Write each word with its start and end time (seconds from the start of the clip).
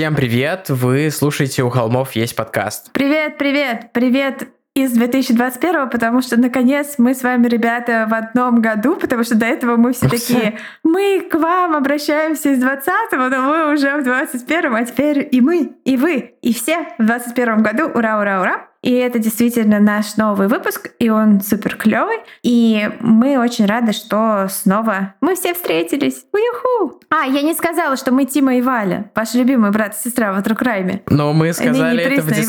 Всем 0.00 0.14
привет! 0.14 0.70
Вы 0.70 1.10
слушаете 1.10 1.62
«У 1.62 1.68
холмов 1.68 2.12
есть 2.12 2.34
подкаст». 2.34 2.90
Привет, 2.92 3.36
привет, 3.36 3.92
привет 3.92 4.48
из 4.74 4.92
2021, 4.92 5.90
потому 5.90 6.22
что 6.22 6.40
наконец 6.40 6.94
мы 6.96 7.14
с 7.14 7.22
вами, 7.22 7.46
ребята, 7.48 8.06
в 8.08 8.14
одном 8.14 8.62
году, 8.62 8.96
потому 8.96 9.24
что 9.24 9.34
до 9.34 9.44
этого 9.44 9.76
мы 9.76 9.92
все 9.92 10.08
такие, 10.08 10.58
мы 10.84 11.20
к 11.30 11.34
вам 11.34 11.76
обращаемся 11.76 12.48
из 12.48 12.64
20-го, 12.64 13.28
но 13.28 13.42
мы 13.42 13.74
уже 13.74 13.94
в 14.00 14.06
21-м, 14.06 14.74
а 14.74 14.86
теперь 14.86 15.28
и 15.30 15.42
мы, 15.42 15.72
и 15.84 15.98
вы, 15.98 16.32
и 16.40 16.54
все 16.54 16.78
в 16.96 17.04
21 17.04 17.62
году. 17.62 17.90
Ура, 17.90 18.20
ура, 18.20 18.40
ура! 18.40 18.69
И 18.82 18.92
это 18.92 19.18
действительно 19.18 19.78
наш 19.78 20.16
новый 20.16 20.48
выпуск, 20.48 20.90
и 20.98 21.10
он 21.10 21.40
супер 21.40 21.76
клевый. 21.76 22.18
И 22.42 22.88
мы 23.00 23.38
очень 23.38 23.66
рады, 23.66 23.92
что 23.92 24.46
снова 24.48 25.14
мы 25.20 25.34
все 25.34 25.54
встретились. 25.54 26.24
Уюху! 26.32 27.00
А, 27.10 27.26
я 27.26 27.42
не 27.42 27.54
сказала, 27.54 27.96
что 27.96 28.12
мы 28.12 28.24
Тима 28.24 28.56
и 28.56 28.62
Валя, 28.62 29.10
ваши 29.14 29.38
любимые 29.38 29.72
брат 29.72 29.94
и 29.94 30.08
сестра 30.08 30.32
в 30.32 30.38
Crime. 30.40 31.00
Но 31.08 31.32
мы 31.32 31.52
сказали 31.52 32.02
это 32.02 32.22
в, 32.22 32.32
дис... 32.32 32.48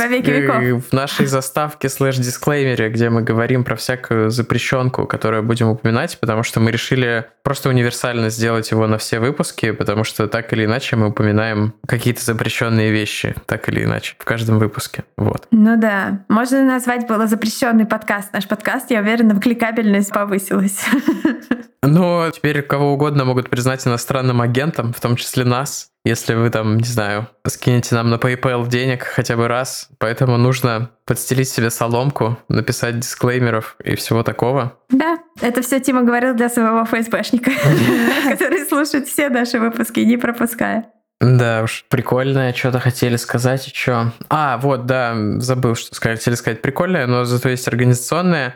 в 0.90 0.94
нашей 0.94 1.26
заставке 1.26 1.90
слэш-дисклеймере, 1.90 2.90
где 2.90 3.10
мы 3.10 3.22
говорим 3.22 3.64
про 3.64 3.76
всякую 3.76 4.30
запрещенку, 4.30 5.06
которую 5.08 5.44
будем 5.44 5.70
упоминать, 5.70 6.18
потому 6.20 6.44
что 6.44 6.60
мы 6.60 6.72
решили 6.72 7.26
просто 7.44 7.70
универсально 7.70 8.30
сделать 8.30 8.72
его 8.72 8.88
на 8.88 8.98
все 8.98 9.20
выпуски, 9.20 9.72
потому 9.72 10.04
что 10.04 10.28
так 10.28 10.54
или 10.54 10.66
иначе 10.66 10.96
мы 10.96 11.08
упоминаем 11.08 11.74
какие-то 11.88 12.24
запрещенные 12.24 12.92
вещи, 12.92 13.36
так 13.46 13.68
или 13.70 13.84
иначе, 13.84 14.16
в 14.18 14.26
каждом 14.26 14.60
выпуске. 14.60 15.04
Вот. 15.18 15.48
Ну 15.52 15.78
да. 15.78 16.21
Можно 16.30 16.64
назвать 16.64 17.08
было 17.08 17.28
запрещенный 17.28 17.86
подкаст. 17.86 18.34
Наш 18.34 18.48
подкаст, 18.48 18.92
я 18.92 19.02
уверена, 19.02 19.40
кликабельность 19.40 20.12
повысилась. 20.12 20.86
Ну, 21.84 22.30
теперь 22.32 22.62
кого 22.62 22.94
угодно 22.94 23.26
могут 23.26 23.50
признать 23.50 23.88
иностранным 23.88 24.40
агентом, 24.40 24.94
в 24.94 25.00
том 25.00 25.16
числе 25.16 25.46
нас, 25.46 25.90
если 26.06 26.36
вы 26.36 26.52
там, 26.52 26.78
не 26.78 26.84
знаю, 26.84 27.28
скинете 27.48 27.96
нам 27.96 28.12
на 28.12 28.16
PayPal 28.16 28.68
денег 28.68 29.02
хотя 29.04 29.36
бы 29.36 29.48
раз. 29.48 29.90
Поэтому 29.98 30.38
нужно 30.38 30.92
подстелить 31.06 31.50
себе 31.50 31.72
соломку, 31.72 32.38
написать 32.50 33.00
дисклеймеров 33.00 33.78
и 33.84 33.96
всего 33.96 34.22
такого. 34.22 34.78
Да, 34.90 35.18
это 35.42 35.64
все 35.64 35.80
Тима 35.80 36.04
говорил 36.04 36.36
для 36.36 36.50
своего 36.50 36.86
ФСБшника, 36.86 37.52
который 38.30 38.64
слушает 38.68 39.08
все 39.08 39.30
наши 39.30 39.60
выпуски, 39.60 40.02
не 40.02 40.18
пропуская. 40.18 40.86
Да 41.22 41.62
уж, 41.64 41.86
прикольное, 41.88 42.52
что-то 42.52 42.80
хотели 42.80 43.16
сказать 43.16 43.68
еще. 43.68 44.12
А, 44.30 44.58
вот, 44.58 44.88
да, 44.88 45.16
забыл, 45.38 45.76
что. 45.76 45.96
Хотели 45.96 46.34
сказать 46.34 46.64
прикольное, 46.64 47.06
но 47.06 47.26
зато 47.26 47.50
есть 47.50 47.68
организационное. 47.68 48.56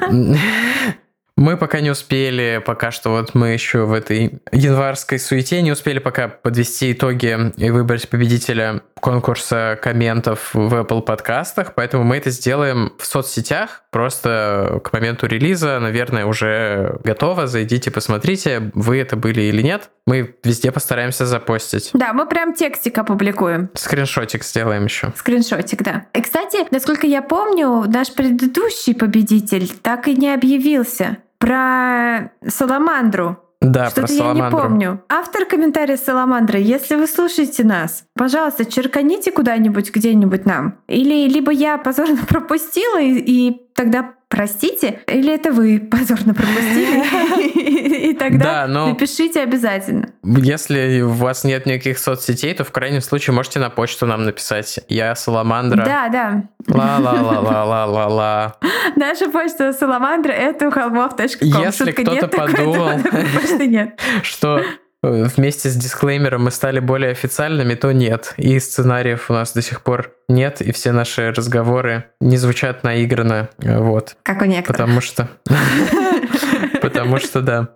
Мы 1.36 1.56
пока 1.56 1.80
не 1.80 1.90
успели, 1.90 2.62
пока 2.64 2.90
что 2.90 3.10
вот 3.10 3.34
мы 3.34 3.48
еще 3.48 3.84
в 3.86 3.92
этой 3.92 4.42
январской 4.52 5.18
суете 5.18 5.62
не 5.62 5.72
успели 5.72 5.98
пока 5.98 6.28
подвести 6.28 6.92
итоги 6.92 7.52
и 7.56 7.70
выбрать 7.70 8.08
победителя 8.08 8.82
конкурса 9.02 9.76
комментов 9.82 10.50
в 10.54 10.72
Apple 10.72 11.02
подкастах, 11.02 11.74
поэтому 11.74 12.04
мы 12.04 12.18
это 12.18 12.30
сделаем 12.30 12.92
в 12.98 13.04
соцсетях, 13.04 13.82
просто 13.90 14.80
к 14.84 14.92
моменту 14.92 15.26
релиза, 15.26 15.80
наверное, 15.80 16.24
уже 16.24 17.00
готово, 17.02 17.48
зайдите, 17.48 17.90
посмотрите, 17.90 18.70
вы 18.74 19.00
это 19.00 19.16
были 19.16 19.42
или 19.42 19.60
нет. 19.60 19.90
Мы 20.06 20.36
везде 20.44 20.70
постараемся 20.70 21.26
запостить. 21.26 21.90
Да, 21.94 22.12
мы 22.12 22.26
прям 22.26 22.54
текстик 22.54 22.96
опубликуем. 22.96 23.70
Скриншотик 23.74 24.44
сделаем 24.44 24.84
еще. 24.84 25.12
Скриншотик, 25.16 25.82
да. 25.82 26.06
И, 26.14 26.22
кстати, 26.22 26.58
насколько 26.70 27.08
я 27.08 27.22
помню, 27.22 27.84
наш 27.88 28.14
предыдущий 28.14 28.94
победитель 28.94 29.68
так 29.82 30.06
и 30.06 30.14
не 30.14 30.32
объявился 30.32 31.18
про 31.38 32.30
Саламандру. 32.46 33.36
Да, 33.62 33.90
Что-то 33.90 34.12
я 34.12 34.32
не 34.32 34.50
помню. 34.50 35.02
Автор 35.08 35.44
комментария 35.44 35.96
Саламандры, 35.96 36.58
если 36.58 36.96
вы 36.96 37.06
слушаете 37.06 37.64
нас, 37.64 38.04
пожалуйста, 38.14 38.64
черканите 38.64 39.30
куда-нибудь, 39.30 39.92
где-нибудь 39.92 40.44
нам. 40.44 40.78
Или 40.88 41.28
либо 41.28 41.52
я 41.52 41.78
позорно 41.78 42.18
пропустила, 42.28 43.00
и, 43.00 43.18
и 43.18 43.62
тогда 43.74 44.14
простите, 44.28 45.00
или 45.06 45.32
это 45.34 45.52
вы 45.52 45.78
позорно 45.78 46.34
пропустили, 46.34 48.10
и 48.10 48.14
тогда 48.14 48.66
напишите 48.66 49.42
обязательно. 49.42 50.08
Если 50.22 51.02
у 51.02 51.10
вас 51.10 51.44
нет 51.44 51.66
никаких 51.66 51.98
соцсетей, 51.98 52.54
то 52.54 52.64
в 52.64 52.72
крайнем 52.72 53.02
случае 53.02 53.34
можете 53.34 53.58
на 53.58 53.68
почту 53.68 54.06
нам 54.06 54.24
написать. 54.24 54.80
Я 54.88 55.14
Саламандра. 55.14 55.84
Да, 55.84 56.08
да. 56.08 56.44
Ла-ла-ла-ла-ла-ла-ла. 56.66 58.56
Наша 58.96 59.28
почта 59.28 59.72
Саламандра— 59.72 60.32
это 60.32 60.70
холмов.ком. 60.70 61.26
Если 61.40 61.92
кто-то 61.92 62.28
подумал, 62.28 63.00
что 64.22 64.62
вместе 65.02 65.68
с 65.68 65.74
дисклеймером 65.74 66.44
мы 66.44 66.50
стали 66.50 66.78
более 66.78 67.10
официальными, 67.10 67.74
то 67.74 67.92
нет. 67.92 68.34
И 68.36 68.58
сценариев 68.58 69.30
у 69.30 69.32
нас 69.32 69.52
до 69.52 69.62
сих 69.62 69.82
пор 69.82 70.12
нет, 70.28 70.60
и 70.60 70.72
все 70.72 70.92
наши 70.92 71.30
разговоры 71.32 72.04
не 72.20 72.36
звучат 72.36 72.84
наигранно. 72.84 73.48
Вот. 73.58 74.16
Как 74.22 74.42
у 74.42 74.44
некоторых. 74.44 74.78
Потому 74.78 75.00
что... 75.00 75.28
Потому 76.80 77.18
что, 77.18 77.40
да. 77.40 77.68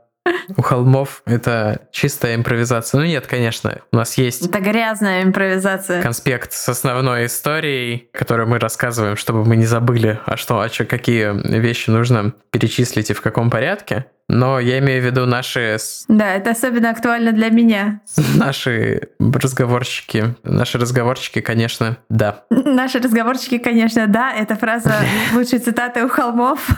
У 0.56 0.62
холмов 0.62 1.22
это 1.26 1.88
чистая 1.90 2.34
импровизация. 2.34 3.00
Ну 3.00 3.06
нет, 3.06 3.26
конечно, 3.26 3.80
у 3.92 3.96
нас 3.96 4.18
есть... 4.18 4.46
Это 4.46 4.60
грязная 4.60 5.22
импровизация. 5.22 6.02
Конспект 6.02 6.52
с 6.52 6.68
основной 6.68 7.26
историей, 7.26 8.08
которую 8.12 8.48
мы 8.48 8.58
рассказываем, 8.58 9.16
чтобы 9.16 9.44
мы 9.44 9.56
не 9.56 9.66
забыли, 9.66 10.20
а 10.26 10.36
что, 10.36 10.60
а 10.60 10.68
что, 10.68 10.84
какие 10.84 11.32
вещи 11.58 11.90
нужно 11.90 12.32
перечислить 12.50 13.10
и 13.10 13.14
в 13.14 13.20
каком 13.20 13.50
порядке. 13.50 14.06
Но 14.28 14.58
я 14.58 14.80
имею 14.80 15.02
в 15.02 15.06
виду 15.06 15.24
наши... 15.24 15.78
Да, 16.08 16.34
это 16.34 16.50
особенно 16.50 16.90
актуально 16.90 17.32
для 17.32 17.48
меня. 17.48 18.00
Наши 18.34 19.10
разговорчики. 19.20 20.34
Наши 20.42 20.78
разговорчики, 20.78 21.40
конечно, 21.40 21.98
да. 22.08 22.42
Наши 22.50 22.98
разговорчики, 22.98 23.58
конечно, 23.58 24.08
да. 24.08 24.32
Это 24.34 24.56
фраза 24.56 24.94
лучшей 25.34 25.60
цитаты 25.60 26.04
у 26.04 26.08
холмов 26.08 26.68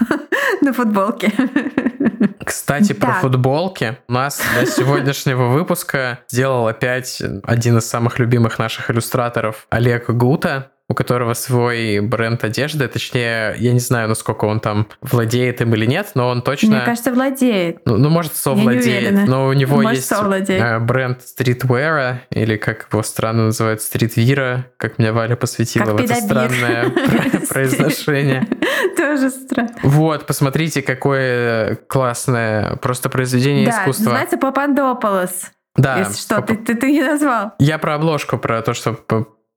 на 0.68 0.74
футболке. 0.74 1.32
Кстати, 2.44 2.92
про 2.92 3.14
футболки. 3.14 3.98
У 4.08 4.12
нас 4.12 4.40
до 4.58 4.66
сегодняшнего 4.70 5.48
выпуска 5.48 6.20
сделал 6.28 6.66
опять 6.66 7.22
один 7.42 7.78
из 7.78 7.88
самых 7.88 8.18
любимых 8.18 8.58
наших 8.58 8.90
иллюстраторов 8.90 9.66
Олег 9.70 10.10
Гута 10.10 10.70
у 10.88 10.94
которого 10.94 11.34
свой 11.34 12.00
бренд 12.00 12.42
одежды, 12.44 12.88
точнее, 12.88 13.54
я 13.58 13.72
не 13.72 13.78
знаю, 13.78 14.08
насколько 14.08 14.46
он 14.46 14.58
там 14.58 14.88
владеет 15.02 15.60
им 15.60 15.74
или 15.74 15.84
нет, 15.84 16.12
но 16.14 16.28
он 16.28 16.40
точно... 16.40 16.76
Мне 16.76 16.80
кажется, 16.80 17.12
владеет. 17.12 17.80
Ну, 17.84 17.98
ну 17.98 18.08
может, 18.08 18.34
совладеет, 18.34 19.28
но 19.28 19.48
у 19.48 19.52
него 19.52 19.76
может, 19.76 19.96
есть 19.96 20.08
совладеет. 20.08 20.62
Э, 20.62 20.78
бренд 20.78 21.20
стритвера, 21.22 22.22
или 22.30 22.56
как 22.56 22.88
его 22.90 23.02
странно 23.02 23.46
называют, 23.46 23.82
стритвира, 23.82 24.66
как 24.78 24.98
меня 24.98 25.12
Валя 25.12 25.36
посвятила 25.36 25.84
как 25.84 26.00
в 26.00 26.04
это 26.04 26.14
странное 26.14 26.90
произношение. 27.50 28.48
Тоже 28.96 29.28
странно. 29.28 29.74
Вот, 29.82 30.26
посмотрите, 30.26 30.80
какое 30.80 31.76
классное 31.86 32.76
просто 32.76 33.10
произведение 33.10 33.68
искусства. 33.68 34.06
Да, 34.06 34.10
называется 34.12 34.38
Папандополос. 34.38 35.50
Да. 35.76 35.98
Если 35.98 36.18
что, 36.18 36.40
ты, 36.40 36.56
ты, 36.56 36.74
ты 36.74 36.90
не 36.90 37.02
назвал. 37.02 37.52
Я 37.58 37.78
про 37.78 37.94
обложку, 37.94 38.38
про 38.38 38.62
то, 38.62 38.74
что 38.74 38.98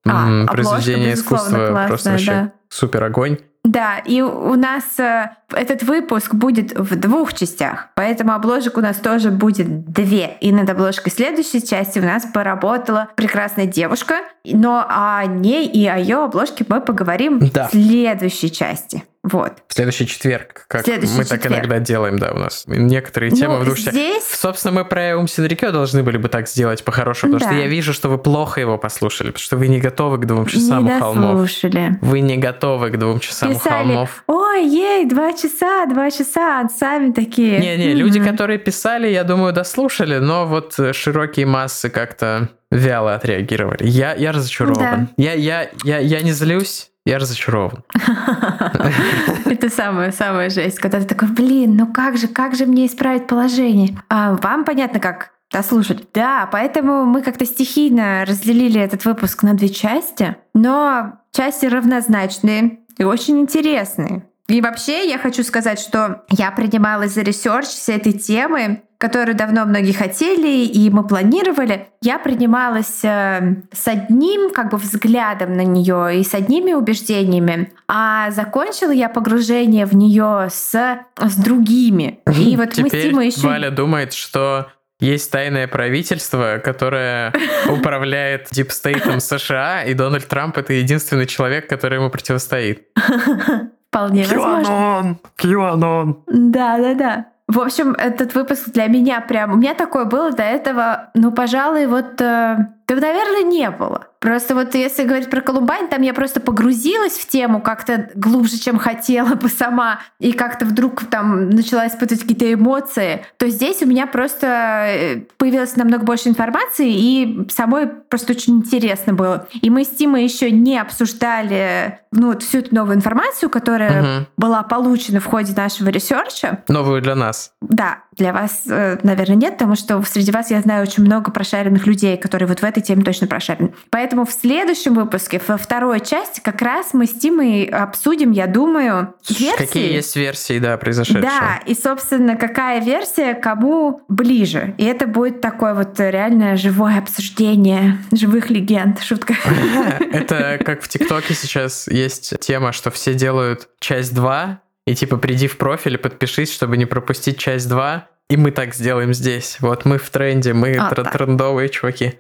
а, 0.06 0.46
произведение 0.48 1.14
искусства 1.14 1.58
классная, 1.58 1.88
просто 1.88 2.10
вообще 2.12 2.32
да. 2.32 2.52
супер 2.70 3.04
огонь. 3.04 3.38
Да, 3.64 4.00
и 4.00 4.22
у 4.22 4.56
нас 4.56 5.00
э, 5.00 5.30
этот 5.52 5.84
выпуск 5.84 6.34
будет 6.34 6.76
в 6.76 6.96
двух 6.96 7.34
частях, 7.34 7.90
поэтому 7.94 8.34
обложек 8.34 8.78
у 8.78 8.82
нас 8.82 8.98
тоже 8.98 9.30
будет 9.30 9.86
две. 9.86 10.36
И 10.42 10.52
над 10.52 10.68
обложкой 10.72 11.12
следующей 11.12 11.64
части 11.64 12.00
у 12.00 12.04
нас 12.04 12.26
поработала 12.26 13.10
прекрасная 13.16 13.68
девушка, 13.68 14.16
но 14.44 14.84
о 14.90 15.24
ней 15.28 15.68
и 15.68 15.86
о 15.86 15.98
ее 15.98 16.24
обложке 16.24 16.66
мы 16.68 16.82
поговорим 16.82 17.40
да. 17.54 17.68
в 17.68 17.72
следующей 17.72 18.52
части. 18.52 19.04
Вот. 19.24 19.54
В 19.68 19.74
следующий 19.76 20.08
четверг, 20.08 20.66
как 20.68 20.84
Следующий 20.84 21.14
мы 21.18 21.26
так 21.26 21.42
четверг. 21.44 21.60
иногда 21.66 21.78
делаем, 21.80 22.18
да, 22.18 22.32
у 22.32 22.38
нас 22.40 22.64
некоторые 22.66 23.32
темы 23.32 23.58
Ну, 23.60 23.62
в 23.62 23.66
душе. 23.66 23.92
здесь 23.92 24.24
Собственно, 24.24 24.74
мы 24.74 24.86
про 24.86 25.16
Ум 25.16 25.28
Синрикё 25.28 25.72
должны 25.72 26.02
были 26.02 26.18
бы 26.18 26.28
так 26.28 26.48
сделать 26.50 26.84
по-хорошему, 26.84 27.34
потому 27.34 27.50
Да. 27.52 27.56
что 27.56 27.62
я 27.64 27.68
вижу, 27.70 27.94
что 27.94 28.10
вы 28.10 28.18
плохо 28.18 28.60
его 28.62 28.80
послушали, 28.80 29.28
потому 29.28 29.44
что 29.44 29.58
вы 29.58 29.68
не 29.68 29.80
готовы 29.80 30.18
к 30.18 30.26
двум 30.26 30.48
часам 30.48 30.86
не 30.86 30.96
у 30.96 31.00
холмов. 31.00 31.32
дослушали. 31.42 32.00
Вы 32.02 32.22
не 32.22 32.38
готовы 32.38 32.90
к 32.90 32.98
двум 32.98 33.20
часам 33.20 33.52
у 33.52 33.54
Писали, 33.54 33.74
холмов. 33.74 34.24
ой, 34.26 34.66
ей, 34.68 35.06
два 35.06 35.34
часа, 35.34 35.86
два 35.86 36.10
часа, 36.10 36.68
сами 36.70 37.12
такие. 37.12 37.60
Не-не, 37.60 37.94
люди, 37.94 38.18
«Мгм». 38.18 38.28
которые 38.30 38.58
писали, 38.58 39.08
я 39.08 39.24
думаю, 39.24 39.54
дослушали, 39.54 40.18
но 40.18 40.48
вот 40.48 40.80
э, 40.80 40.94
широкие 40.94 41.46
массы 41.46 41.90
как-то 41.92 42.50
вяло 42.72 43.14
отреагировали. 43.16 43.84
Я, 43.88 44.14
я 44.16 44.32
разочарован. 44.32 45.10
Я, 45.18 45.34
я, 45.34 45.70
я, 45.84 46.00
я 46.00 46.22
не 46.22 46.32
злюсь, 46.32 46.91
я 47.06 47.18
разочарован. 47.18 47.84
Это 49.46 49.70
самая 49.70 50.12
самая 50.12 50.50
жесть, 50.50 50.80
когда 50.80 51.00
ты 51.00 51.06
такой, 51.06 51.30
блин, 51.30 51.76
ну 51.76 51.92
как 51.92 52.18
же, 52.18 52.28
как 52.28 52.56
же 52.56 52.66
мне 52.66 52.86
исправить 52.86 53.28
положение? 53.28 53.98
А 54.10 54.36
вам 54.36 54.66
понятно, 54.66 55.00
как 55.00 55.32
дослушать? 55.52 56.08
Да, 56.14 56.48
поэтому 56.52 57.06
мы 57.06 57.22
как-то 57.22 57.46
стихийно 57.46 58.24
разделили 58.26 58.80
этот 58.80 59.06
выпуск 59.06 59.44
на 59.44 59.54
две 59.54 59.70
части, 59.70 60.36
но 60.54 61.20
части 61.32 61.66
равнозначные 61.66 62.80
и 62.98 63.04
очень 63.04 63.40
интересные. 63.40 64.24
И 64.52 64.60
вообще 64.60 65.08
я 65.08 65.18
хочу 65.18 65.44
сказать, 65.44 65.80
что 65.80 66.24
я 66.30 66.52
принималась 66.52 67.14
за 67.14 67.22
research 67.22 67.68
всей 67.68 67.96
этой 67.96 68.12
темы, 68.12 68.82
которую 68.98 69.36
давно 69.36 69.64
многие 69.64 69.94
хотели, 69.94 70.66
и 70.66 70.90
мы 70.90 71.08
планировали. 71.08 71.88
Я 72.02 72.20
принималась 72.20 73.04
э, 73.04 73.64
с 73.72 73.88
одним 73.88 74.52
как 74.52 74.72
бы 74.72 74.78
взглядом 74.78 75.54
на 75.54 75.64
нее 75.64 76.20
и 76.20 76.24
с 76.24 76.34
одними 76.34 76.74
убеждениями, 76.74 77.72
а 77.88 78.30
закончила 78.32 78.92
я 78.92 79.08
погружение 79.08 79.86
в 79.86 79.96
нее 79.96 80.50
с, 80.52 81.00
с 81.18 81.36
другими. 81.36 82.20
И 82.38 82.56
вот 82.58 82.78
мы 82.78 82.90
с 82.90 82.92
Теперь 82.92 83.10
Тимой 83.10 83.28
еще... 83.28 83.48
Валя 83.48 83.72
думает, 83.72 84.12
что 84.12 84.68
есть 85.00 85.32
тайное 85.32 85.70
правительство, 85.70 86.60
которое 86.64 87.34
управляет 87.70 88.50
дипстейтом 88.52 89.22
США, 89.22 89.84
и 89.84 89.94
Дональд 89.94 90.28
Трамп 90.28 90.58
это 90.58 90.74
единственный 90.74 91.26
человек, 91.26 91.70
который 91.70 92.00
ему 92.00 92.10
противостоит. 92.10 92.90
Вполне 93.92 94.24
возможно. 94.24 95.18
QAnon! 95.38 96.16
Да, 96.28 96.78
да, 96.78 96.94
да. 96.94 97.26
В 97.48 97.60
общем, 97.60 97.92
этот 97.92 98.34
выпуск 98.36 98.70
для 98.70 98.88
меня 98.88 99.20
прям... 99.20 99.52
У 99.52 99.58
меня 99.58 99.74
такое 99.74 100.06
было 100.06 100.32
до 100.32 100.44
этого, 100.44 101.10
ну, 101.14 101.34
пожалуй, 101.34 101.88
вот... 101.88 102.22
э, 102.22 102.56
да, 102.88 102.96
наверное, 102.96 103.44
не 103.44 103.70
было. 103.70 104.08
Просто 104.22 104.54
вот 104.54 104.76
если 104.76 105.04
говорить 105.04 105.32
про 105.32 105.42
Колумбайн, 105.42 105.88
там 105.88 106.04
я 106.04 106.14
просто 106.14 106.40
погрузилась 106.40 107.14
в 107.14 107.28
тему 107.28 107.60
как-то 107.60 108.12
глубже, 108.14 108.60
чем 108.60 108.78
хотела 108.78 109.34
бы 109.34 109.50
сама, 109.50 110.00
и 110.20 110.32
как-то 110.32 110.66
вдруг 110.66 111.06
там 111.06 111.50
начала 111.50 111.88
испытывать 111.88 112.22
какие-то 112.22 112.54
эмоции, 112.54 113.26
то 113.38 113.50
здесь 113.50 113.82
у 113.82 113.88
меня 113.88 114.06
просто 114.06 114.86
э, 114.88 115.22
появилось 115.38 115.76
намного 115.76 116.06
больше 116.06 116.30
информации, 116.30 116.92
и 116.92 117.48
самой 117.50 117.88
просто 117.88 118.34
очень 118.34 118.58
интересно 118.58 119.14
было. 119.14 119.48
И 119.60 119.72
мы 119.72 119.84
с 119.84 119.90
Тимой 119.90 120.24
еще 120.24 120.52
не 120.52 120.78
обсуждали 120.78 122.00
ну, 122.12 122.28
вот 122.28 122.44
всю 122.44 122.60
эту 122.60 122.76
новую 122.76 122.98
информацию, 122.98 123.50
которая 123.50 124.02
Мгм. 124.02 124.28
была 124.38 124.62
получена 124.62 125.20
в 125.20 125.26
ходе 125.26 125.54
нашего 125.56 125.90
research 125.90 126.49
а. 126.49 126.64
Новую 126.68 127.02
для 127.02 127.16
нас. 127.16 127.54
Да, 127.62 128.04
для 128.18 128.34
вас, 128.34 128.64
э, 128.68 128.98
наверное, 129.04 129.38
нет, 129.38 129.54
потому 129.54 129.76
что 129.76 130.02
среди 130.04 130.32
вас 130.32 130.52
я 130.52 130.60
знаю 130.62 130.84
очень 130.84 131.04
много 131.04 131.32
прошаренных 131.32 131.88
людей, 131.88 132.18
которые 132.18 132.48
вот 132.48 132.60
в 132.60 132.64
этой 132.64 132.84
теме 132.84 133.04
точно 133.04 133.28
прошарены. 133.28 133.74
Поэтому 133.90 134.26
в 134.26 134.32
следующем 134.32 134.96
выпуске, 134.96 135.42
во 135.48 135.58
второй 135.58 136.02
части, 136.02 136.42
как 136.42 136.62
раз 136.62 136.94
мы 136.94 137.06
с 137.06 137.12
Тимой 137.12 137.64
обсудим, 137.64 138.32
я 138.32 138.48
думаю, 138.48 139.14
версии. 139.30 139.58
Какие 139.58 139.94
есть 139.94 140.16
версии, 140.16 140.60
да, 140.60 140.78
произошедшего? 140.78 141.22
Да, 141.22 141.60
и, 141.66 141.74
собственно, 141.74 142.36
какая 142.36 142.82
версия 142.82 143.34
кому 143.34 144.02
ближе. 144.10 144.76
И 144.78 144.84
это 144.84 145.08
будет 145.08 145.40
такое 145.40 145.74
вот 145.74 146.00
реально 146.00 146.58
живое 146.58 146.98
обсуждение 147.00 147.98
живых 148.12 148.50
легенд. 148.50 149.02
Шутка. 149.02 149.36
Это 150.12 150.60
как 150.64 150.82
в 150.82 150.90
ТикТоке 150.90 151.34
сейчас 151.34 151.88
есть 151.88 152.40
тема, 152.40 152.72
что 152.74 152.92
все 152.92 153.14
делают 153.14 153.70
часть 153.80 154.14
2, 154.14 154.62
и 154.88 154.96
типа 154.96 155.18
приди 155.18 155.48
в 155.48 155.58
профиль 155.58 155.96
и 155.96 155.98
подпишись, 155.98 156.54
чтобы 156.54 156.78
не 156.78 156.86
пропустить 156.86 157.38
часть 157.38 157.70
2. 157.70 158.08
И 158.30 158.38
мы 158.38 158.52
так 158.52 158.74
сделаем 158.74 159.14
здесь. 159.14 159.58
Вот 159.60 159.84
мы 159.86 159.98
в 159.98 160.10
тренде, 160.10 160.54
мы 160.54 160.76
А, 160.78 160.90
тр- 160.92 161.12
трендовые 161.12 161.68
чуваки. 161.70 162.20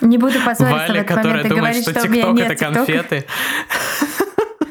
Не 0.00 0.16
буду 0.16 0.34
позориться 0.44 0.64
в 0.64 0.70
Валя, 0.88 1.00
этот 1.00 1.08
которая 1.16 1.42
момент 1.42 1.48
думает, 1.48 1.58
говорить, 1.74 1.82
что 1.82 1.90
что 1.92 2.02
ТикТок 2.08 2.34
нет 2.34 2.46
это 2.46 2.54
ТикТока. 2.54 2.74
конфеты. 2.76 3.24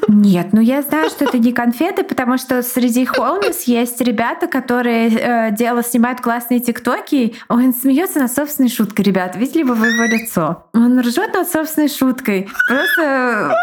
Нет, 0.08 0.48
ну 0.52 0.60
я 0.60 0.82
знаю, 0.82 1.08
что 1.08 1.24
это 1.24 1.38
не 1.38 1.52
конфеты, 1.52 2.02
потому 2.02 2.36
что 2.36 2.62
среди 2.62 3.04
Холмис 3.04 3.62
есть 3.64 4.00
ребята, 4.00 4.48
которые 4.48 5.08
э, 5.08 5.50
дело 5.52 5.84
снимают 5.84 6.20
классные 6.20 6.58
тиктоки. 6.58 7.36
Он 7.48 7.72
смеется 7.72 8.18
над 8.18 8.32
собственной 8.32 8.70
шуткой, 8.70 9.04
ребят. 9.04 9.36
Видели 9.36 9.62
бы 9.62 9.74
вы 9.74 9.88
его 9.88 10.04
лицо? 10.04 10.66
Он 10.74 10.98
ржет 11.00 11.32
над 11.32 11.48
собственной 11.48 11.88
шуткой. 11.88 12.48
Просто 12.68 13.54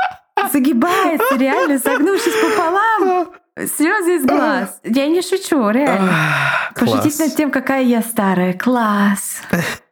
загибается, 0.52 1.36
реально, 1.38 1.80
согнувшись 1.80 2.34
пополам. 2.42 3.30
Слезы 3.76 4.18
из 4.18 4.26
глаз. 4.26 4.80
Я 4.84 5.08
не 5.08 5.24
шучу, 5.24 5.70
реально. 5.72 6.14
Пошутить 6.76 7.18
над 7.20 7.36
тем, 7.36 7.50
какая 7.50 7.82
я 7.84 8.04
старая. 8.04 8.54
Класс. 8.54 9.42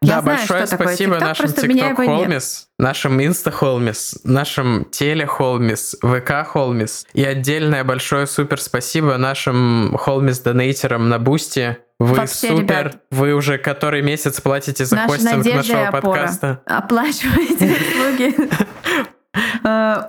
Я 0.01 0.17
Да, 0.17 0.21
знаю, 0.21 0.37
большое 0.37 0.65
такое 0.67 0.87
спасибо 0.89 1.15
TikTok, 1.15 1.19
нашим 1.19 1.45
TikTok. 1.47 2.05
Холмис, 2.05 2.67
нашим 2.77 3.25
Инста 3.25 3.49
Холмис, 3.49 4.19
нашим 4.23 4.85
Теле 4.85 5.25
Холмис, 5.25 5.95
ВК 5.99 6.45
Холмис. 6.47 7.07
И 7.13 7.23
отдельное 7.23 7.83
большое 7.83 8.27
супер 8.27 8.61
спасибо 8.61 9.17
нашим 9.17 9.97
Холмис 9.97 10.39
донейтерам 10.41 11.09
на 11.09 11.17
Бусти. 11.17 11.77
Вы 11.97 12.17
Вообще, 12.17 12.49
супер, 12.49 12.59
ребят. 12.59 12.97
вы 13.09 13.33
уже 13.33 13.57
который 13.57 14.03
месяц 14.03 14.41
платите 14.41 14.85
за 14.85 14.97
хостинг 14.97 15.43
нашего 15.43 15.89
подкаста. 15.91 16.61
Оплачивайте 16.67 17.65
услуги 17.95 18.35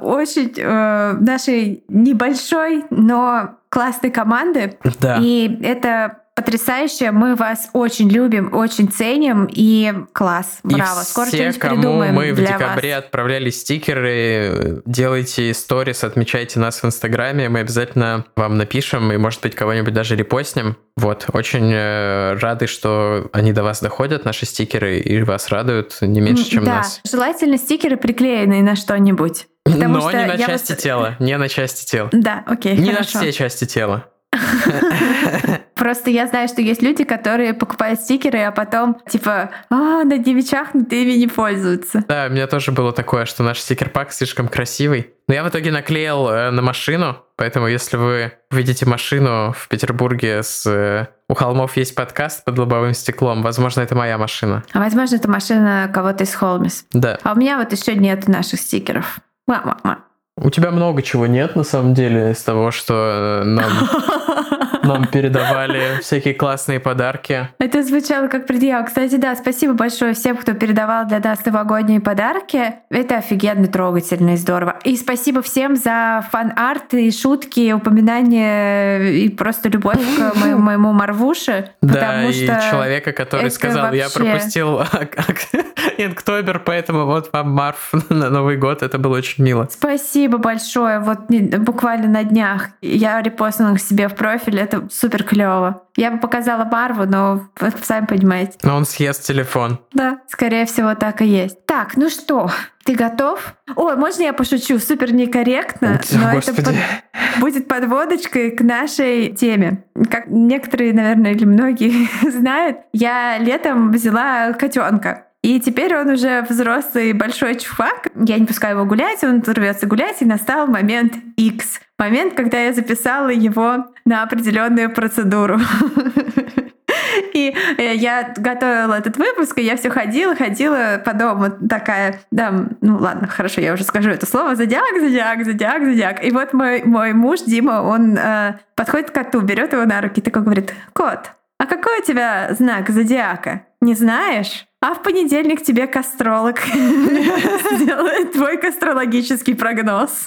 очень 0.00 0.52
э, 0.56 1.12
нашей 1.20 1.84
небольшой, 1.88 2.84
но 2.90 3.56
классной 3.68 4.10
команды. 4.10 4.78
Да. 5.00 5.18
И 5.20 5.58
это 5.62 6.18
потрясающе. 6.36 7.10
Мы 7.10 7.34
вас 7.34 7.70
очень 7.72 8.08
любим, 8.08 8.54
очень 8.54 8.88
ценим. 8.88 9.48
И 9.50 9.92
класс. 10.12 10.58
И 10.62 10.68
Браво. 10.68 11.00
Скоро 11.00 11.26
все, 11.26 11.36
что-нибудь 11.36 11.58
кому 11.58 11.74
придумаем 11.76 12.14
мы 12.14 12.32
в 12.32 12.36
декабре 12.36 12.94
вас. 12.94 13.04
отправляли 13.04 13.50
стикеры, 13.50 14.82
делайте 14.84 15.52
сторис, 15.54 16.04
отмечайте 16.04 16.60
нас 16.60 16.82
в 16.82 16.86
Инстаграме, 16.86 17.48
мы 17.48 17.60
обязательно 17.60 18.26
вам 18.36 18.58
напишем 18.58 19.10
и, 19.12 19.16
может 19.16 19.40
быть, 19.40 19.54
кого-нибудь 19.54 19.92
даже 19.94 20.14
репостнем. 20.14 20.76
Вот, 20.96 21.26
очень 21.32 21.70
э, 21.72 22.34
рады, 22.34 22.66
что 22.66 23.28
они 23.32 23.52
до 23.52 23.62
вас 23.62 23.80
доходят, 23.80 24.24
наши 24.24 24.46
стикеры, 24.46 24.98
и 24.98 25.22
вас 25.22 25.48
радуют 25.48 25.98
не 26.00 26.20
меньше, 26.20 26.44
чем 26.44 26.64
да, 26.64 26.76
нас. 26.76 27.00
желательно 27.10 27.58
стикеры 27.58 27.96
приклеенные 27.96 28.62
на 28.62 28.76
что-нибудь. 28.76 29.46
Потому 29.64 29.94
Но 29.94 30.08
что 30.08 30.18
не 30.18 30.26
на 30.26 30.38
части 30.38 30.72
вот- 30.72 30.78
тела, 30.78 31.16
не 31.18 31.36
на 31.36 31.48
части 31.48 31.84
тела. 31.90 32.08
Да, 32.12 32.44
окей, 32.46 32.76
Не 32.76 32.90
на 32.90 32.98
хорошо. 32.98 33.18
все 33.18 33.32
части 33.32 33.64
тела. 33.64 34.06
Просто 35.76 36.10
я 36.10 36.26
знаю, 36.26 36.48
что 36.48 36.62
есть 36.62 36.82
люди, 36.82 37.04
которые 37.04 37.52
покупают 37.52 38.00
стикеры, 38.00 38.40
а 38.40 38.50
потом 38.50 38.98
типа, 39.08 39.50
а, 39.70 40.04
на 40.04 40.18
девичах 40.18 40.74
ими 40.74 41.12
не 41.12 41.26
пользуются. 41.28 42.02
Да, 42.08 42.26
у 42.28 42.32
меня 42.32 42.46
тоже 42.46 42.72
было 42.72 42.92
такое, 42.92 43.26
что 43.26 43.42
наш 43.42 43.60
стикер-пак 43.60 44.10
слишком 44.12 44.48
красивый. 44.48 45.12
Но 45.28 45.34
я 45.34 45.44
в 45.44 45.48
итоге 45.48 45.72
наклеил 45.72 46.28
э, 46.28 46.50
на 46.50 46.62
машину, 46.62 47.16
поэтому 47.36 47.66
если 47.66 47.96
вы 47.96 48.32
увидите 48.50 48.86
машину 48.86 49.52
в 49.56 49.68
Петербурге 49.68 50.42
с... 50.42 50.66
э, 50.66 51.08
у 51.28 51.34
холмов 51.34 51.76
есть 51.76 51.94
подкаст 51.94 52.44
под 52.44 52.58
лобовым 52.58 52.94
стеклом, 52.94 53.42
возможно, 53.42 53.80
это 53.80 53.94
моя 53.96 54.18
машина. 54.18 54.62
А 54.72 54.78
возможно, 54.78 55.16
это 55.16 55.28
машина 55.28 55.90
кого-то 55.92 56.24
из 56.24 56.34
Холмис. 56.34 56.86
Да. 56.92 57.18
А 57.24 57.32
у 57.32 57.36
меня 57.36 57.58
вот 57.58 57.72
еще 57.72 57.96
нет 57.96 58.28
наших 58.28 58.60
стикеров. 58.60 59.18
Ма-ма-ма. 59.46 59.98
У 60.38 60.50
тебя 60.50 60.70
много 60.70 61.02
чего 61.02 61.26
нет, 61.26 61.56
на 61.56 61.64
самом 61.64 61.94
деле, 61.94 62.32
из 62.32 62.42
того, 62.42 62.70
что 62.70 63.40
э, 63.42 63.44
нам, 63.44 63.72
нам 64.86 65.06
передавали 65.06 65.98
всякие 66.00 66.34
классные 66.34 66.80
подарки. 66.80 67.48
Это 67.58 67.82
звучало 67.82 68.28
как 68.28 68.46
предъява. 68.46 68.84
Кстати, 68.84 69.16
да, 69.16 69.34
спасибо 69.34 69.74
большое 69.74 70.14
всем, 70.14 70.36
кто 70.36 70.54
передавал 70.54 71.06
для 71.06 71.18
нас 71.18 71.44
новогодние 71.44 72.00
подарки. 72.00 72.74
Это 72.90 73.16
офигенно 73.16 73.66
трогательно 73.66 74.30
и 74.30 74.36
здорово. 74.36 74.76
И 74.84 74.96
спасибо 74.96 75.42
всем 75.42 75.76
за 75.76 76.24
фан-арт 76.30 76.94
и 76.94 77.10
шутки, 77.10 77.72
упоминания 77.72 78.98
и 78.98 79.28
просто 79.28 79.68
любовь 79.68 79.98
к 79.98 80.34
моему, 80.40 80.58
моему 80.58 80.92
Марвуше. 80.92 81.70
Да, 81.82 82.24
и 82.24 82.32
что 82.32 82.60
человека, 82.70 83.12
который 83.12 83.50
сказал, 83.50 83.92
я 83.92 84.08
пропустил 84.08 84.80
Инктобер, 85.98 86.60
поэтому 86.60 87.06
вот 87.06 87.30
вам 87.32 87.50
Марф 87.50 87.92
на 88.08 88.30
Новый 88.30 88.56
год, 88.56 88.82
это 88.82 88.98
было 88.98 89.16
очень 89.16 89.44
мило. 89.44 89.68
Спасибо 89.70 90.38
большое. 90.38 91.00
Вот 91.00 91.28
буквально 91.28 92.08
на 92.08 92.24
днях 92.24 92.68
я 92.82 93.22
репостнула 93.22 93.74
к 93.76 93.80
себе 93.80 94.08
в 94.08 94.14
профиль. 94.14 94.58
Это 94.58 94.75
это 94.78 94.88
супер 94.90 95.22
клево. 95.24 95.82
Я 95.96 96.10
бы 96.10 96.18
показала 96.18 96.64
Марву, 96.64 97.04
но 97.06 97.46
вы 97.60 97.72
сами 97.82 98.06
понимаете. 98.06 98.58
Но 98.62 98.76
он 98.76 98.84
съест 98.84 99.24
телефон. 99.24 99.78
Да, 99.92 100.18
скорее 100.28 100.66
всего, 100.66 100.94
так 100.94 101.22
и 101.22 101.26
есть. 101.26 101.64
Так, 101.66 101.96
ну 101.96 102.08
что, 102.10 102.50
ты 102.84 102.94
готов? 102.94 103.54
Ой, 103.74 103.96
можно 103.96 104.22
я 104.22 104.32
пошучу? 104.32 104.78
Супер 104.78 105.12
некорректно, 105.12 106.00
но 106.12 106.32
Господи. 106.32 106.60
это 106.60 106.70
под- 106.70 107.40
будет 107.40 107.68
подводочкой 107.68 108.50
к 108.50 108.60
нашей 108.60 109.30
теме. 109.34 109.84
Как 110.10 110.26
некоторые, 110.28 110.92
наверное, 110.92 111.32
или 111.32 111.44
многие 111.44 112.08
знают, 112.30 112.78
я 112.92 113.38
летом 113.38 113.90
взяла 113.90 114.52
котенка. 114.52 115.25
И 115.46 115.60
теперь 115.60 115.96
он 115.96 116.10
уже 116.10 116.42
взрослый 116.42 117.12
большой 117.12 117.54
чувак. 117.54 118.08
Я 118.16 118.36
не 118.36 118.46
пускаю 118.46 118.78
его 118.78 118.84
гулять, 118.84 119.22
он 119.22 119.44
рвется 119.46 119.86
гулять, 119.86 120.20
и 120.20 120.24
настал 120.24 120.66
момент 120.66 121.14
X. 121.36 121.80
Момент, 122.00 122.34
когда 122.34 122.58
я 122.58 122.72
записала 122.72 123.28
его 123.28 123.86
на 124.04 124.24
определенную 124.24 124.92
процедуру. 124.92 125.60
И 127.32 127.54
э, 127.78 127.94
я 127.94 128.34
готовила 128.36 128.94
этот 128.94 129.18
выпуск, 129.18 129.58
и 129.58 129.62
я 129.62 129.76
все 129.76 129.88
ходила, 129.88 130.34
ходила 130.34 131.00
по 131.04 131.14
дому 131.14 131.50
такая, 131.68 132.20
да, 132.30 132.52
ну 132.80 132.98
ладно, 132.98 133.26
хорошо, 133.26 133.60
я 133.60 133.72
уже 133.72 133.84
скажу 133.84 134.10
это 134.10 134.26
слово, 134.26 134.54
зодиак, 134.54 135.00
зодиак, 135.00 135.44
зодиак, 135.44 135.84
зодиак. 135.84 136.24
И 136.24 136.30
вот 136.30 136.52
мой, 136.52 136.82
мой 136.82 137.12
муж 137.12 137.40
Дима, 137.42 137.82
он 137.82 138.18
э, 138.18 138.58
подходит 138.74 139.10
к 139.10 139.14
коту, 139.14 139.40
берет 139.40 139.72
его 139.72 139.84
на 139.84 140.00
руки 140.00 140.20
такой 140.20 140.42
говорит, 140.42 140.74
кот, 140.92 141.32
а 141.58 141.66
какой 141.66 142.00
у 142.00 142.02
тебя 142.02 142.48
знак 142.52 142.90
зодиака? 142.90 143.62
Не 143.80 143.94
знаешь? 143.94 144.66
А 144.86 144.94
в 144.94 145.02
понедельник 145.02 145.64
тебе 145.64 145.88
кастролог 145.88 146.60
сделает 147.72 148.32
твой 148.32 148.56
кастрологический 148.56 149.56
прогноз. 149.56 150.26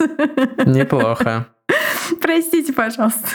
Неплохо. 0.65 1.47
Простите, 2.19 2.73
пожалуйста. 2.73 3.25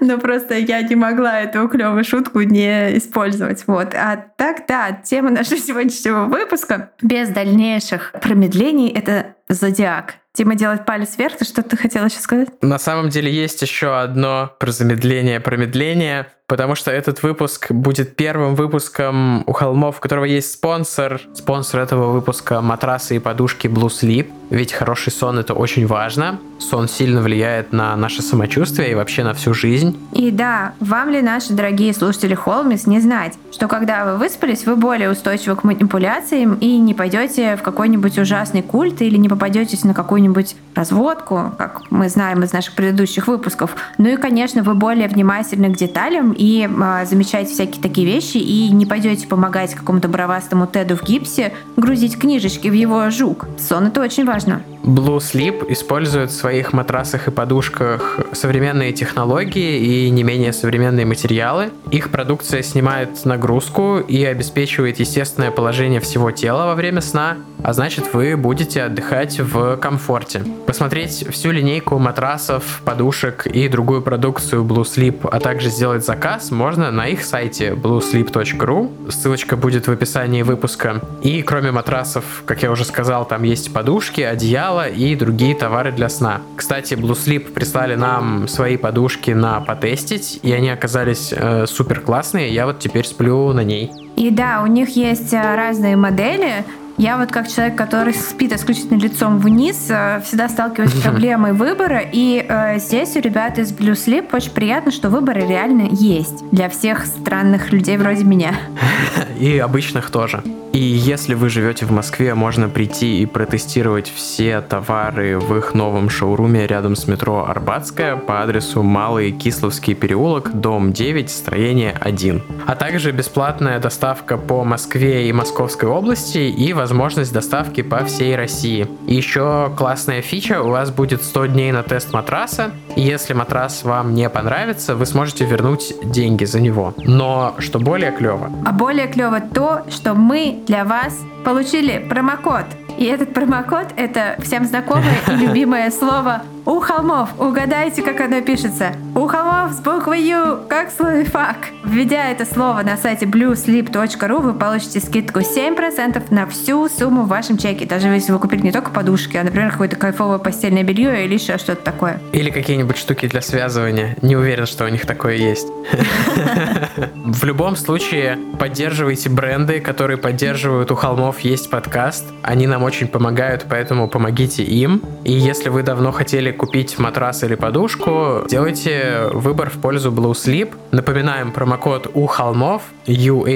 Но 0.00 0.18
просто 0.18 0.54
я 0.54 0.82
не 0.82 0.94
могла 0.94 1.40
эту 1.40 1.66
клевую 1.66 2.04
шутку 2.04 2.42
не 2.42 2.96
использовать. 2.96 3.64
Вот. 3.66 3.92
А 3.94 4.24
так, 4.36 4.66
да, 4.68 4.92
тема 4.92 5.30
нашего 5.30 5.56
сегодняшнего 5.58 6.26
выпуска 6.26 6.92
без 7.02 7.30
дальнейших 7.30 8.12
промедлений— 8.22 8.88
это 8.94 9.34
зодиак. 9.48 10.14
Тима 10.32 10.54
делает 10.54 10.84
палец 10.84 11.16
вверх. 11.18 11.38
Ты 11.38 11.44
что-то 11.44 11.76
хотела 11.76 12.08
сейчас 12.08 12.22
сказать? 12.22 12.50
На 12.62 12.78
самом 12.78 13.08
деле 13.08 13.32
есть 13.32 13.62
еще 13.62 13.98
одно 13.98 14.54
про 14.60 14.70
замедление, 14.70 15.40
промедление, 15.40 16.28
потому 16.46 16.74
что 16.74 16.90
этот 16.90 17.22
выпуск 17.22 17.72
будет 17.72 18.16
первым 18.16 18.54
выпуском 18.54 19.42
у 19.46 19.52
холмов, 19.52 19.98
у 19.98 20.00
которого 20.00 20.24
есть 20.24 20.52
спонсор. 20.52 21.20
Спонсор 21.34 21.80
этого 21.80 22.12
выпуска— 22.12 22.60
матрасы 22.62 23.16
и 23.16 23.18
подушки 23.18 23.66
Blue 23.66 23.88
Sleep. 23.88 24.30
Ведь 24.50 24.72
хороший 24.72 25.12
сон— 25.12 25.38
это 25.40 25.54
очень 25.54 25.86
важно. 25.86 26.38
Сон 26.58 26.88
сильно 26.88 27.20
влияет 27.20 27.72
на 27.72 27.96
наше 27.96 28.22
самочувствие 28.22 28.92
и 28.92 28.94
вообще 28.94 29.24
на 29.24 29.34
всю 29.34 29.52
жизнь. 29.52 29.98
И 30.12 30.30
да, 30.30 30.72
вам 30.80 31.10
ли, 31.10 31.20
наши 31.20 31.52
дорогие 31.52 31.92
слушатели 31.92 32.34
Холмис, 32.34 32.86
не 32.86 33.00
знать, 33.00 33.34
что 33.52 33.68
когда 33.68 34.04
вы 34.04 34.18
выспались, 34.18 34.64
вы 34.64 34.76
более 34.76 35.10
устойчивы 35.10 35.56
к 35.56 35.64
манипуляциям 35.64 36.54
и 36.54 36.78
не 36.78 36.94
пойдете 36.94 37.56
в 37.56 37.62
какой-нибудь 37.62 38.18
ужасный 38.18 38.62
культ 38.62 39.02
или 39.02 39.16
не 39.16 39.28
попадетесь 39.28 39.84
на 39.84 39.94
какую-нибудь 39.94 40.56
разводку, 40.74 41.52
как 41.58 41.82
мы 41.90 42.08
знаем 42.08 42.42
из 42.42 42.52
наших 42.52 42.74
предыдущих 42.74 43.26
выпусков. 43.28 43.76
Ну 43.98 44.08
и, 44.08 44.16
конечно, 44.16 44.62
вы 44.62 44.74
более 44.74 45.08
внимательны 45.08 45.72
к 45.72 45.76
деталям 45.76 46.32
и 46.32 46.68
э, 46.68 47.06
замечаете 47.06 47.52
всякие 47.52 47.82
такие 47.82 48.06
вещи 48.06 48.38
и 48.38 48.70
не 48.70 48.86
пойдете 48.86 49.26
помогать 49.26 49.74
какому-то 49.74 50.08
бравастому 50.08 50.66
Теду 50.66 50.96
в 50.96 51.02
гипсе 51.02 51.52
грузить 51.76 52.18
книжечки 52.18 52.68
в 52.68 52.72
его 52.72 53.10
жук. 53.10 53.46
Сон 53.58 53.86
это 53.88 54.00
очень 54.00 54.24
важно. 54.24 54.35
más 54.36 54.46
no. 54.46 54.75
Blue 54.86 55.18
Sleep 55.18 55.66
использует 55.72 56.30
в 56.30 56.34
своих 56.34 56.72
матрасах 56.72 57.26
и 57.26 57.32
подушках 57.32 58.20
современные 58.32 58.92
технологии 58.92 59.78
и 59.78 60.10
не 60.10 60.22
менее 60.22 60.52
современные 60.52 61.04
материалы. 61.04 61.70
Их 61.90 62.10
продукция 62.12 62.62
снимает 62.62 63.24
нагрузку 63.24 63.98
и 63.98 64.24
обеспечивает 64.24 65.00
естественное 65.00 65.50
положение 65.50 65.98
всего 65.98 66.30
тела 66.30 66.66
во 66.66 66.76
время 66.76 67.00
сна, 67.00 67.38
а 67.64 67.72
значит 67.72 68.14
вы 68.14 68.36
будете 68.36 68.84
отдыхать 68.84 69.40
в 69.40 69.76
комфорте. 69.78 70.44
Посмотреть 70.66 71.26
всю 71.30 71.50
линейку 71.50 71.98
матрасов, 71.98 72.80
подушек 72.84 73.48
и 73.48 73.68
другую 73.68 74.02
продукцию 74.02 74.64
Blue 74.64 74.84
Sleep, 74.84 75.28
а 75.28 75.40
также 75.40 75.68
сделать 75.68 76.06
заказ 76.06 76.52
можно 76.52 76.92
на 76.92 77.08
их 77.08 77.24
сайте 77.24 77.70
bluesleep.ru. 77.70 79.10
Ссылочка 79.10 79.56
будет 79.56 79.88
в 79.88 79.90
описании 79.90 80.42
выпуска. 80.42 81.00
И 81.22 81.42
кроме 81.42 81.72
матрасов, 81.72 82.44
как 82.46 82.62
я 82.62 82.70
уже 82.70 82.84
сказал, 82.84 83.26
там 83.26 83.42
есть 83.42 83.72
подушки, 83.72 84.20
одеяло 84.20 84.75
и 84.84 85.14
другие 85.14 85.54
товары 85.54 85.92
для 85.92 86.08
сна. 86.08 86.40
Кстати, 86.56 86.94
Blue 86.94 87.12
Sleep 87.12 87.52
прислали 87.52 87.94
нам 87.94 88.48
свои 88.48 88.76
подушки 88.76 89.30
на 89.30 89.60
потестить, 89.60 90.40
и 90.42 90.52
они 90.52 90.70
оказались 90.70 91.32
э, 91.36 91.66
супер 91.66 92.00
классные. 92.00 92.52
Я 92.52 92.66
вот 92.66 92.78
теперь 92.78 93.06
сплю 93.06 93.52
на 93.52 93.64
ней. 93.64 93.90
И 94.16 94.30
да, 94.30 94.62
у 94.62 94.66
них 94.66 94.96
есть 94.96 95.32
э, 95.32 95.54
разные 95.54 95.96
модели. 95.96 96.64
Я 96.98 97.18
вот 97.18 97.30
как 97.30 97.46
человек, 97.46 97.76
который 97.76 98.14
спит 98.14 98.52
исключительно 98.54 98.98
лицом 98.98 99.38
вниз, 99.38 99.86
э, 99.90 100.22
всегда 100.24 100.48
сталкиваюсь 100.48 100.92
с 100.92 101.00
проблемой 101.02 101.52
выбора. 101.52 102.00
И 102.10 102.44
э, 102.48 102.78
здесь 102.78 103.16
у 103.16 103.20
ребят 103.20 103.58
из 103.58 103.72
Blue 103.72 103.92
Sleep 103.92 104.28
очень 104.32 104.52
приятно, 104.52 104.90
что 104.90 105.10
выборы 105.10 105.46
реально 105.46 105.88
есть 105.90 106.48
для 106.50 106.70
всех 106.70 107.04
странных 107.04 107.70
людей 107.70 107.98
вроде 107.98 108.24
меня. 108.24 108.54
И 109.38 109.58
обычных 109.58 110.10
тоже. 110.10 110.42
И 110.76 110.78
если 110.78 111.32
вы 111.32 111.48
живете 111.48 111.86
в 111.86 111.90
Москве, 111.90 112.34
можно 112.34 112.68
прийти 112.68 113.22
и 113.22 113.24
протестировать 113.24 114.12
все 114.14 114.60
товары 114.60 115.38
в 115.38 115.56
их 115.56 115.72
новом 115.72 116.10
шоуруме 116.10 116.66
рядом 116.66 116.96
с 116.96 117.08
метро 117.08 117.46
Арбатская 117.48 118.16
по 118.16 118.42
адресу 118.42 118.82
Малый 118.82 119.32
Кисловский 119.32 119.94
переулок, 119.94 120.52
дом 120.52 120.92
9, 120.92 121.30
строение 121.30 121.96
1. 121.98 122.42
А 122.66 122.74
также 122.74 123.12
бесплатная 123.12 123.80
доставка 123.80 124.36
по 124.36 124.64
Москве 124.64 125.30
и 125.30 125.32
Московской 125.32 125.88
области 125.88 126.40
и 126.40 126.74
возможность 126.74 127.32
доставки 127.32 127.80
по 127.80 128.04
всей 128.04 128.36
России. 128.36 128.86
И 129.06 129.14
еще 129.14 129.72
классная 129.78 130.20
фича, 130.20 130.60
у 130.60 130.68
вас 130.68 130.90
будет 130.90 131.22
100 131.22 131.46
дней 131.46 131.72
на 131.72 131.84
тест 131.84 132.12
матраса, 132.12 132.72
и 132.96 133.00
если 133.00 133.32
матрас 133.32 133.82
вам 133.82 134.14
не 134.14 134.28
понравится, 134.28 134.94
вы 134.94 135.06
сможете 135.06 135.46
вернуть 135.46 135.94
деньги 136.04 136.44
за 136.44 136.60
него. 136.60 136.92
Но 136.98 137.54
что 137.60 137.78
более 137.78 138.12
клево, 138.12 138.50
А 138.66 138.72
более 138.72 139.06
клево 139.08 139.40
то, 139.40 139.86
что 139.88 140.12
мы 140.12 140.64
для 140.66 140.84
вас 140.84 141.24
получили 141.44 141.98
промокод. 141.98 142.64
И 142.98 143.04
этот 143.04 143.32
промокод— 143.34 143.88
это 143.96 144.36
всем 144.40 144.64
знакомое 144.64 145.16
и 145.28 145.32
любимое 145.32 145.90
слово 145.90 146.42
«У 146.64 146.80
холмов». 146.80 147.28
Угадайте, 147.38 148.02
как 148.02 148.20
оно 148.20 148.40
пишется. 148.40 148.92
«У 149.14 149.26
холмов» 149.26 149.45
с 149.72 149.80
буквой 149.80 150.22
«Ю», 150.22 150.58
как 150.68 150.90
словифак. 150.90 151.56
Введя 151.84 152.30
это 152.30 152.44
слово 152.44 152.82
на 152.82 152.96
сайте 152.96 153.26
bluesleep.ru, 153.26 154.40
вы 154.40 154.54
получите 154.54 155.00
скидку 155.00 155.40
7% 155.40 156.22
на 156.30 156.46
всю 156.46 156.88
сумму 156.88 157.22
в 157.22 157.28
вашем 157.28 157.58
чеке. 157.58 157.84
Даже 157.84 158.08
если 158.08 158.32
вы 158.32 158.38
купили 158.38 158.62
не 158.62 158.72
только 158.72 158.90
подушки, 158.90 159.36
а, 159.36 159.44
например, 159.44 159.72
какое-то 159.72 159.96
кайфовое 159.96 160.38
постельное 160.38 160.82
белье 160.82 161.24
или 161.24 161.34
еще 161.34 161.58
что-то 161.58 161.82
такое. 161.82 162.20
Или 162.32 162.50
какие-нибудь 162.50 162.96
штуки 162.96 163.26
для 163.26 163.40
связывания. 163.40 164.16
Не 164.22 164.36
уверен, 164.36 164.66
что 164.66 164.84
у 164.84 164.88
них 164.88 165.04
такое 165.04 165.34
есть. 165.34 165.66
В 167.24 167.44
любом 167.44 167.76
случае, 167.76 168.38
поддерживайте 168.58 169.28
бренды, 169.28 169.80
которые 169.80 170.16
поддерживают 170.16 170.90
у 170.90 170.94
холмов 170.94 171.40
есть 171.40 171.70
подкаст. 171.70 172.24
Они 172.42 172.66
нам 172.66 172.82
очень 172.82 173.08
помогают, 173.08 173.66
поэтому 173.68 174.08
помогите 174.08 174.62
им. 174.62 175.02
И 175.24 175.32
если 175.32 175.68
вы 175.68 175.82
давно 175.82 176.12
хотели 176.12 176.52
купить 176.52 176.98
матрас 176.98 177.42
или 177.42 177.54
подушку, 177.54 178.44
делайте 178.48 179.30
выбор 179.32 179.55
в 179.64 179.80
пользу 179.80 180.12
Blue 180.12 180.32
Sleep. 180.32 180.74
Напоминаем 180.92 181.52
промокод 181.52 182.10
у 182.12 182.26
холмов 182.26 182.82
U-H-O-L-M-O-V, 183.06 183.46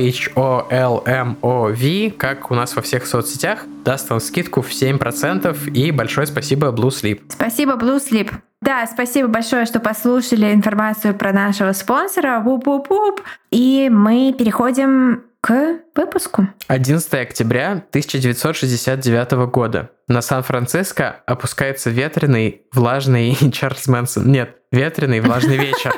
как 2.17 2.51
у 2.51 2.55
нас 2.55 2.75
во 2.75 2.83
всех 2.83 3.07
соцсетях, 3.07 3.61
даст 3.85 4.09
вам 4.09 4.21
скидку 4.21 4.63
в 4.63 4.71
7% 4.71 5.71
и 5.71 5.91
большое 5.91 6.27
спасибо 6.27 6.69
Blue 6.69 6.89
Sleep. 6.89 7.21
Спасибо, 7.29 7.75
Blue 7.75 7.99
Sleep. 7.99 8.33
Да, 8.63 8.87
спасибо 8.87 9.29
большое, 9.29 9.67
что 9.67 9.81
послушали 9.81 10.53
информацию 10.53 11.15
про 11.15 11.33
нашего 11.33 11.73
спонсора. 11.73 12.41
Вуп-вуп-вуп. 12.41 13.23
И 13.51 13.89
мы 13.91 14.35
переходим 14.39 15.23
к 15.41 15.81
выпуску. 15.95 16.49
11 16.69 17.15
октября 17.15 17.71
1969 17.91 19.33
года. 19.51 19.91
На 20.09 20.21
Сан-Франциско 20.21 21.23
опускается 21.27 21.89
ветреный, 21.91 22.63
влажный 22.73 23.35
Чарльз 23.53 23.89
Мэнсон. 23.89 24.31
Нет, 24.31 24.57
ветреный, 24.73 25.21
влажный 25.21 25.57
вечер. 25.57 25.93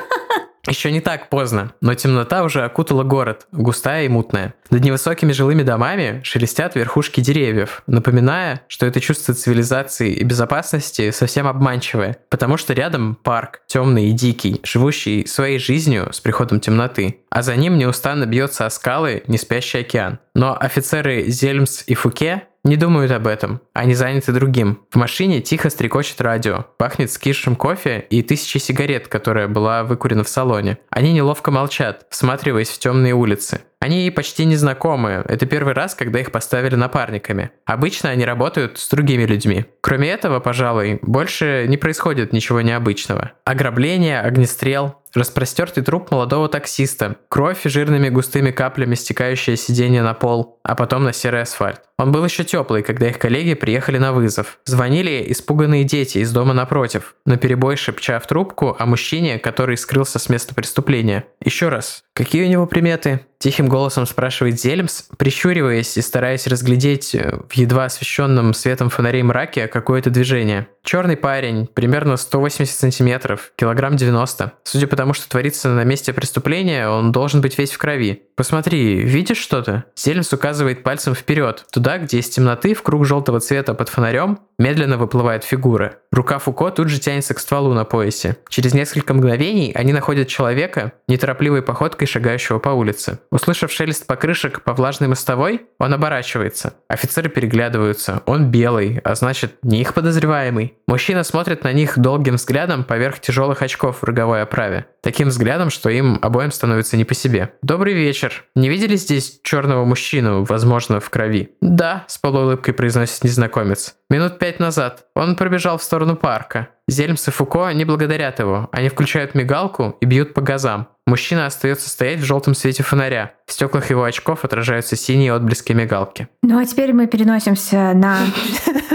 Еще 0.65 0.91
не 0.91 1.01
так 1.01 1.27
поздно, 1.27 1.73
но 1.81 1.93
темнота 1.93 2.41
уже 2.41 2.63
окутала 2.63 3.03
город, 3.03 3.47
густая 3.51 4.05
и 4.05 4.07
мутная. 4.07 4.53
Над 4.69 4.81
невысокими 4.81 5.33
жилыми 5.33 5.61
домами 5.61 6.21
шелестят 6.23 6.75
верхушки 6.75 7.19
деревьев, 7.19 7.83
напоминая, 7.85 8.61
что 8.69 8.85
это 8.85 9.01
чувство 9.01 9.33
цивилизации 9.33 10.13
и 10.13 10.23
безопасности 10.23 11.11
совсем 11.11 11.47
обманчивое, 11.47 12.15
потому 12.29 12.55
что 12.55 12.73
рядом 12.73 13.15
парк, 13.15 13.61
темный 13.67 14.05
и 14.05 14.13
дикий, 14.13 14.61
живущий 14.63 15.27
своей 15.27 15.59
жизнью 15.59 16.13
с 16.13 16.21
приходом 16.21 16.61
темноты, 16.61 17.19
а 17.29 17.41
за 17.41 17.57
ним 17.57 17.77
неустанно 17.77 18.25
бьется 18.25 18.65
о 18.65 18.69
скалы 18.69 19.23
неспящий 19.27 19.81
океан. 19.81 20.19
Но 20.33 20.57
офицеры 20.57 21.25
Зельмс 21.27 21.83
и 21.87 21.93
Фуке 21.93 22.43
Не 22.63 22.77
думают 22.77 23.11
об 23.11 23.27
этом. 23.27 23.59
Они 23.73 23.93
заняты 23.93 24.31
другим. 24.31 24.79
В 24.89 24.95
машине 24.95 25.41
тихо 25.41 25.69
стрекочет 25.69 26.21
радио. 26.21 26.65
Пахнет 26.77 27.11
скисшим 27.11 27.57
кофе 27.57 28.05
и 28.09 28.21
тысячи 28.21 28.57
сигарет, 28.57 29.09
которая 29.09 29.49
была 29.49 29.83
выкурена 29.83 30.23
в 30.23 30.29
салоне. 30.29 30.77
Они 30.89 31.11
неловко 31.11 31.51
молчат, 31.51 32.05
всматриваясь 32.09 32.69
в 32.69 32.79
темные 32.79 33.13
улицы. 33.13 33.61
Они 33.81 34.03
ей 34.03 34.11
почти 34.11 34.45
не 34.45 34.55
знакомы. 34.55 35.25
Это 35.27 35.45
первый 35.45 35.73
раз, 35.73 35.93
когда 35.93 36.21
их 36.21 36.31
поставили 36.31 36.75
напарниками. 36.75 37.51
Обычно 37.65 38.11
они 38.11 38.23
работают 38.23 38.79
с 38.79 38.87
другими 38.87 39.25
людьми. 39.25 39.65
Кроме 39.81 40.07
этого, 40.09 40.39
пожалуй, 40.39 40.99
больше 41.01 41.65
не 41.67 41.75
происходит 41.75 42.31
ничего 42.31 42.61
необычного. 42.61 43.33
Ограбление, 43.43 44.21
огнестрел, 44.21 45.02
Распростертый 45.13 45.83
труп 45.83 46.09
молодого 46.09 46.49
таксиста, 46.49 47.17
кровь 47.29 47.61
жирными 47.65 48.09
густыми 48.09 48.49
каплями 48.49 48.95
стекающее 48.95 49.57
сиденье 49.57 50.01
на 50.01 50.15
пол, 50.15 50.59
а 50.63 50.73
потом 50.73 51.03
на 51.03 51.13
серый 51.13 51.43
асфальт. 51.43 51.81
Он 51.99 52.11
был 52.11 52.25
еще 52.25 52.43
теплый, 52.43 52.81
когда 52.81 53.07
их 53.07 53.19
коллеги 53.19 53.53
приехали 53.53 53.99
на 53.99 54.11
вызов. 54.11 54.57
Звонили 54.65 55.23
испуганные 55.27 55.83
дети 55.83 56.17
из 56.17 56.31
дома 56.31 56.53
напротив, 56.53 57.15
на 57.27 57.37
перебой 57.37 57.77
шепча 57.77 58.19
в 58.19 58.25
трубку 58.25 58.75
о 58.79 58.85
мужчине, 58.87 59.37
который 59.37 59.77
скрылся 59.77 60.17
с 60.17 60.29
места 60.29 60.55
преступления. 60.55 61.25
Еще 61.45 61.69
раз, 61.69 62.03
какие 62.13 62.45
у 62.45 62.49
него 62.49 62.65
приметы? 62.67 63.21
Тихим 63.43 63.67
голосом 63.67 64.05
спрашивает 64.05 64.57
Зельмс, 64.57 65.03
прищуриваясь 65.17 65.97
и 65.97 66.01
стараясь 66.01 66.47
разглядеть 66.47 67.13
э, 67.13 67.39
в 67.49 67.53
едва 67.55 67.83
освещенном 67.83 68.53
светом 68.53 68.89
фонарей 68.89 69.21
мраке 69.21 69.67
какое-то 69.67 70.09
движение. 70.09 70.67
Черный 70.81 71.17
парень, 71.17 71.67
примерно 71.67 72.15
180 72.15 72.73
сантиметров, 72.73 73.51
килограмм 73.57 73.97
90. 73.97 74.53
Судя 74.63 74.87
по 74.87 74.95
тому, 74.95 75.13
что 75.13 75.27
творится 75.27 75.67
на 75.69 75.83
месте 75.83 76.13
преступления, 76.13 76.87
он 76.87 77.11
должен 77.11 77.41
быть 77.41 77.57
весь 77.57 77.71
в 77.71 77.77
крови. 77.77 78.23
Посмотри, 78.37 79.01
видишь 79.01 79.37
что-то? 79.39 79.83
Зельмс 79.97 80.31
указывает 80.31 80.83
пальцем 80.83 81.13
вперед, 81.13 81.65
туда, 81.69 81.97
где 81.97 82.19
из 82.19 82.29
темноты 82.29 82.73
в 82.73 82.81
круг 82.81 83.05
желтого 83.05 83.41
цвета 83.41 83.73
под 83.73 83.89
фонарем 83.89 84.39
медленно 84.57 84.97
выплывает 84.97 85.43
фигура. 85.43 85.95
Рука 86.11 86.39
Фуко 86.39 86.69
тут 86.69 86.89
же 86.89 86.99
тянется 86.99 87.33
к 87.33 87.39
стволу 87.39 87.73
на 87.73 87.83
поясе. 87.83 88.37
Через 88.49 88.73
несколько 88.73 89.13
мгновений 89.13 89.71
они 89.75 89.91
находят 89.93 90.29
человека, 90.29 90.93
неторопливой 91.07 91.61
походкой 91.61 92.02
шагающего 92.05 92.59
по 92.59 92.69
улице. 92.69 93.19
Услышав 93.31 93.71
шелест 93.71 94.05
покрышек 94.07 94.61
по 94.63 94.73
влажной 94.73 95.09
мостовой, 95.09 95.61
он 95.79 95.93
оборачивается. 95.93 96.75
Офицеры 96.87 97.29
переглядываются. 97.29 98.23
Он 98.25 98.51
белый, 98.51 98.99
а 99.03 99.15
значит, 99.15 99.55
не 99.63 99.81
их 99.81 99.93
подозреваемый. 99.93 100.75
Мужчина 100.87 101.23
смотрит 101.23 101.63
на 101.63 101.73
них 101.73 101.97
долгим 101.97 102.35
взглядом 102.35 102.83
поверх 102.83 103.19
тяжелых 103.19 103.61
очков 103.61 103.99
в 104.01 104.03
роговой 104.03 104.41
оправе. 104.41 104.85
Таким 105.01 105.27
взглядом, 105.29 105.69
что 105.69 105.89
им 105.89 106.19
обоим 106.21 106.51
становится 106.51 106.97
не 106.97 107.03
по 107.03 107.13
себе. 107.13 107.53
«Добрый 107.61 107.93
вечер. 107.93 108.45
Не 108.55 108.69
видели 108.69 108.95
здесь 108.95 109.39
черного 109.43 109.83
мужчину, 109.85 110.43
возможно, 110.43 110.99
в 110.99 111.09
крови?» 111.09 111.55
«Да»,— 111.61 112.05
с 112.07 112.17
полуулыбкой 112.17 112.73
произносит 112.73 113.23
незнакомец. 113.23 113.95
«Минут 114.09 114.39
пять 114.39 114.59
назад. 114.59 115.05
Он 115.15 115.35
пробежал 115.35 115.77
в 115.77 115.83
сторону 115.83 116.15
парка. 116.15 116.69
Зельмс 116.87 117.27
и 117.27 117.31
Фуко 117.31 117.71
не 117.71 117.85
благодарят 117.85 118.39
его. 118.39 118.69
Они 118.71 118.89
включают 118.89 119.35
мигалку 119.35 119.97
и 120.01 120.05
бьют 120.05 120.33
по 120.33 120.41
газам. 120.41 120.87
Мужчина 121.05 121.45
остается 121.45 121.89
стоять 121.89 122.19
в 122.19 122.23
желтом 122.23 122.55
свете 122.55 122.81
фонаря. 122.83 123.33
В 123.45 123.51
стеклах 123.51 123.89
его 123.89 124.03
очков 124.03 124.45
отражаются 124.45 124.95
синие 124.95 125.33
отблески 125.33 125.73
мигалки. 125.73 126.29
Ну 126.41 126.57
а 126.59 126.65
теперь 126.65 126.93
мы 126.93 127.07
переносимся 127.07 127.93
на 127.93 128.19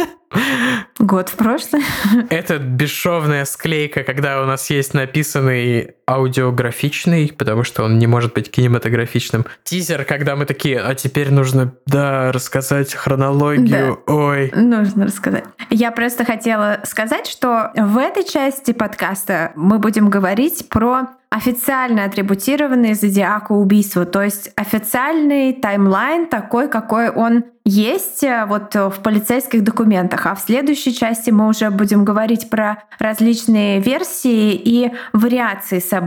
год 0.98 1.28
в 1.28 1.34
прошлое. 1.34 1.82
Это 2.30 2.58
бесшовная 2.58 3.44
склейка, 3.44 4.04
когда 4.04 4.42
у 4.42 4.46
нас 4.46 4.70
есть 4.70 4.94
написанный 4.94 5.97
аудиографичный, 6.08 7.32
потому 7.36 7.64
что 7.64 7.84
он 7.84 7.98
не 7.98 8.06
может 8.06 8.32
быть 8.32 8.50
кинематографичным. 8.50 9.44
Тизер, 9.62 10.04
когда 10.04 10.36
мы 10.36 10.46
такие, 10.46 10.80
а 10.80 10.94
теперь 10.94 11.30
нужно, 11.30 11.74
да, 11.86 12.32
рассказать 12.32 12.94
хронологию. 12.94 14.00
Да. 14.06 14.12
Ой. 14.14 14.50
Нужно 14.54 15.04
рассказать. 15.06 15.44
Я 15.68 15.92
просто 15.92 16.24
хотела 16.24 16.80
сказать, 16.84 17.26
что 17.26 17.72
в 17.74 17.98
этой 17.98 18.24
части 18.24 18.72
подкаста 18.72 19.52
мы 19.54 19.78
будем 19.78 20.08
говорить 20.08 20.68
про 20.70 21.08
официально 21.30 22.04
атрибутированные 22.04 22.94
зодиаку 22.94 23.56
убийства, 23.56 24.06
то 24.06 24.22
есть 24.22 24.50
официальный 24.56 25.52
таймлайн 25.52 26.26
такой, 26.26 26.68
какой 26.68 27.10
он 27.10 27.44
есть 27.64 28.24
э, 28.24 28.46
вот 28.46 28.74
в 28.74 29.02
полицейских 29.02 29.62
документах. 29.62 30.24
А 30.26 30.34
в 30.34 30.40
следующей 30.40 30.94
части 30.94 31.30
мы 31.30 31.48
уже 31.48 31.70
будем 31.70 32.02
говорить 32.04 32.48
про 32.48 32.84
различные 32.98 33.80
версии 33.80 34.54
и 34.54 34.90
вариации 35.12 35.78
событий. 35.80 35.97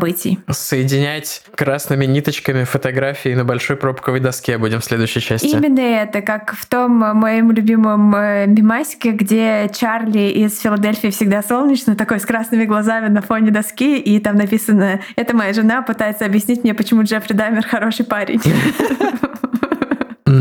Соединять 0.50 1.44
красными 1.56 2.06
ниточками 2.06 2.64
фотографии 2.64 3.34
на 3.34 3.44
большой 3.44 3.76
пробковой 3.76 4.20
доске 4.20 4.58
будем 4.58 4.80
в 4.80 4.86
следующей 4.86 5.22
части. 5.22 5.48
Именно 5.48 5.80
это, 5.80 6.22
как 6.22 6.54
в 6.54 6.66
том 6.66 6.92
моем 6.92 7.52
любимом 7.52 8.14
э, 8.16 8.46
мемасике, 8.48 9.12
где 9.12 9.70
Чарли 9.74 10.30
из 10.30 10.60
Филадельфии 10.60 11.10
всегда 11.10 11.42
солнечно, 11.42 11.96
такой 11.96 12.20
с 12.20 12.26
красными 12.26 12.66
глазами 12.66 13.08
на 13.08 13.22
фоне 13.22 13.52
доски, 13.52 13.98
и 13.98 14.20
там 14.20 14.36
написано 14.36 15.00
это 15.16 15.36
моя 15.36 15.54
жена 15.54 15.82
пытается 15.82 16.26
объяснить 16.26 16.64
мне, 16.64 16.74
почему 16.74 17.04
Джеффри 17.04 17.34
Даймер 17.34 17.66
хороший 17.68 18.06
парень. 18.06 18.42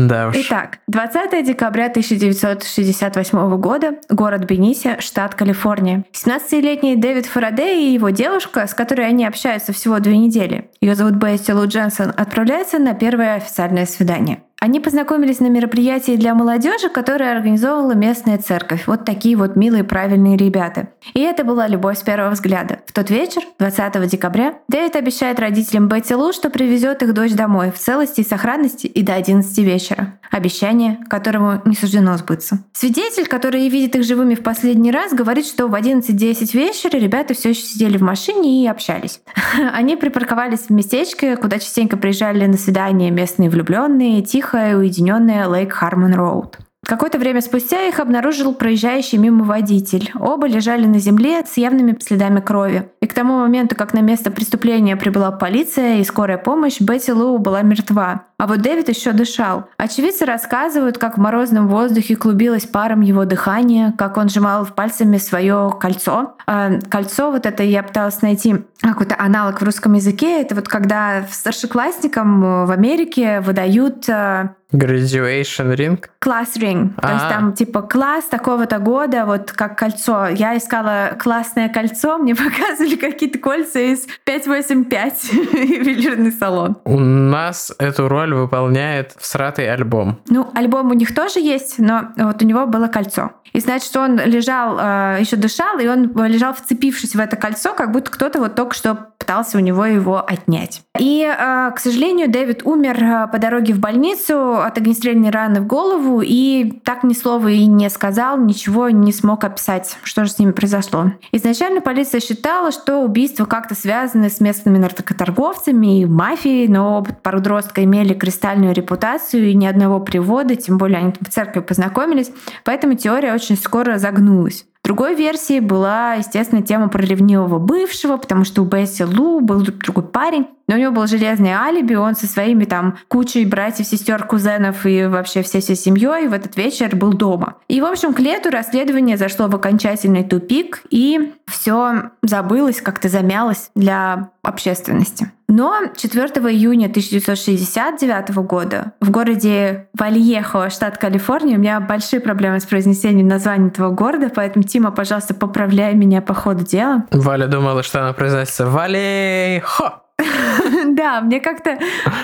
Да 0.07 0.29
уж. 0.29 0.35
Итак, 0.37 0.79
20 0.87 1.45
декабря 1.45 1.85
1968 1.85 3.57
года, 3.57 3.95
город 4.09 4.45
Бениси, 4.45 4.97
штат 4.99 5.35
Калифорния. 5.35 6.05
17-летний 6.13 6.95
Дэвид 6.95 7.25
Фарадей 7.25 7.89
и 7.89 7.93
его 7.93 8.09
девушка, 8.09 8.65
с 8.67 8.73
которой 8.73 9.07
они 9.07 9.25
общаются 9.25 9.73
всего 9.73 9.99
две 9.99 10.17
недели, 10.17 10.69
ее 10.81 10.95
зовут 10.95 11.15
Бесси 11.15 11.53
Лу 11.53 11.67
Дженсон, 11.67 12.13
отправляются 12.15 12.79
на 12.79 12.93
первое 12.93 13.35
официальное 13.35 13.85
свидание. 13.85 14.41
Они 14.63 14.79
познакомились 14.79 15.39
на 15.39 15.47
мероприятии 15.47 16.15
для 16.15 16.35
молодежи, 16.35 16.87
которое 16.87 17.31
организовывала 17.35 17.93
местная 17.93 18.37
церковь. 18.37 18.83
Вот 18.85 19.05
такие 19.05 19.35
вот 19.35 19.55
милые, 19.55 19.83
правильные 19.83 20.37
ребята. 20.37 20.89
И 21.15 21.19
это 21.19 21.43
была 21.43 21.67
любовь 21.67 21.97
с 21.97 22.03
первого 22.03 22.29
взгляда. 22.29 22.77
В 22.85 22.93
тот 22.93 23.09
вечер, 23.09 23.41
20 23.57 24.07
декабря, 24.07 24.59
Дэвид 24.67 24.95
обещает 24.95 25.39
родителям 25.39 25.87
Бетти 25.87 26.13
Лу, 26.13 26.31
что 26.31 26.51
привезет 26.51 27.01
их 27.01 27.15
дочь 27.15 27.31
домой 27.31 27.71
в 27.71 27.79
целости 27.79 28.21
и 28.21 28.23
сохранности 28.23 28.85
и 28.85 29.01
до 29.01 29.15
11 29.15 29.57
вечера. 29.57 30.19
Обещание, 30.29 30.99
которому 31.09 31.59
не 31.65 31.75
суждено 31.75 32.15
сбыться. 32.17 32.59
Свидетель, 32.71 33.25
который 33.25 33.67
видит 33.67 33.95
их 33.95 34.03
живыми 34.03 34.35
в 34.35 34.43
последний 34.43 34.91
раз, 34.91 35.11
говорит, 35.11 35.47
что 35.47 35.67
в 35.67 35.73
11-10 35.73 36.55
вечера 36.55 36.99
ребята 36.99 37.33
все 37.33 37.49
еще 37.49 37.63
сидели 37.63 37.97
в 37.97 38.01
машине 38.01 38.63
и 38.63 38.67
общались. 38.67 39.21
Они 39.73 39.95
припарковались 39.95 40.67
в 40.67 40.69
местечке, 40.69 41.35
куда 41.35 41.57
частенько 41.57 41.97
приезжали 41.97 42.45
на 42.45 42.57
свидания 42.57 43.09
местные 43.09 43.49
влюбленные, 43.49 44.21
тихо 44.21 44.50
тихая 44.51 44.71
и 44.71 44.75
уединенная 44.75 45.47
Лейк 45.47 45.71
Хармон 45.71 46.13
Роуд. 46.13 46.57
Какое-то 46.85 47.19
время 47.19 47.41
спустя 47.41 47.87
их 47.87 47.99
обнаружил 47.99 48.53
проезжающий 48.53 49.19
мимо 49.19 49.45
водитель. 49.45 50.11
Оба 50.19 50.47
лежали 50.47 50.87
на 50.87 50.97
земле 50.97 51.43
с 51.45 51.55
явными 51.57 51.95
следами 52.01 52.39
крови. 52.39 52.89
И 53.01 53.07
к 53.07 53.13
тому 53.13 53.37
моменту, 53.37 53.75
как 53.75 53.93
на 53.93 54.01
место 54.01 54.31
преступления 54.31 54.97
прибыла 54.97 55.31
полиция 55.31 55.97
и 55.97 56.03
скорая 56.03 56.39
помощь, 56.39 56.81
Бетти 56.81 57.11
Лоу 57.11 57.37
была 57.37 57.61
мертва. 57.61 58.25
А 58.39 58.47
вот 58.47 58.61
Дэвид 58.61 58.89
еще 58.89 59.11
дышал. 59.11 59.65
Очевидцы 59.77 60.25
рассказывают, 60.25 60.97
как 60.97 61.17
в 61.17 61.21
морозном 61.21 61.67
воздухе 61.67 62.15
клубилось 62.15 62.65
паром 62.65 63.01
его 63.01 63.25
дыхание, 63.25 63.93
как 63.95 64.17
он 64.17 64.29
сжимал 64.29 64.65
пальцами 64.65 65.17
свое 65.17 65.71
кольцо. 65.79 66.35
А 66.47 66.79
кольцо, 66.89 67.29
вот 67.29 67.45
это 67.45 67.61
я 67.61 67.83
пыталась 67.83 68.23
найти 68.23 68.55
какой-то 68.81 69.15
аналог 69.19 69.61
в 69.61 69.63
русском 69.63 69.93
языке. 69.93 70.41
Это 70.41 70.55
вот 70.55 70.67
когда 70.67 71.27
старшеклассникам 71.29 72.65
в 72.65 72.71
Америке 72.71 73.41
выдают 73.41 74.09
а, 74.09 74.55
Graduation 74.71 75.75
ring? 75.75 76.03
Класс 76.19 76.55
ring. 76.57 76.93
То 77.01 77.11
есть 77.11 77.25
а. 77.25 77.29
там 77.29 77.53
типа 77.53 77.81
класс 77.81 78.25
такого-то 78.25 78.79
года, 78.79 79.25
вот 79.25 79.51
как 79.51 79.77
кольцо. 79.77 80.27
Я 80.27 80.57
искала 80.57 81.17
классное 81.19 81.69
кольцо, 81.69 82.17
мне 82.19 82.35
показывали 82.35 82.95
какие-то 82.95 83.39
кольца 83.39 83.79
из 83.79 84.07
585 84.25 85.33
ювелирный 85.33 86.31
салон. 86.39 86.77
У 86.85 86.99
нас 86.99 87.73
эту 87.79 88.07
роль 88.07 88.33
выполняет 88.33 89.13
всратый 89.19 89.71
альбом. 89.71 90.19
Ну, 90.27 90.49
альбом 90.55 90.91
у 90.91 90.93
них 90.93 91.13
тоже 91.13 91.39
есть, 91.39 91.79
но 91.79 92.09
вот 92.17 92.41
у 92.41 92.45
него 92.45 92.65
было 92.65 92.87
кольцо. 92.87 93.31
И 93.53 93.59
значит, 93.59 93.95
он 93.97 94.17
лежал, 94.17 94.77
э, 94.79 95.17
еще 95.19 95.35
дышал, 95.35 95.77
и 95.79 95.87
он 95.87 96.13
лежал 96.25 96.53
вцепившись 96.53 97.15
в 97.15 97.19
это 97.19 97.35
кольцо, 97.35 97.73
как 97.73 97.91
будто 97.91 98.09
кто-то 98.09 98.39
вот 98.39 98.55
только 98.55 98.73
что 98.73 99.11
пытался 99.17 99.57
у 99.57 99.61
него 99.61 99.85
его 99.85 100.23
отнять. 100.25 100.81
И, 100.97 101.23
э, 101.23 101.71
к 101.75 101.79
сожалению, 101.79 102.29
Дэвид 102.29 102.61
умер 102.63 103.03
э, 103.03 103.27
по 103.27 103.39
дороге 103.39 103.73
в 103.73 103.79
больницу 103.79 104.60
от 104.61 104.77
огнестрельной 104.77 105.29
раны 105.29 105.61
в 105.61 105.67
голову 105.67 106.21
и 106.23 106.71
так 106.83 107.03
ни 107.03 107.13
слова 107.13 107.47
и 107.47 107.65
не 107.65 107.89
сказал, 107.89 108.37
ничего 108.37 108.89
не 108.89 109.11
смог 109.11 109.43
описать, 109.43 109.97
что 110.03 110.25
же 110.25 110.31
с 110.31 110.39
ними 110.39 110.51
произошло. 110.51 111.11
Изначально 111.31 111.81
полиция 111.81 112.21
считала, 112.21 112.71
что 112.71 112.99
убийства 112.99 113.45
как-то 113.45 113.75
связаны 113.75 114.29
с 114.29 114.39
местными 114.39 114.77
наркоторговцами 114.77 116.01
и 116.01 116.05
мафией, 116.05 116.67
но 116.67 117.05
подростка 117.23 117.83
имели 117.83 118.13
кристальную 118.13 118.73
репутацию 118.73 119.49
и 119.49 119.53
ни 119.53 119.65
одного 119.65 119.99
привода, 119.99 120.55
тем 120.55 120.77
более 120.77 120.99
они 120.99 121.13
в 121.19 121.29
церкви 121.29 121.59
познакомились, 121.59 122.31
поэтому 122.63 122.95
теория 122.95 123.33
очень 123.33 123.57
скоро 123.57 123.97
загнулась. 123.97 124.65
Другой 124.83 125.13
версией 125.15 125.59
была, 125.59 126.15
естественно, 126.15 126.63
тема 126.63 126.89
про 126.89 127.01
ревнивого 127.01 127.59
бывшего, 127.59 128.17
потому 128.17 128.43
что 128.45 128.63
у 128.63 128.65
Бесси 128.65 129.03
Лу 129.03 129.39
был 129.39 129.61
другой 129.61 130.03
парень. 130.03 130.47
Но 130.67 130.75
у 130.75 130.79
него 130.79 130.91
был 130.91 131.05
железный 131.05 131.51
алиби, 131.51 131.93
он 131.93 132.15
со 132.15 132.25
своими 132.25 132.65
там 132.65 132.97
кучей 133.07 133.45
братьев, 133.45 133.85
сестер, 133.85 134.25
кузенов 134.25 134.85
и 134.85 135.05
вообще 135.05 135.43
всей 135.43 135.61
всей 135.61 135.75
семьей 135.75 136.27
в 136.27 136.33
этот 136.33 136.57
вечер 136.57 136.95
был 136.95 137.13
дома. 137.13 137.57
И, 137.67 137.79
в 137.79 137.85
общем, 137.85 138.13
к 138.13 138.19
лету 138.19 138.49
расследование 138.49 139.17
зашло 139.17 139.47
в 139.47 139.55
окончательный 139.55 140.23
тупик, 140.23 140.81
и 140.89 141.33
все 141.45 142.11
забылось, 142.23 142.81
как-то 142.81 143.09
замялось 143.09 143.69
для 143.75 144.29
общественности. 144.41 145.31
Но 145.51 145.81
4 145.97 146.27
июня 146.49 146.85
1969 146.85 148.35
года 148.37 148.93
в 149.01 149.11
городе 149.11 149.89
Вальехо, 149.93 150.69
штат 150.69 150.97
Калифорния, 150.97 151.57
у 151.57 151.59
меня 151.59 151.81
большие 151.81 152.21
проблемы 152.21 152.61
с 152.61 152.65
произнесением 152.65 153.27
названия 153.27 153.67
этого 153.67 153.89
города, 153.89 154.31
поэтому, 154.33 154.63
Тима, 154.63 154.91
пожалуйста, 154.91 155.33
поправляй 155.33 155.93
меня 155.93 156.21
по 156.21 156.33
ходу 156.33 156.63
дела. 156.63 157.05
Валя 157.11 157.47
думала, 157.47 157.83
что 157.83 157.99
она 157.99 158.13
произносится 158.13 158.65
Валейхо. 158.65 160.03
Да, 160.85 161.21
мне 161.21 161.39
как-то... 161.39 161.79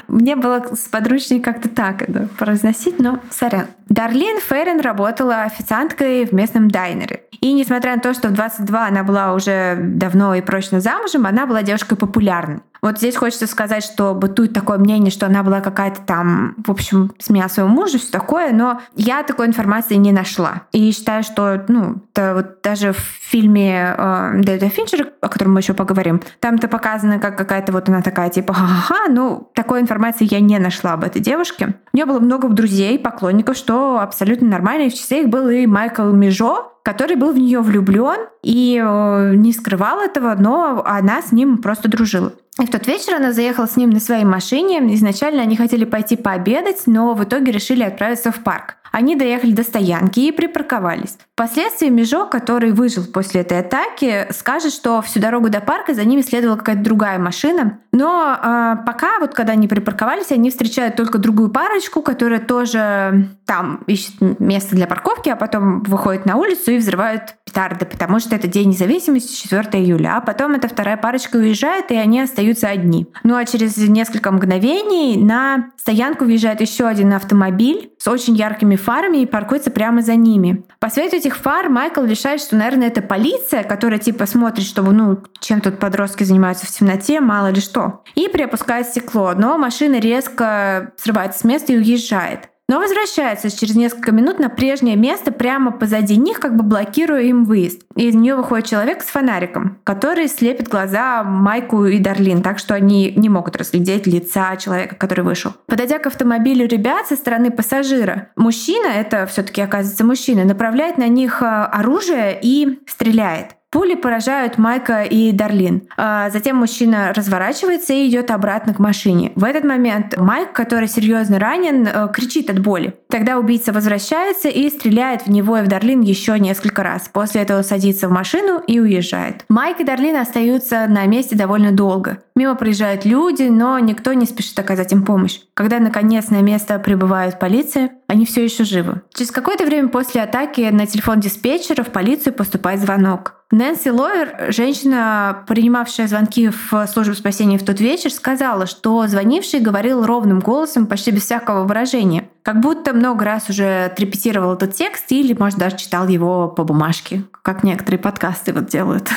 Мне 0.08 0.36
было 0.36 0.64
сподручнее 0.74 1.42
как-то 1.42 1.68
так 1.68 2.04
это 2.04 2.28
произносить, 2.38 3.00
но 3.00 3.20
сорян. 3.30 3.68
Дарлин 3.90 4.40
Феррен 4.40 4.80
работала 4.82 5.44
официанткой 5.44 6.26
в 6.26 6.32
местном 6.32 6.70
дайнере. 6.70 7.24
И 7.42 7.54
несмотря 7.54 7.96
на 7.96 8.02
то, 8.02 8.14
что 8.14 8.30
в 8.30 8.34
22 8.34 8.88
она 8.88 9.04
была 9.04 9.34
уже 9.34 9.78
давно 9.80 10.36
и 10.36 10.42
прочно 10.42 10.80
замужем, 10.80 11.26
она 11.26 11.46
была 11.46 11.64
девушкой 11.64 11.98
популярной. 11.98 12.60
Вот 12.82 12.98
здесь 12.98 13.16
хочется 13.16 13.48
сказать, 13.48 13.84
что 13.84 14.14
бытует 14.14 14.54
такое 14.54 14.78
мнение, 14.78 15.12
что 15.12 15.26
она 15.26 15.44
была 15.44 15.62
какая-то 15.62 16.02
там, 16.02 16.56
в 16.66 16.72
общем, 16.72 17.12
смея 17.20 17.48
своего 17.48 17.70
мужа, 17.70 17.98
все 17.98 18.12
такое, 18.12 18.52
но 18.54 18.82
я 18.96 19.24
такой 19.24 19.48
информации 19.48 19.96
не 19.96 20.12
нашла. 20.12 20.64
И 20.72 20.92
считаю, 20.92 21.24
что, 21.24 21.64
ну, 21.68 22.02
это 22.14 22.34
вот 22.36 22.62
даже 22.62 22.94
в 22.94 22.98
фильме 22.98 23.96
э, 23.98 24.32
Дэвида 24.42 24.70
Финчера, 24.70 25.06
о 25.22 25.30
котором 25.30 25.54
мы 25.54 25.60
еще 25.60 25.74
поговорим, 25.74 26.22
там 26.40 26.56
это 26.56 26.68
показано 26.68 27.20
как 27.20 27.38
какая-то 27.38 27.72
вот 27.72 27.90
она 27.90 28.02
такая, 28.02 28.30
типа, 28.30 28.54
ха-ха, 28.54 29.08
ну, 29.10 29.50
такой 29.54 29.82
информации 29.82 30.28
я 30.30 30.40
не 30.40 30.58
нашла 30.60 30.94
об 30.94 31.04
этой 31.04 31.22
девушке. 31.22 31.76
У 31.94 31.98
нее 31.98 32.06
было 32.06 32.20
много 32.20 32.48
друзей, 32.50 33.00
поклонников, 33.00 33.58
что 33.58 34.00
абсолютно 34.00 34.48
нормально, 34.48 34.84
и 34.84 34.90
в 34.90 34.94
числе 34.94 35.22
их 35.24 35.30
был 35.30 35.50
и 35.50 35.66
Майкл 35.66 36.10
Межо, 36.12 36.72
который 36.88 37.18
был 37.18 37.34
в 37.34 37.38
нее 37.38 37.60
влюблен 37.60 38.30
и 38.44 38.82
э, 38.82 39.34
не 39.36 39.52
скрывал 39.52 40.00
этого, 40.00 40.36
но 40.40 40.82
она 40.86 41.22
с 41.22 41.34
ним 41.34 41.58
просто 41.58 41.90
дружила. 41.90 42.32
И 42.62 42.66
в 42.66 42.72
тот 42.72 42.88
вечер 42.88 43.16
она 43.16 43.34
заехала 43.34 43.68
с 43.68 43.76
ним 43.76 43.90
на 43.90 44.00
своей 44.00 44.24
машине. 44.24 44.80
Изначально 44.96 45.42
они 45.42 45.58
хотели 45.58 45.84
пойти 45.84 46.16
пообедать, 46.16 46.84
но 46.86 47.14
в 47.14 47.24
итоге 47.26 47.52
решили 47.52 47.84
отправиться 47.84 48.32
в 48.32 48.38
парк. 48.38 48.78
Они 48.92 49.16
доехали 49.16 49.52
до 49.52 49.64
стоянки 49.64 50.22
и 50.22 50.32
припарковались. 50.32 51.18
Впоследствии 51.34 51.90
Межо, 51.90 52.26
который 52.26 52.72
выжил 52.72 53.04
после 53.06 53.42
этой 53.42 53.60
атаки, 53.60 54.28
скажет, 54.32 54.74
что 54.74 55.02
всю 55.02 55.20
дорогу 55.20 55.50
до 55.50 55.60
парка 55.60 55.94
за 55.94 56.04
ними 56.04 56.22
следовала 56.22 56.56
какая-то 56.56 56.82
другая 56.84 57.20
машина. 57.20 57.80
Но 57.92 58.34
э, 58.34 58.76
пока, 58.86 59.20
вот 59.20 59.34
когда 59.34 59.54
они 59.54 59.68
припарковались, 59.68 60.32
они 60.32 60.50
встречают 60.50 60.96
только 60.96 61.20
другую 61.20 61.50
парочку, 61.50 62.02
которая 62.02 62.40
тоже 62.40 63.28
там 63.46 63.84
ищет 63.88 64.40
место 64.40 64.76
для 64.76 64.88
парковки, 64.88 65.30
а 65.30 65.36
потом 65.36 65.84
выходит 65.84 66.26
на 66.26 66.38
улицу 66.38 66.72
и 66.72 66.77
взрывают 66.78 67.36
петарды, 67.46 67.86
потому 67.86 68.20
что 68.20 68.36
это 68.36 68.48
День 68.48 68.70
независимости, 68.70 69.42
4 69.44 69.84
июля. 69.84 70.18
А 70.18 70.22
потом 70.22 70.54
эта 70.54 70.68
вторая 70.68 70.98
парочка 70.98 71.38
уезжает, 71.38 71.92
и 71.92 71.96
они 71.96 72.22
остаются 72.22 72.68
одни. 72.68 73.08
Ну 73.24 73.36
а 73.36 73.46
через 73.46 73.78
несколько 73.78 74.32
мгновений 74.32 75.18
на 75.18 75.72
стоянку 75.78 76.26
въезжает 76.26 76.62
еще 76.62 76.86
один 76.86 77.14
автомобиль 77.14 77.92
с 77.98 78.08
очень 78.08 78.36
яркими 78.36 78.76
фарами 78.76 79.18
и 79.18 79.26
паркуется 79.26 79.72
прямо 79.72 80.02
за 80.02 80.16
ними. 80.16 80.64
По 80.80 80.90
свету 80.90 81.16
этих 81.16 81.38
фар 81.38 81.70
Майкл 81.70 82.04
решает, 82.04 82.42
что, 82.42 82.56
наверное, 82.56 82.88
это 82.88 83.02
полиция, 83.02 83.64
которая 83.64 84.00
типа 84.00 84.26
смотрит, 84.26 84.66
чтобы, 84.66 84.92
ну, 84.92 85.24
чем 85.40 85.62
тут 85.62 85.80
подростки 85.80 86.24
занимаются 86.24 86.66
в 86.66 86.72
темноте, 86.72 87.22
мало 87.22 87.48
ли 87.52 87.62
что. 87.62 88.04
И 88.16 88.28
приопускает 88.28 88.88
стекло, 88.88 89.34
но 89.36 89.58
машина 89.58 90.00
резко 90.00 90.92
срывается 90.98 91.40
с 91.40 91.44
места 91.44 91.74
и 91.74 91.78
уезжает 91.78 92.50
но 92.68 92.80
возвращается 92.80 93.50
через 93.50 93.76
несколько 93.76 94.12
минут 94.12 94.40
на 94.40 94.50
прежнее 94.50 94.96
место 94.96 95.32
прямо 95.32 95.72
позади 95.72 96.18
них, 96.18 96.40
как 96.40 96.56
бы 96.56 96.64
блокируя 96.64 97.22
им 97.22 97.46
выезд. 97.46 97.82
И 97.96 98.08
из 98.10 98.16
нее 98.16 98.36
выходит 98.36 98.68
человек 98.68 99.04
с 99.04 99.08
фонариком, 99.08 99.80
который 99.84 100.28
слепит 100.28 100.68
глаза 100.68 101.24
Майку 101.24 101.86
и 101.86 102.00
Дарлин, 102.00 102.42
так 102.42 102.60
что 102.60 102.76
они 102.76 103.14
не 103.16 103.30
могут 103.30 103.56
разглядеть 103.56 104.06
лица 104.06 104.56
человека, 104.58 104.96
который 104.96 105.24
вышел. 105.24 105.54
Подойдя 105.66 106.00
к 106.00 106.08
автомобилю 106.08 106.68
ребят 106.68 107.08
со 107.08 107.16
стороны 107.16 107.52
пассажира, 107.52 108.30
мужчина, 108.36 108.88
это 108.88 109.26
все-таки 109.28 109.62
оказывается 109.62 110.06
мужчина, 110.06 110.44
направляет 110.44 110.98
на 110.98 111.08
них 111.08 111.42
а, 111.42 111.66
оружие 111.66 112.38
и 112.42 112.80
стреляет. 112.86 113.58
Пули 113.70 113.96
поражают 113.96 114.58
Майка 114.58 115.04
и 115.04 115.34
Дарлин. 115.34 115.90
А 115.98 116.30
затем 116.30 116.56
мужчина 116.56 117.12
разворачивается 117.14 117.94
и 117.94 118.08
идет 118.08 118.32
обратно 118.32 118.74
к 118.74 118.80
машине. 118.80 119.34
В 119.36 119.44
этот 119.44 119.66
момент 119.66 120.18
Майк, 120.18 120.54
который 120.54 120.88
серьезно 120.88 121.38
ранен, 121.38 121.86
э, 121.86 122.08
кричит 122.14 122.50
от 122.50 122.60
боли. 122.60 122.96
Тогда 123.10 123.38
убийца 123.38 123.74
возвращается 123.74 124.48
и 124.48 124.70
стреляет 124.70 125.24
в 125.24 125.30
него 125.30 125.58
и 125.58 125.64
в 125.64 125.68
Дарлин 125.68 126.00
еще 126.00 126.40
несколько 126.40 126.82
раз. 126.82 127.10
После 127.12 127.42
этого 127.42 127.62
садится 127.62 128.08
в 128.08 128.12
машину 128.12 128.62
и 128.66 128.80
уезжает. 128.80 129.44
Майк 129.50 129.82
и 129.82 129.84
Дарлин 129.84 130.16
остаются 130.16 130.88
на 130.88 131.06
месте 131.06 131.36
довольно 131.36 131.74
долго. 131.74 132.20
Мимо 132.38 132.54
проезжают 132.54 133.04
люди, 133.04 133.50
но 133.50 133.80
никто 133.80 134.14
не 134.14 134.28
спешит 134.28 134.60
оказать 134.60 134.92
им 134.94 135.04
помощь. 135.04 135.40
Когда 135.56 135.80
наконец 135.80 136.30
на 136.30 136.42
место 136.42 136.78
прибывает 136.78 137.40
полиция, 137.40 137.94
они 138.06 138.28
все 138.28 138.44
еще 138.44 138.64
живы. 138.64 139.02
Через 139.12 139.32
какое-то 139.32 139.66
время 139.66 139.88
после 139.88 140.22
атаки 140.22 140.62
на 140.72 140.86
телефон 140.86 141.20
диспетчера 141.20 141.82
в 141.82 141.88
полицию 141.88 142.34
поступает 142.34 142.80
звонок. 142.80 143.38
Нэнси 143.50 143.90
Ловер, 143.90 144.52
женщина, 144.52 145.46
принимавшая 145.48 146.08
звонки 146.08 146.50
в 146.50 146.86
службу 146.86 147.16
спасения 147.16 147.58
в 147.58 147.66
тот 147.66 147.80
вечер, 147.80 148.12
сказала, 148.12 148.68
что 148.68 149.08
звонивший 149.08 149.60
говорил 149.60 150.06
ровным 150.06 150.40
голосом, 150.40 150.86
почти 150.86 151.10
без 151.10 151.24
всякого 151.24 151.64
выражения. 151.64 152.30
Как 152.48 152.62
будто 152.62 152.94
много 152.94 153.26
раз 153.26 153.50
уже 153.50 153.88
отрепетировал 153.88 154.54
этот 154.54 154.74
текст 154.74 155.12
или, 155.12 155.34
может, 155.34 155.60
даже 155.60 155.76
читал 155.76 156.08
его 156.08 156.48
по 156.48 156.64
бумажке, 156.64 157.24
как 157.42 157.66
некоторые 157.66 158.00
подкасты 158.00 158.54
вот 158.54 158.68
делают. 158.68 159.10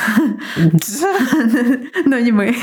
Но 2.05 2.19
не 2.19 2.33
мы. 2.33 2.53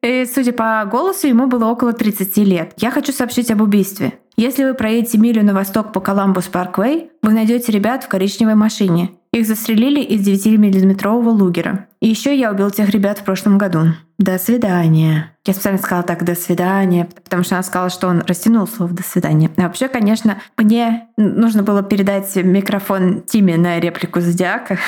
И, 0.00 0.24
судя 0.32 0.52
по 0.52 0.88
голосу, 0.88 1.26
ему 1.26 1.48
было 1.48 1.64
около 1.64 1.92
30 1.92 2.36
лет. 2.36 2.72
Я 2.76 2.92
хочу 2.92 3.10
сообщить 3.10 3.50
об 3.50 3.62
убийстве. 3.62 4.12
Если 4.36 4.62
вы 4.62 4.74
проедете 4.74 5.18
милю 5.18 5.42
на 5.42 5.54
восток 5.54 5.92
по 5.92 5.98
Коламбус 5.98 6.44
Парквей, 6.44 7.10
вы 7.20 7.32
найдете 7.32 7.72
ребят 7.72 8.04
в 8.04 8.08
коричневой 8.08 8.54
машине. 8.54 9.10
Их 9.32 9.44
застрелили 9.44 10.00
из 10.02 10.24
9-миллиметрового 10.24 11.30
лугера. 11.30 11.88
И 12.00 12.06
еще 12.06 12.36
я 12.38 12.52
убил 12.52 12.70
тех 12.70 12.90
ребят 12.90 13.18
в 13.18 13.24
прошлом 13.24 13.58
году. 13.58 13.86
До 14.22 14.38
свидания. 14.38 15.32
Я 15.44 15.52
специально 15.52 15.80
сказала 15.80 16.04
так 16.04 16.24
«до 16.24 16.36
свидания», 16.36 17.08
потому 17.24 17.42
что 17.42 17.56
она 17.56 17.64
сказала, 17.64 17.90
что 17.90 18.06
он 18.06 18.20
растянул 18.20 18.68
слово 18.68 18.92
«до 18.92 19.02
свидания». 19.02 19.50
А 19.56 19.62
вообще, 19.62 19.88
конечно, 19.88 20.40
мне 20.56 21.08
нужно 21.16 21.64
было 21.64 21.82
передать 21.82 22.36
микрофон 22.36 23.22
Тиме 23.22 23.56
на 23.56 23.80
реплику 23.80 24.20
Зодиака. 24.20 24.78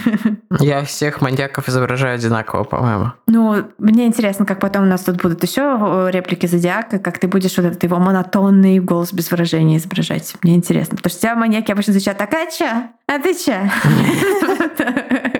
Я 0.60 0.84
всех 0.84 1.22
маньяков 1.22 1.70
изображаю 1.70 2.16
одинаково, 2.16 2.64
по-моему. 2.64 3.12
Ну, 3.26 3.64
мне 3.78 4.04
интересно, 4.04 4.44
как 4.44 4.60
потом 4.60 4.82
у 4.82 4.86
нас 4.86 5.00
тут 5.00 5.22
будут 5.22 5.42
еще 5.42 6.10
реплики 6.12 6.44
Зодиака, 6.44 6.98
как 6.98 7.18
ты 7.18 7.26
будешь 7.26 7.56
вот 7.56 7.64
этот 7.64 7.82
его 7.82 7.96
монотонный 7.98 8.80
голос 8.80 9.14
без 9.14 9.30
выражения 9.30 9.78
изображать. 9.78 10.34
Мне 10.42 10.56
интересно, 10.56 10.98
потому 10.98 11.10
что 11.10 11.22
тебя 11.22 11.36
маньяки 11.36 11.72
обычно 11.72 11.94
звучат 11.94 12.18
«так, 12.18 12.34
а 12.34 12.50
чё? 12.50 12.66
А 13.06 13.18
ты 13.18 13.32
чё?» 13.32 13.54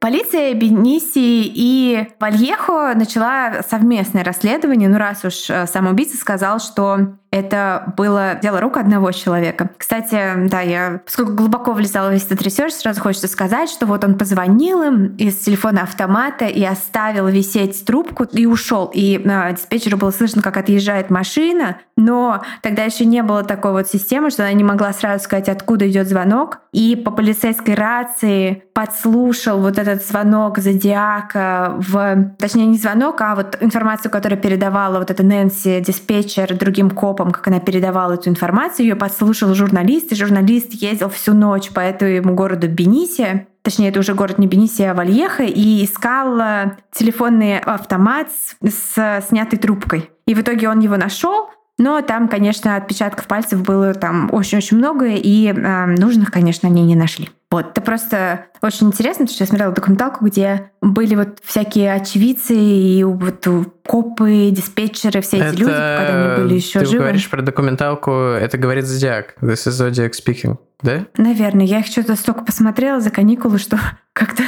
Полиция 0.00 0.54
Бениси 0.54 1.42
и 1.54 2.08
Вальехо 2.20 2.94
начала 2.94 3.62
совместное 3.68 4.22
расследование. 4.22 4.88
Ну, 4.88 4.96
раз 4.96 5.24
уж 5.24 5.50
э, 5.50 5.66
сам 5.66 5.88
убийца 5.88 6.16
сказал, 6.16 6.60
что 6.60 7.16
это 7.30 7.92
было 7.96 8.38
дело 8.40 8.60
рук 8.60 8.78
одного 8.78 9.12
человека. 9.12 9.70
Кстати, 9.76 10.48
да, 10.48 10.60
я, 10.62 11.02
поскольку 11.04 11.32
глубоко 11.32 11.72
влезала 11.72 12.08
в 12.08 12.12
весь 12.12 12.24
этот 12.24 12.40
research, 12.42 12.72
сразу 12.72 13.00
хочется 13.00 13.28
сказать, 13.28 13.68
что 13.68 13.86
вот 13.86 14.02
он 14.04 14.16
позвонил 14.16 14.82
им 14.82 15.16
из 15.16 15.36
телефона 15.36 15.82
автомата 15.82 16.46
и 16.46 16.64
оставил 16.64 17.28
висеть 17.28 17.84
трубку 17.84 18.24
и 18.24 18.46
ушел. 18.46 18.90
И 18.94 19.22
э, 19.22 19.52
диспетчеру 19.52 19.98
было 19.98 20.10
слышно, 20.10 20.40
как 20.40 20.56
отъезжает 20.56 21.10
машина, 21.10 21.78
но 21.96 22.42
тогда 22.62 22.84
еще 22.84 23.04
не 23.04 23.22
было 23.22 23.42
такой 23.44 23.72
вот 23.72 23.88
системы, 23.88 24.30
что 24.30 24.44
она 24.44 24.52
не 24.52 24.64
могла 24.64 24.92
сразу 24.92 25.24
сказать, 25.24 25.48
откуда 25.48 25.88
идет 25.88 26.08
звонок. 26.08 26.60
И 26.72 26.96
по 26.96 27.10
полицейской 27.10 27.74
рации 27.74 28.62
подслушал 28.72 29.60
вот 29.60 29.78
этот 29.78 30.06
звонок 30.06 30.58
Зодиака 30.58 31.74
в... 31.78 32.34
Точнее, 32.38 32.66
не 32.66 32.78
звонок, 32.78 33.20
а 33.20 33.34
вот 33.34 33.58
информацию, 33.60 34.10
которую 34.10 34.40
передавала 34.40 34.98
вот 34.98 35.10
эта 35.10 35.22
Нэнси, 35.22 35.80
диспетчер, 35.80 36.54
другим 36.54 36.90
копам 36.90 37.17
копом, 37.18 37.32
как 37.32 37.48
она 37.48 37.58
передавала 37.60 38.12
эту 38.12 38.30
информацию. 38.30 38.86
Ее 38.86 38.96
подслушал 38.96 39.54
журналист, 39.54 40.12
и 40.12 40.14
журналист 40.14 40.72
ездил 40.72 41.08
всю 41.08 41.34
ночь 41.34 41.70
по 41.70 41.80
этому 41.80 42.34
городу 42.34 42.68
Бенисе, 42.68 43.48
точнее, 43.62 43.88
это 43.88 44.00
уже 44.00 44.14
город 44.14 44.38
не 44.38 44.46
Бениси, 44.46 44.82
а 44.82 44.94
Вальеха, 44.94 45.42
и 45.42 45.84
искал 45.84 46.38
э, 46.40 46.76
телефонный 46.92 47.58
автомат 47.58 48.28
с 48.62 49.24
снятой 49.28 49.58
трубкой. 49.58 50.10
И 50.26 50.34
в 50.34 50.40
итоге 50.40 50.68
он 50.68 50.80
его 50.80 50.96
нашел, 50.96 51.50
но 51.76 52.00
там, 52.00 52.28
конечно, 52.28 52.76
отпечатков 52.76 53.26
пальцев 53.26 53.62
было 53.62 53.94
там 53.94 54.30
очень-очень 54.32 54.78
много, 54.78 55.06
и 55.08 55.48
э, 55.48 55.86
нужных, 55.86 56.30
конечно, 56.30 56.68
они 56.68 56.84
не 56.84 56.94
нашли. 56.94 57.30
Вот, 57.50 57.70
это 57.70 57.80
просто 57.80 58.46
очень 58.60 58.88
интересно, 58.88 59.24
потому 59.24 59.34
что 59.34 59.44
я 59.44 59.48
смотрела 59.48 59.72
документалку, 59.72 60.26
где 60.26 60.70
были 60.82 61.14
вот 61.14 61.38
всякие 61.42 61.94
очевидцы 61.94 62.54
и 62.54 63.02
вот 63.04 63.46
копы, 63.86 64.50
диспетчеры, 64.50 65.22
все 65.22 65.38
эти 65.38 65.44
это... 65.46 65.56
люди, 65.56 65.70
когда 65.70 66.34
они 66.34 66.42
были 66.42 66.54
еще 66.56 66.80
Ты 66.80 66.84
живы. 66.84 67.04
говоришь 67.04 67.30
про 67.30 67.40
документалку, 67.40 68.10
это 68.10 68.58
говорит 68.58 68.84
Зодиак. 68.84 69.34
This 69.40 69.66
is 69.66 69.90
Zodiac 69.90 70.12
speaking, 70.12 70.58
да? 70.82 71.06
Наверное, 71.16 71.64
я 71.64 71.80
их 71.80 71.86
что-то 71.86 72.16
столько 72.16 72.44
посмотрела 72.44 73.00
за 73.00 73.10
каникулы, 73.10 73.58
что 73.58 73.78
как-то... 74.12 74.42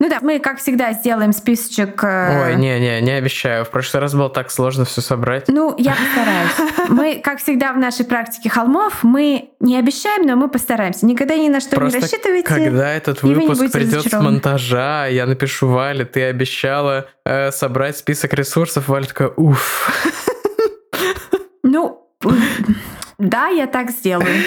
Ну 0.00 0.08
да, 0.08 0.18
мы, 0.22 0.38
как 0.38 0.58
всегда, 0.58 0.92
сделаем 0.92 1.32
списочек. 1.32 2.04
э, 2.04 2.50
Ой, 2.50 2.56
не-не, 2.56 3.00
не 3.00 3.10
обещаю. 3.10 3.64
В 3.64 3.70
прошлый 3.70 4.00
раз 4.00 4.14
было 4.14 4.30
так 4.30 4.52
сложно 4.52 4.84
все 4.84 5.00
собрать. 5.00 5.48
Ну, 5.48 5.74
я 5.76 5.96
постараюсь. 5.96 6.88
Мы, 6.88 7.20
как 7.22 7.40
всегда 7.40 7.72
в 7.72 7.78
нашей 7.78 8.04
практике 8.06 8.48
холмов, 8.48 9.02
мы 9.02 9.50
не 9.60 9.76
обещаем, 9.76 10.24
но 10.24 10.36
мы 10.36 10.48
постараемся. 10.48 11.04
Никогда 11.04 11.36
ни 11.36 11.48
на 11.48 11.60
что 11.60 11.76
Просто 11.76 11.98
не 11.98 12.02
рассчитывайте. 12.02 12.46
Когда 12.46 12.92
этот 12.92 13.22
вы 13.22 13.34
выпуск 13.34 13.60
будете 13.60 13.78
придет 13.78 14.08
с 14.08 14.12
монтажа, 14.12 15.06
я 15.06 15.26
напишу 15.26 15.66
Вале, 15.68 16.04
ты 16.04 16.22
обещала 16.24 17.08
э, 17.24 17.50
собрать 17.50 17.98
список 17.98 18.32
ресурсов. 18.34 18.88
Валя 18.88 19.04
такая, 19.04 19.28
уф. 19.36 19.90
Ну, 21.64 22.08
да, 23.18 23.48
я 23.48 23.66
так 23.66 23.90
сделаю. 23.90 24.44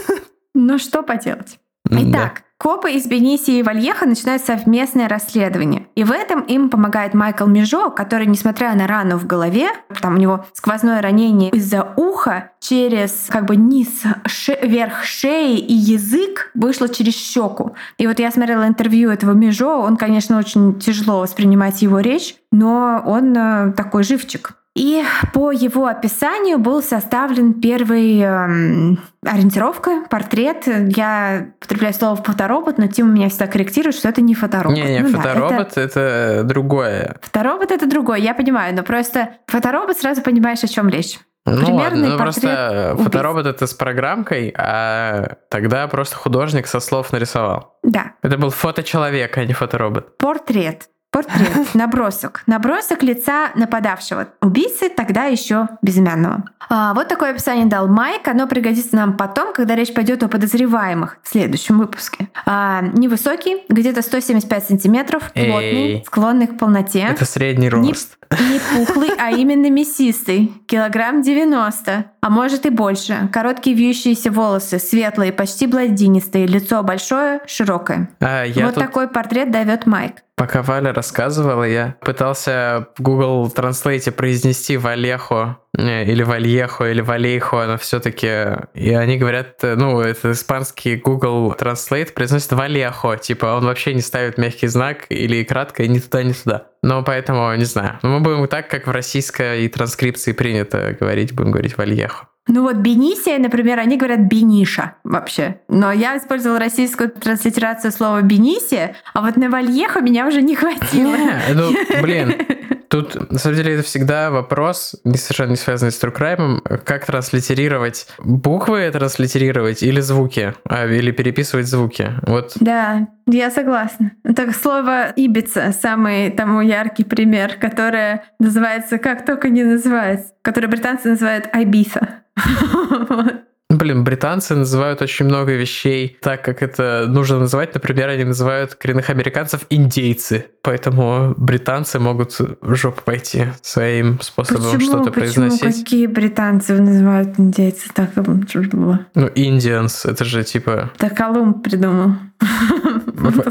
Но 0.54 0.78
что 0.78 1.02
поделать? 1.02 1.58
Итак, 1.90 2.43
копы 2.58 2.92
из 2.92 3.06
Бенисии 3.06 3.58
и 3.58 3.62
Вальеха 3.62 4.06
начинают 4.06 4.42
совместное 4.42 5.08
расследование. 5.08 5.86
И 5.94 6.04
в 6.04 6.12
этом 6.12 6.40
им 6.42 6.70
помогает 6.70 7.14
Майкл 7.14 7.46
Межо, 7.46 7.90
который, 7.90 8.26
несмотря 8.26 8.74
на 8.74 8.86
рану 8.86 9.18
в 9.18 9.26
голове, 9.26 9.68
там 10.00 10.14
у 10.14 10.18
него 10.18 10.44
сквозное 10.52 11.02
ранение 11.02 11.50
из-за 11.50 11.92
уха, 11.96 12.50
через 12.60 13.26
как 13.28 13.44
бы 13.44 13.56
низ, 13.56 14.02
ше- 14.26 14.58
верх 14.62 15.04
шеи 15.04 15.58
и 15.58 15.74
язык 15.74 16.50
вышло 16.54 16.88
через 16.88 17.14
щеку. 17.14 17.74
И 17.98 18.06
вот 18.06 18.18
я 18.18 18.30
смотрела 18.30 18.66
интервью 18.66 19.10
этого 19.10 19.32
Межо, 19.32 19.76
он, 19.76 19.96
конечно, 19.96 20.38
очень 20.38 20.78
тяжело 20.78 21.20
воспринимать 21.20 21.82
его 21.82 22.00
речь, 22.00 22.36
но 22.50 23.02
он 23.04 23.36
э, 23.36 23.72
такой 23.72 24.04
живчик. 24.04 24.54
И 24.74 25.04
по 25.32 25.52
его 25.52 25.86
описанию 25.86 26.58
был 26.58 26.82
составлен 26.82 27.54
первый 27.60 28.18
эм, 28.20 28.98
ориентировка, 29.24 30.04
портрет. 30.10 30.64
Я 30.66 31.50
потребляю 31.60 31.94
слово 31.94 32.16
фоторобот, 32.16 32.76
но 32.78 32.88
Тим 32.88 33.14
меня 33.14 33.28
всегда 33.28 33.46
корректирует, 33.46 33.94
что 33.94 34.08
это 34.08 34.20
не 34.20 34.34
фоторобот. 34.34 34.76
Не-не, 34.76 35.00
Ну 35.00 35.12
да, 35.12 35.18
фоторобот 35.18 35.76
это... 35.76 36.42
другое. 36.44 37.16
Фоторобот 37.22 37.70
это 37.70 37.88
другое, 37.88 38.18
я 38.18 38.34
понимаю, 38.34 38.74
но 38.74 38.82
просто 38.82 39.34
фоторобот 39.46 39.96
сразу 39.96 40.22
понимаешь, 40.22 40.64
о 40.64 40.68
чем 40.68 40.88
речь. 40.88 41.20
Ну 41.46 41.58
Примерный 41.58 42.08
ладно, 42.08 42.08
ну 42.08 42.18
просто 42.18 42.90
убийцы. 42.94 43.04
фоторобот 43.04 43.46
это 43.46 43.66
с 43.66 43.74
программкой, 43.74 44.52
а 44.56 45.36
тогда 45.50 45.86
просто 45.88 46.16
художник 46.16 46.66
со 46.66 46.80
слов 46.80 47.12
нарисовал. 47.12 47.76
Да, 47.82 48.12
Это 48.22 48.38
был 48.38 48.48
фоточеловек, 48.50 49.36
а 49.36 49.44
не 49.44 49.52
фоторобот. 49.52 50.16
портрет. 50.16 50.88
Портрет, 51.14 51.48
набросок. 51.74 52.42
Набросок 52.48 53.04
лица 53.04 53.50
нападавшего. 53.54 54.26
Убийцы 54.42 54.88
тогда 54.88 55.26
еще 55.26 55.68
безымянного. 55.80 56.42
А, 56.68 56.92
вот 56.92 57.06
такое 57.06 57.30
описание 57.30 57.66
дал 57.66 57.86
Майк. 57.86 58.26
Оно 58.26 58.48
пригодится 58.48 58.96
нам 58.96 59.16
потом, 59.16 59.52
когда 59.52 59.76
речь 59.76 59.94
пойдет 59.94 60.24
о 60.24 60.28
подозреваемых 60.28 61.18
в 61.22 61.28
следующем 61.28 61.78
выпуске. 61.78 62.26
А, 62.46 62.80
невысокий, 62.80 63.62
где-то 63.68 64.02
175 64.02 64.64
сантиметров, 64.64 65.30
плотный, 65.32 65.92
Эй. 65.92 66.04
склонный 66.04 66.48
к 66.48 66.58
полноте. 66.58 67.06
Это 67.08 67.24
средний 67.24 67.66
Не, 67.66 67.70
рост. 67.70 68.16
Не 68.30 68.60
пухлый, 68.72 69.10
а 69.18 69.30
именно 69.30 69.70
мясистый. 69.70 70.52
Килограмм 70.66 71.22
90, 71.22 72.04
а 72.20 72.30
может 72.30 72.66
и 72.66 72.70
больше. 72.70 73.28
Короткие 73.32 73.76
вьющиеся 73.76 74.30
волосы, 74.30 74.78
светлые, 74.78 75.32
почти 75.32 75.66
блондинистые. 75.66 76.46
Лицо 76.46 76.82
большое, 76.82 77.40
широкое. 77.46 78.10
А, 78.20 78.44
я 78.44 78.66
вот 78.66 78.74
тут 78.74 78.84
такой 78.84 79.08
портрет 79.08 79.50
дает 79.50 79.86
Майк. 79.86 80.22
Пока 80.36 80.62
Валя 80.62 80.92
рассказывала, 80.92 81.62
я 81.64 81.94
пытался 82.00 82.88
в 82.96 83.02
Google 83.02 83.52
Translate 83.54 84.10
произнести 84.10 84.76
Валехо 84.76 85.58
э, 85.60 85.63
или 85.76 86.22
Вальехо 86.22 86.90
или 86.90 87.00
Валейхо, 87.00 87.66
но 87.66 87.78
все-таки 87.78 88.28
и 88.74 88.92
они 88.94 89.16
говорят, 89.16 89.62
э, 89.62 89.74
ну, 89.76 90.00
это 90.00 90.32
испанский 90.32 90.96
Google 90.96 91.54
Translate 91.58 92.12
произносит 92.12 92.52
Валехо, 92.52 93.16
типа 93.16 93.56
он 93.56 93.64
вообще 93.64 93.94
не 93.94 94.00
ставит 94.00 94.38
мягкий 94.38 94.68
знак 94.68 95.06
или 95.08 95.42
краткое 95.44 95.88
ни 95.88 95.98
туда, 95.98 96.22
ни 96.22 96.32
туда. 96.32 96.66
Но 96.82 97.02
поэтому, 97.02 97.54
не 97.54 97.64
знаю. 97.64 97.98
Но 98.02 98.18
мы 98.18 98.20
будем 98.20 98.46
так, 98.46 98.68
как 98.68 98.86
в 98.86 98.90
российской 98.90 99.66
транскрипции 99.68 100.32
принято 100.32 100.96
говорить, 100.98 101.34
будем 101.34 101.50
говорить 101.50 101.76
Вальехо. 101.76 102.26
Ну 102.46 102.62
вот 102.62 102.76
Бенисия, 102.76 103.38
например, 103.38 103.78
они 103.78 103.96
говорят 103.96 104.20
Бениша 104.20 104.96
вообще. 105.02 105.60
Но 105.68 105.92
я 105.92 106.18
использовала 106.18 106.58
российскую 106.58 107.10
транслитерацию 107.10 107.90
слова 107.90 108.20
Бенисия, 108.20 108.96
а 109.14 109.22
вот 109.22 109.36
на 109.36 109.48
Вальехо 109.48 110.00
меня 110.00 110.26
уже 110.26 110.42
не 110.42 110.54
хватило. 110.54 111.16
Ну, 111.54 111.72
блин, 112.02 112.34
Тут, 112.88 113.30
на 113.30 113.38
самом 113.38 113.56
деле, 113.56 113.74
это 113.74 113.82
всегда 113.82 114.30
вопрос, 114.30 114.96
не 115.04 115.16
совершенно 115.16 115.50
не 115.50 115.56
связанный 115.56 115.92
с 115.92 116.02
Crime, 116.02 116.60
как 116.84 117.06
транслитерировать 117.06 118.06
буквы, 118.18 118.90
транслитерировать 118.90 119.82
или 119.82 120.00
звуки, 120.00 120.54
а, 120.68 120.86
или 120.86 121.10
переписывать 121.10 121.66
звуки. 121.66 122.12
Вот 122.26 122.52
Да, 122.60 123.08
я 123.26 123.50
согласна. 123.50 124.12
Так 124.36 124.54
слово 124.54 125.10
Ибица 125.16 125.74
самый 125.80 126.30
тому 126.30 126.60
яркий 126.60 127.04
пример, 127.04 127.54
которое 127.60 128.24
называется 128.38 128.98
как 128.98 129.24
только 129.24 129.48
не 129.48 129.64
называется, 129.64 130.32
которое 130.42 130.68
британцы 130.68 131.08
называют 131.10 131.48
Айбиса. 131.52 132.22
Вот. 133.74 133.80
Блин, 133.80 134.04
британцы 134.04 134.54
называют 134.54 135.02
очень 135.02 135.26
много 135.26 135.52
вещей 135.52 136.16
так, 136.20 136.42
как 136.44 136.62
это 136.62 137.04
нужно 137.08 137.38
называть. 137.40 137.74
Например, 137.74 138.08
они 138.08 138.24
называют 138.24 138.74
коренных 138.74 139.10
американцев 139.10 139.62
индейцы. 139.70 140.46
Поэтому 140.62 141.34
британцы 141.36 141.98
могут 141.98 142.38
в 142.38 142.74
жопу 142.74 143.02
пойти 143.04 143.46
своим 143.62 144.20
способом 144.20 144.62
Почему, 144.64 144.80
что-то 144.80 145.10
почему 145.10 145.48
произносить. 145.50 145.84
какие 145.84 146.06
британцы 146.06 146.80
называют 146.80 147.38
индейцы 147.38 147.88
так 147.92 148.10
было? 148.14 149.00
Ну, 149.14 149.26
Indians, 149.28 150.08
это 150.10 150.24
же 150.24 150.42
типа 150.44 150.90
Да 150.98 151.10
Колумб 151.10 151.62
придумал. 151.62 152.12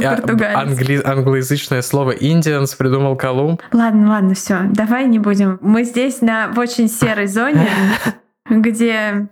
А, 0.04 0.62
англи- 0.62 1.02
англоязычное 1.04 1.82
слово 1.82 2.12
Indians 2.16 2.76
придумал 2.78 3.16
Колумб. 3.16 3.62
Ладно, 3.72 4.10
ладно, 4.10 4.36
все, 4.36 4.60
давай 4.70 5.08
не 5.08 5.18
будем. 5.20 5.58
Мы 5.62 5.84
здесь 5.84 6.22
на 6.22 6.50
в 6.50 6.60
очень 6.60 6.88
серой 6.88 7.26
зоне, 7.28 7.68
где 8.50 9.30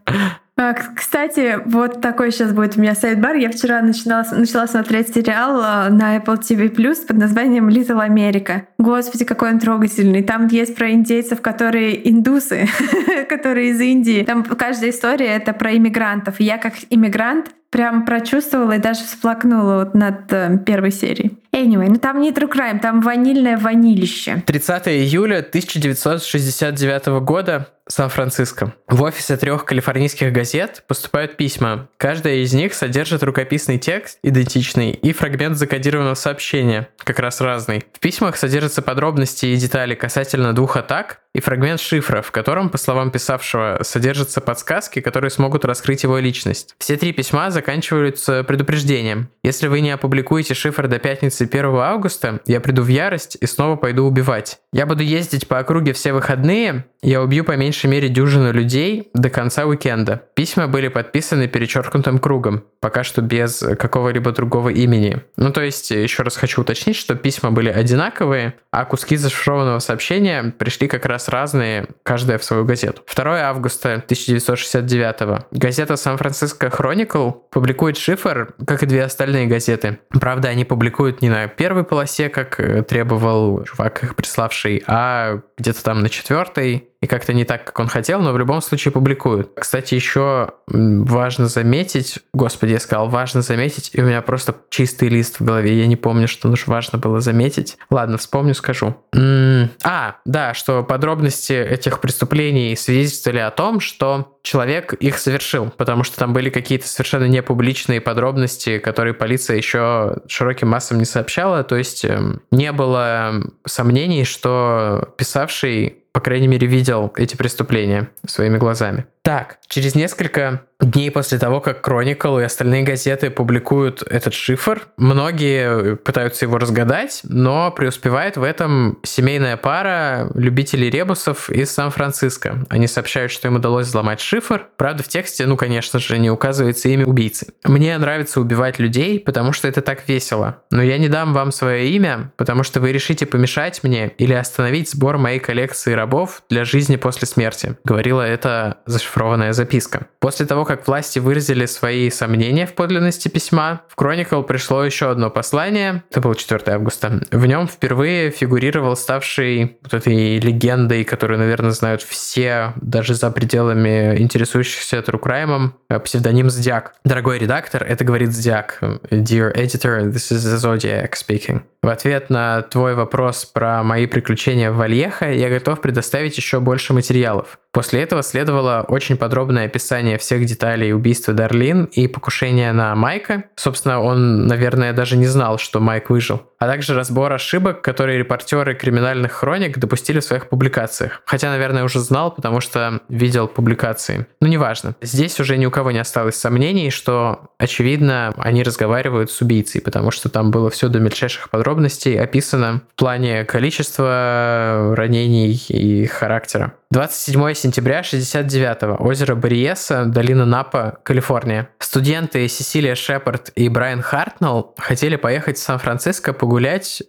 Кстати, 0.95 1.59
вот 1.65 2.01
такой 2.01 2.31
сейчас 2.31 2.53
будет 2.53 2.77
у 2.77 2.81
меня 2.81 2.95
сайт-бар. 2.95 3.35
Я 3.35 3.49
вчера 3.49 3.81
начинала, 3.81 4.25
начала 4.31 4.67
смотреть 4.67 5.13
сериал 5.13 5.61
а, 5.63 5.89
на 5.89 6.17
Apple 6.17 6.39
TV 6.39 6.69
Plus 6.73 7.05
под 7.05 7.17
названием 7.17 7.69
Little 7.69 8.07
America. 8.07 8.63
Господи, 8.77 9.25
какой 9.25 9.51
он 9.51 9.59
трогательный. 9.59 10.23
Там 10.23 10.47
есть 10.47 10.75
про 10.75 10.91
индейцев, 10.91 11.41
которые 11.41 12.09
индусы, 12.09 12.67
которые 13.29 13.69
из 13.69 13.79
Индии. 13.79 14.23
Там 14.23 14.43
каждая 14.43 14.91
история— 14.91 15.27
это 15.35 15.53
про 15.53 15.75
иммигрантов. 15.75 16.39
Я 16.39 16.57
как 16.57 16.73
иммигрант 16.89 17.51
прям 17.71 18.05
прочувствовала 18.05 18.73
и 18.73 18.79
даже 18.79 19.05
всплакнула 19.05 19.79
вот 19.79 19.95
над 19.95 20.31
э, 20.31 20.59
первой 20.65 20.91
серией. 20.91 21.37
Anyway, 21.53 21.87
ну 21.89 21.95
там 21.95 22.21
не 22.21 22.31
true 22.31 22.51
crime, 22.51 22.79
там 22.79 23.01
ванильное 23.01 23.57
ванилище. 23.57 24.43
30 24.45 24.87
июля 24.89 25.39
1969 25.39 27.23
года 27.23 27.69
Сан-Франциско. 27.87 28.73
В 28.87 29.01
офисе 29.01 29.37
трех 29.37 29.65
калифорнийских 29.65 30.31
газет 30.31 30.83
поступают 30.87 31.37
письма. 31.37 31.87
Каждая 31.97 32.35
из 32.35 32.53
них 32.53 32.73
содержит 32.73 33.23
рукописный 33.23 33.77
текст, 33.77 34.19
идентичный, 34.23 34.91
и 34.91 35.13
фрагмент 35.13 35.57
закодированного 35.57 36.15
сообщения, 36.15 36.89
как 36.97 37.19
раз 37.19 37.41
разный. 37.41 37.83
В 37.93 37.99
письмах 37.99 38.37
содержатся 38.37 38.81
подробности 38.81 39.47
и 39.47 39.55
детали 39.55 39.95
касательно 39.95 40.53
двух 40.53 40.77
атак, 40.77 41.20
и 41.33 41.39
фрагмент 41.39 41.79
шифра, 41.79 42.21
в 42.21 42.31
котором, 42.31 42.69
по 42.69 42.77
словам 42.77 43.11
писавшего, 43.11 43.79
содержатся 43.83 44.41
подсказки, 44.41 44.99
которые 44.99 45.31
смогут 45.31 45.65
раскрыть 45.65 46.03
его 46.03 46.17
личность. 46.17 46.75
Все 46.77 46.97
три 46.97 47.13
письма 47.13 47.51
заканчиваются 47.51 48.43
предупреждением. 48.43 49.29
Если 49.43 49.67
вы 49.67 49.81
не 49.81 49.91
опубликуете 49.91 50.53
шифр 50.53 50.87
до 50.87 50.99
пятницы 50.99 51.43
1 51.43 51.65
августа, 51.75 52.41
я 52.45 52.59
приду 52.59 52.83
в 52.83 52.87
ярость 52.87 53.37
и 53.39 53.45
снова 53.45 53.75
пойду 53.75 54.05
убивать. 54.05 54.59
Я 54.73 54.85
буду 54.85 55.03
ездить 55.03 55.47
по 55.47 55.59
округе 55.59 55.93
все 55.93 56.13
выходные, 56.13 56.85
я 57.01 57.21
убью 57.21 57.43
по 57.43 57.55
меньшей 57.55 57.89
мере 57.89 58.09
дюжину 58.09 58.51
людей 58.51 59.09
до 59.13 59.29
конца 59.29 59.65
уикенда. 59.65 60.21
Письма 60.35 60.67
были 60.67 60.87
подписаны 60.87 61.47
перечеркнутым 61.47 62.19
кругом, 62.19 62.63
пока 62.79 63.03
что 63.03 63.21
без 63.21 63.63
какого-либо 63.79 64.31
другого 64.31 64.69
имени. 64.69 65.21
Ну, 65.35 65.51
то 65.51 65.61
есть, 65.61 65.89
еще 65.89 66.21
раз 66.23 66.37
хочу 66.37 66.61
уточнить, 66.61 66.95
что 66.95 67.15
письма 67.15 67.51
были 67.51 67.69
одинаковые, 67.69 68.53
а 68.71 68.85
куски 68.85 69.15
зашифрованного 69.15 69.79
сообщения 69.79 70.53
пришли 70.57 70.87
как 70.87 71.05
раз 71.05 71.20
разные, 71.29 71.87
каждая 72.03 72.37
в 72.37 72.43
свою 72.43 72.65
газету. 72.65 73.01
2 73.13 73.41
августа 73.41 73.93
1969 73.95 75.45
газета 75.51 75.95
Сан-Франциско 75.95 76.67
Chronicle 76.67 77.33
публикует 77.51 77.97
шифр, 77.97 78.53
как 78.65 78.83
и 78.83 78.85
две 78.85 79.03
остальные 79.03 79.47
газеты. 79.47 79.99
Правда, 80.09 80.49
они 80.49 80.65
публикуют 80.65 81.21
не 81.21 81.29
на 81.29 81.47
первой 81.47 81.83
полосе, 81.83 82.29
как 82.29 82.59
э, 82.59 82.83
требовал 82.83 83.63
чувак 83.63 84.03
их 84.03 84.15
приславший, 84.15 84.83
а 84.87 85.41
где-то 85.57 85.83
там 85.83 86.01
на 86.01 86.09
четвертой 86.09 86.90
и 87.01 87.07
как-то 87.07 87.33
не 87.33 87.45
так, 87.45 87.65
как 87.65 87.79
он 87.79 87.87
хотел, 87.87 88.21
но 88.21 88.31
в 88.31 88.37
любом 88.37 88.61
случае 88.61 88.91
публикуют. 88.91 89.51
Кстати, 89.55 89.95
еще 89.95 90.51
важно 90.67 91.47
заметить, 91.47 92.19
господи, 92.31 92.73
я 92.73 92.79
сказал, 92.79 93.09
важно 93.09 93.41
заметить, 93.41 93.89
и 93.93 94.01
у 94.01 94.05
меня 94.05 94.21
просто 94.21 94.55
чистый 94.69 95.09
лист 95.09 95.39
в 95.39 95.43
голове, 95.43 95.77
я 95.79 95.87
не 95.87 95.95
помню, 95.95 96.27
что 96.27 96.47
нужно 96.47 96.73
важно 96.73 96.99
было 96.99 97.19
заметить. 97.19 97.77
Ладно, 97.89 98.17
вспомню, 98.17 98.53
скажу. 98.53 98.95
А, 99.13 100.15
да, 100.25 100.53
что 100.53 100.83
подробности 100.83 101.53
этих 101.53 101.99
преступлений 101.99 102.75
свидетельствовали 102.75 103.39
о 103.39 103.49
том, 103.51 103.79
что 103.79 104.37
человек 104.43 104.93
их 104.93 105.17
совершил, 105.17 105.71
потому 105.75 106.03
что 106.03 106.17
там 106.17 106.33
были 106.33 106.49
какие-то 106.49 106.87
совершенно 106.87 107.25
непубличные 107.25 108.01
подробности, 108.01 108.77
которые 108.77 109.13
полиция 109.13 109.57
еще 109.57 110.17
широким 110.27 110.69
массам 110.69 110.99
не 110.99 111.05
сообщала, 111.05 111.63
то 111.63 111.75
есть 111.75 112.05
эм, 112.05 112.41
не 112.51 112.71
было 112.71 113.33
сомнений, 113.65 114.23
что 114.23 115.13
писавший 115.17 116.00
по 116.13 116.19
крайней 116.19 116.47
мере, 116.47 116.67
видел 116.67 117.13
эти 117.15 117.35
преступления 117.35 118.09
своими 118.25 118.57
глазами. 118.57 119.05
Так, 119.23 119.59
через 119.67 119.93
несколько 119.93 120.63
дней 120.79 121.11
после 121.11 121.37
того, 121.37 121.61
как 121.61 121.87
Chronicle 121.87 122.41
и 122.41 122.43
остальные 122.43 122.81
газеты 122.81 123.29
публикуют 123.29 124.01
этот 124.01 124.33
шифр, 124.33 124.87
многие 124.97 125.95
пытаются 125.95 126.45
его 126.45 126.57
разгадать, 126.57 127.21
но 127.23 127.69
преуспевает 127.69 128.35
в 128.35 128.41
этом 128.41 128.97
семейная 129.03 129.57
пара 129.57 130.31
любителей 130.33 130.89
ребусов 130.89 131.51
из 131.51 131.69
Сан-Франциско. 131.71 132.65
Они 132.69 132.87
сообщают, 132.87 133.31
что 133.31 133.47
им 133.47 133.57
удалось 133.57 133.87
взломать 133.87 134.21
шифр. 134.21 134.69
Правда, 134.75 135.03
в 135.03 135.07
тексте, 135.07 135.45
ну, 135.45 135.55
конечно 135.55 135.99
же, 135.99 136.17
не 136.17 136.31
указывается 136.31 136.89
имя 136.89 137.05
убийцы. 137.05 137.53
Мне 137.63 137.95
нравится 137.99 138.41
убивать 138.41 138.79
людей, 138.79 139.19
потому 139.19 139.53
что 139.53 139.67
это 139.67 139.81
так 139.81 140.09
весело. 140.09 140.63
Но 140.71 140.81
я 140.81 140.97
не 140.97 141.09
дам 141.09 141.33
вам 141.33 141.51
свое 141.51 141.89
имя, 141.89 142.31
потому 142.37 142.63
что 142.63 142.79
вы 142.79 142.91
решите 142.91 143.27
помешать 143.27 143.83
мне 143.83 144.07
или 144.17 144.33
остановить 144.33 144.89
сбор 144.89 145.19
моей 145.19 145.39
коллекции 145.39 145.93
рабов 145.93 146.41
для 146.49 146.65
жизни 146.65 146.95
после 146.95 147.27
смерти. 147.27 147.77
Говорила 147.83 148.23
это 148.23 148.77
зашифрованная 148.87 149.10
записка. 149.51 150.07
После 150.19 150.45
того, 150.45 150.65
как 150.65 150.87
власти 150.87 151.19
выразили 151.19 151.65
свои 151.65 152.09
сомнения 152.09 152.65
в 152.65 152.73
подлинности 152.73 153.27
письма, 153.27 153.81
в 153.87 153.99
Chronicle 153.99 154.43
пришло 154.43 154.83
еще 154.83 155.09
одно 155.09 155.29
послание, 155.29 156.03
это 156.09 156.21
было 156.21 156.35
4 156.35 156.61
августа. 156.67 157.21
В 157.31 157.45
нем 157.45 157.67
впервые 157.67 158.31
фигурировал 158.31 158.95
ставший 158.95 159.77
вот 159.81 159.93
этой 159.93 160.39
легендой, 160.39 161.03
которую, 161.03 161.39
наверное, 161.39 161.71
знают 161.71 162.01
все, 162.01 162.73
даже 162.75 163.15
за 163.15 163.31
пределами 163.31 164.17
интересующихся 164.17 164.97
True 164.97 165.19
Crime, 165.19 165.99
псевдоним 166.03 166.49
Зодиак. 166.49 166.93
Дорогой 167.03 167.39
редактор, 167.39 167.83
это 167.83 168.03
говорит 168.03 168.31
Зодиак. 168.31 168.79
Dear 169.09 169.55
editor, 169.55 170.11
this 170.11 170.31
is 170.31 170.45
the 170.45 170.57
Zodiac 170.57 171.11
speaking. 171.13 171.61
В 171.83 171.89
ответ 171.89 172.29
на 172.29 172.61
твой 172.61 172.93
вопрос 172.93 173.45
про 173.45 173.81
мои 173.81 174.05
приключения 174.05 174.71
в 174.71 174.75
Вальеха 174.75 175.31
я 175.31 175.49
готов 175.49 175.81
предоставить 175.81 176.37
еще 176.37 176.59
больше 176.59 176.93
материалов. 176.93 177.57
После 177.71 178.01
этого 178.01 178.21
следовало 178.21 178.85
очень 178.87 179.15
подробное 179.15 179.65
описание 179.65 180.17
всех 180.17 180.45
деталей 180.45 180.93
убийства 180.93 181.33
Дарлин 181.33 181.85
и 181.85 182.07
покушения 182.07 182.73
на 182.73 182.93
Майка. 182.95 183.45
Собственно, 183.55 184.01
он, 184.01 184.45
наверное, 184.45 184.91
даже 184.91 185.15
не 185.15 185.27
знал, 185.27 185.57
что 185.57 185.79
Майк 185.79 186.09
выжил. 186.09 186.41
А 186.61 186.67
также 186.67 186.93
разбор 186.93 187.33
ошибок, 187.33 187.81
которые 187.81 188.19
репортеры 188.19 188.75
криминальных 188.75 189.31
хроник 189.31 189.79
допустили 189.79 190.19
в 190.19 190.23
своих 190.23 190.47
публикациях. 190.47 191.23
Хотя, 191.25 191.49
наверное, 191.49 191.83
уже 191.83 191.99
знал, 191.99 192.29
потому 192.29 192.61
что 192.61 193.01
видел 193.09 193.47
публикации. 193.47 194.27
Но 194.39 194.47
неважно. 194.47 194.93
Здесь 195.01 195.39
уже 195.39 195.57
ни 195.57 195.65
у 195.65 195.71
кого 195.71 195.89
не 195.89 195.97
осталось 195.97 196.35
сомнений, 196.35 196.91
что, 196.91 197.49
очевидно, 197.57 198.35
они 198.37 198.61
разговаривают 198.61 199.31
с 199.31 199.41
убийцей, 199.41 199.81
потому 199.81 200.11
что 200.11 200.29
там 200.29 200.51
было 200.51 200.69
все 200.69 200.87
до 200.87 200.99
мельчайших 200.99 201.49
подробностей 201.49 202.19
описано 202.19 202.83
в 202.93 202.99
плане 202.99 203.43
количества 203.43 204.93
ранений 204.95 205.59
и 205.69 206.05
характера. 206.05 206.73
27 206.91 207.53
сентября 207.53 208.03
69 208.03 208.99
озеро 208.99 209.35
Бориеса, 209.35 210.03
долина 210.05 210.45
Напа, 210.45 210.97
Калифорния. 211.03 211.69
Студенты 211.79 212.45
Сесилия 212.49 212.95
Шепард 212.95 213.49
и 213.55 213.69
Брайан 213.69 214.01
Хартнелл 214.01 214.75
хотели 214.77 215.15
поехать 215.15 215.57
в 215.57 215.61
Сан-Франциско 215.61 216.33
погулять 216.33 216.50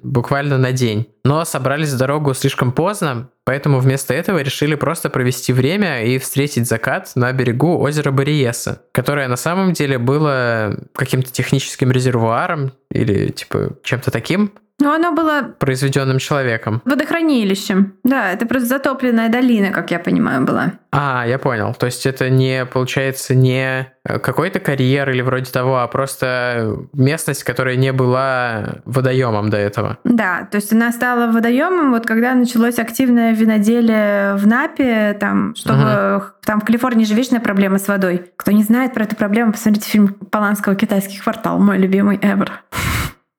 буквально 0.02 0.58
на 0.58 0.72
день, 0.72 1.08
но 1.24 1.44
собрались 1.44 1.90
в 1.90 1.98
дорогу 1.98 2.34
слишком 2.34 2.72
поздно, 2.72 3.30
поэтому 3.44 3.80
вместо 3.80 4.14
этого 4.14 4.38
решили 4.38 4.74
просто 4.74 5.10
провести 5.10 5.52
время 5.52 6.04
и 6.04 6.18
встретить 6.18 6.68
закат 6.68 7.12
на 7.14 7.32
берегу 7.32 7.78
озера 7.78 8.10
Бориеса, 8.10 8.82
которое 8.92 9.28
на 9.28 9.36
самом 9.36 9.72
деле 9.72 9.98
было 9.98 10.78
каким-то 10.94 11.32
техническим 11.32 11.90
резервуаром 11.90 12.72
или 12.90 13.30
типа 13.30 13.76
чем-то 13.82 14.10
таким, 14.10 14.52
ну, 14.82 14.92
оно 14.92 15.12
было... 15.12 15.42
Произведенным 15.58 16.18
человеком. 16.18 16.82
Водохранилищем. 16.84 17.94
Да, 18.02 18.32
это 18.32 18.46
просто 18.46 18.68
затопленная 18.68 19.28
долина, 19.28 19.70
как 19.70 19.92
я 19.92 20.00
понимаю, 20.00 20.44
была. 20.44 20.72
А, 20.90 21.24
я 21.26 21.38
понял. 21.38 21.72
То 21.72 21.86
есть 21.86 22.04
это 22.04 22.28
не, 22.28 22.66
получается, 22.66 23.36
не 23.36 23.92
э, 24.04 24.18
какой-то 24.18 24.58
карьер 24.58 25.08
или 25.10 25.22
вроде 25.22 25.52
того, 25.52 25.78
а 25.78 25.86
просто 25.86 26.76
местность, 26.92 27.44
которая 27.44 27.76
не 27.76 27.92
была 27.92 28.80
водоемом 28.84 29.50
до 29.50 29.56
этого. 29.56 29.98
Да, 30.02 30.48
то 30.50 30.56
есть 30.56 30.72
она 30.72 30.90
стала 30.90 31.30
водоемом, 31.30 31.92
вот 31.92 32.04
когда 32.04 32.34
началось 32.34 32.80
активное 32.80 33.32
виноделие 33.32 34.34
в 34.34 34.46
Напе, 34.48 35.16
там, 35.18 35.54
чтобы... 35.54 36.16
Угу. 36.16 36.24
Там 36.44 36.60
в 36.60 36.64
Калифорнии 36.64 37.04
же 37.04 37.14
вечная 37.14 37.38
проблема 37.38 37.78
с 37.78 37.86
водой. 37.86 38.24
Кто 38.36 38.50
не 38.50 38.64
знает 38.64 38.94
про 38.94 39.04
эту 39.04 39.14
проблему, 39.14 39.52
посмотрите 39.52 39.88
фильм 39.88 40.08
Поланского 40.08 40.74
«Китайский 40.74 41.20
квартал», 41.20 41.60
мой 41.60 41.78
любимый 41.78 42.16
ever. 42.16 42.48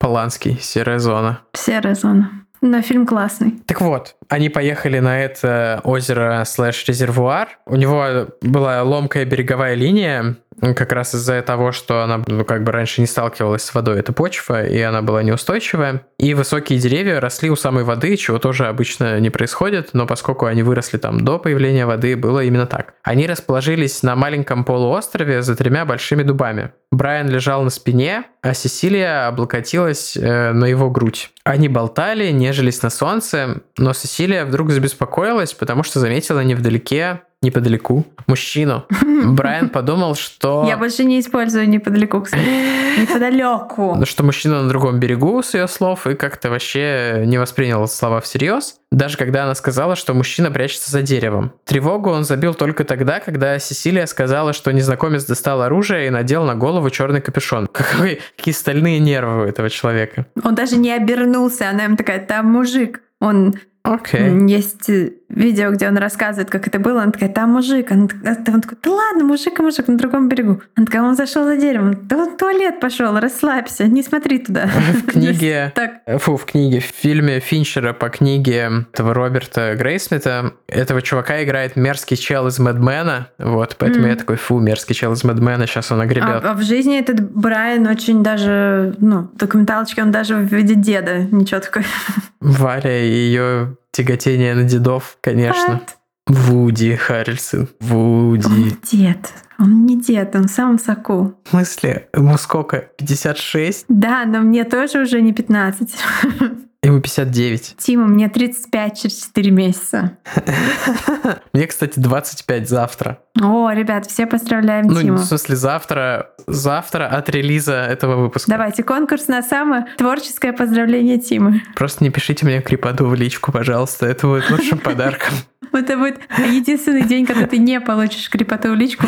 Поланский, 0.03 0.59
серая 0.59 0.99
зона. 0.99 1.43
Серая 1.53 1.95
зона. 1.95 2.42
Но 2.65 2.81
фильм 2.81 3.05
классный. 3.05 3.59
Так 3.65 3.81
вот, 3.81 4.15
они 4.29 4.47
поехали 4.47 4.99
на 4.99 5.19
это 5.19 5.81
озеро 5.83 6.45
слэш-резервуар. 6.45 7.49
У 7.65 7.75
него 7.75 8.27
была 8.41 8.81
ломкая 8.83 9.25
береговая 9.25 9.73
линия, 9.73 10.37
как 10.61 10.93
раз 10.93 11.13
из-за 11.13 11.41
того, 11.41 11.71
что 11.71 12.03
она 12.03 12.23
ну, 12.25 12.45
как 12.45 12.63
бы 12.63 12.71
раньше 12.71 13.01
не 13.01 13.07
сталкивалась 13.07 13.63
с 13.63 13.73
водой. 13.73 13.99
Это 13.99 14.13
почва, 14.13 14.65
и 14.65 14.79
она 14.79 15.01
была 15.01 15.23
неустойчивая. 15.23 16.05
И 16.17 16.33
высокие 16.33 16.79
деревья 16.79 17.19
росли 17.19 17.49
у 17.49 17.55
самой 17.55 17.83
воды, 17.83 18.15
чего 18.15 18.39
тоже 18.39 18.67
обычно 18.67 19.19
не 19.19 19.29
происходит, 19.29 19.89
но 19.93 20.07
поскольку 20.07 20.45
они 20.45 20.63
выросли 20.63 20.97
там 20.97 21.25
до 21.25 21.39
появления 21.39 21.85
воды, 21.85 22.15
было 22.15 22.43
именно 22.43 22.65
так. 22.65 22.93
Они 23.03 23.27
расположились 23.27 24.03
на 24.03 24.15
маленьком 24.15 24.63
полуострове 24.63 25.41
за 25.41 25.55
тремя 25.55 25.85
большими 25.85 26.23
дубами. 26.23 26.71
Брайан 26.91 27.27
лежал 27.27 27.63
на 27.63 27.69
спине, 27.69 28.23
а 28.41 28.53
Сесилия 28.53 29.27
облокотилась 29.27 30.15
э, 30.15 30.51
на 30.51 30.65
его 30.65 30.89
грудь. 30.89 31.31
Они 31.43 31.67
болтали, 31.67 32.29
нежились 32.53 32.81
на 32.83 32.91
солнце, 32.91 33.63
но 33.77 33.93
Сесилия 33.93 34.45
вдруг 34.45 34.69
забеспокоилась, 34.69 35.53
потому 35.53 35.81
что 35.83 35.99
заметила 35.99 36.39
невдалеке 36.41 37.23
неподалеку 37.43 38.05
мужчину. 38.27 38.85
Брайан 39.25 39.69
подумал, 39.69 40.15
что... 40.15 40.65
Я 40.67 40.77
больше 40.77 41.03
не 41.03 41.19
использую 41.19 41.69
неподалеку, 41.69 42.21
кстати. 42.21 42.43
Неподалеку. 43.01 44.03
Что 44.05 44.23
мужчина 44.23 44.63
на 44.63 44.69
другом 44.69 44.99
берегу, 44.99 45.41
с 45.41 45.53
ее 45.53 45.67
слов, 45.67 46.07
и 46.07 46.15
как-то 46.15 46.49
вообще 46.49 47.23
не 47.25 47.37
воспринял 47.37 47.87
слова 47.87 48.21
всерьез. 48.21 48.75
Даже 48.91 49.17
когда 49.17 49.43
она 49.43 49.55
сказала, 49.55 49.95
что 49.95 50.13
мужчина 50.13 50.51
прячется 50.51 50.91
за 50.91 51.01
деревом. 51.01 51.53
Тревогу 51.65 52.11
он 52.11 52.23
забил 52.23 52.53
только 52.53 52.83
тогда, 52.83 53.19
когда 53.19 53.57
Сесилия 53.59 54.05
сказала, 54.05 54.53
что 54.53 54.71
незнакомец 54.71 55.25
достал 55.25 55.61
оружие 55.61 56.07
и 56.07 56.09
надел 56.09 56.43
на 56.43 56.55
голову 56.55 56.89
черный 56.89 57.21
капюшон. 57.21 57.67
Какой, 57.73 58.21
какие 58.37 58.53
стальные 58.53 58.99
нервы 58.99 59.43
у 59.43 59.45
этого 59.45 59.69
человека. 59.69 60.25
Он 60.43 60.55
даже 60.55 60.77
не 60.77 60.91
обернулся, 60.91 61.69
она 61.69 61.85
им 61.85 61.97
такая, 61.97 62.23
там 62.25 62.51
мужик. 62.51 63.01
Он 63.19 63.55
Okay. 63.85 64.47
Есть 64.49 64.89
э, 64.89 65.11
видео, 65.35 65.71
где 65.71 65.87
он 65.87 65.97
рассказывает, 65.97 66.49
как 66.49 66.67
это 66.67 66.79
было. 66.79 67.01
Он 67.01 67.11
такая, 67.11 67.29
там 67.29 67.51
мужик. 67.51 67.91
Он, 67.91 68.09
он 68.23 68.61
такой, 68.61 68.77
да 68.81 68.91
ладно, 68.91 69.23
мужик 69.23 69.59
и 69.59 69.61
мужик 69.61 69.87
на 69.87 69.97
другом 69.97 70.29
берегу. 70.29 70.61
Он 70.77 70.85
такая, 70.85 71.01
он 71.03 71.15
зашел 71.15 71.45
за 71.45 71.57
деревом. 71.57 71.95
Да 72.07 72.17
он 72.17 72.31
в 72.31 72.37
туалет 72.37 72.79
пошел, 72.79 73.19
расслабься, 73.19 73.87
не 73.87 74.03
смотри 74.03 74.39
туда. 74.39 74.67
В 74.93 75.05
книге, 75.11 75.71
так. 75.75 76.21
фу, 76.21 76.37
в 76.37 76.45
книге, 76.45 76.79
в 76.79 76.85
фильме 76.85 77.39
Финчера 77.39 77.93
по 77.93 78.09
книге 78.09 78.85
этого 78.93 79.13
Роберта 79.13 79.75
Грейсмита 79.75 80.53
этого 80.67 81.01
чувака 81.01 81.43
играет 81.43 81.75
мерзкий 81.75 82.17
чел 82.17 82.47
из 82.47 82.59
Мэдмена. 82.59 83.29
Вот, 83.37 83.75
поэтому 83.77 84.07
mm. 84.07 84.09
я 84.09 84.15
такой, 84.15 84.37
фу, 84.37 84.59
мерзкий 84.59 84.95
чел 84.95 85.13
из 85.13 85.23
Мэдмена, 85.23 85.67
сейчас 85.67 85.91
он 85.91 86.01
огребет. 86.01 86.43
А, 86.43 86.51
а 86.51 86.53
в 86.53 86.61
жизни 86.61 86.99
этот 86.99 87.31
Брайан 87.31 87.87
очень 87.87 88.23
даже, 88.23 88.95
ну, 88.99 89.29
документалочки 89.35 89.99
он 89.99 90.11
даже 90.11 90.35
в 90.35 90.53
виде 90.53 90.75
деда, 90.75 91.19
ничего 91.31 91.59
такое. 91.59 91.85
Валя 92.39 93.03
и 93.03 93.11
ее 93.11 93.77
тяготение 93.93 94.55
на 94.55 94.63
дедов, 94.63 95.17
конечно. 95.21 95.81
What? 95.81 95.89
Вуди 96.27 96.95
Харрельсон. 96.95 97.69
Вуди. 97.79 98.45
Он 98.45 98.77
дед. 98.91 99.33
Он 99.59 99.85
не 99.85 100.01
дед, 100.01 100.35
он 100.35 100.47
сам 100.47 100.79
соку. 100.79 101.35
В 101.45 101.49
смысле? 101.49 102.09
Ему 102.13 102.37
сколько? 102.37 102.89
56? 102.97 103.85
Да, 103.87 104.25
но 104.25 104.39
мне 104.39 104.63
тоже 104.63 105.01
уже 105.01 105.21
не 105.21 105.31
15. 105.31 105.95
Ему 106.83 106.99
59. 106.99 107.75
Тима, 107.77 108.07
мне 108.07 108.27
35 108.27 108.99
через 108.99 109.25
4 109.27 109.51
месяца. 109.51 110.17
Мне, 111.53 111.65
кстати, 111.65 111.97
25 111.97 112.67
завтра. 112.67 113.19
О, 113.41 113.71
ребят, 113.71 114.05
все 114.05 114.25
поздравляем 114.25 114.87
ну, 114.87 115.01
Тиму. 115.01 115.17
в 115.17 115.23
смысле, 115.23 115.55
завтра, 115.55 116.31
завтра 116.45 117.07
от 117.07 117.29
релиза 117.29 117.75
этого 117.75 118.17
выпуска. 118.17 118.51
Давайте 118.51 118.83
конкурс 118.83 119.29
на 119.29 119.41
самое 119.41 119.85
творческое 119.97 120.51
поздравление 120.51 121.19
Тимы. 121.19 121.61
Просто 121.73 122.03
не 122.03 122.09
пишите 122.09 122.45
мне 122.45 122.61
крипаду 122.61 123.07
в 123.07 123.15
личку, 123.15 123.53
пожалуйста, 123.53 124.05
это 124.05 124.27
будет 124.27 124.49
лучшим 124.51 124.77
подарком. 124.83 125.35
Это 125.71 125.97
будет 125.97 126.19
единственный 126.37 127.03
день, 127.03 127.25
когда 127.25 127.47
ты 127.47 127.59
не 127.59 127.79
получишь 127.79 128.29
крепотную 128.29 128.75
личку. 128.75 129.07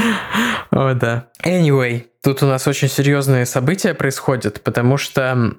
О, 0.71 0.93
да. 0.93 1.27
Anyway, 1.43 2.05
тут 2.23 2.41
у 2.41 2.45
нас 2.45 2.67
очень 2.67 2.87
серьезные 2.87 3.45
события 3.45 3.93
происходят, 3.93 4.61
потому 4.61 4.95
что 4.97 5.57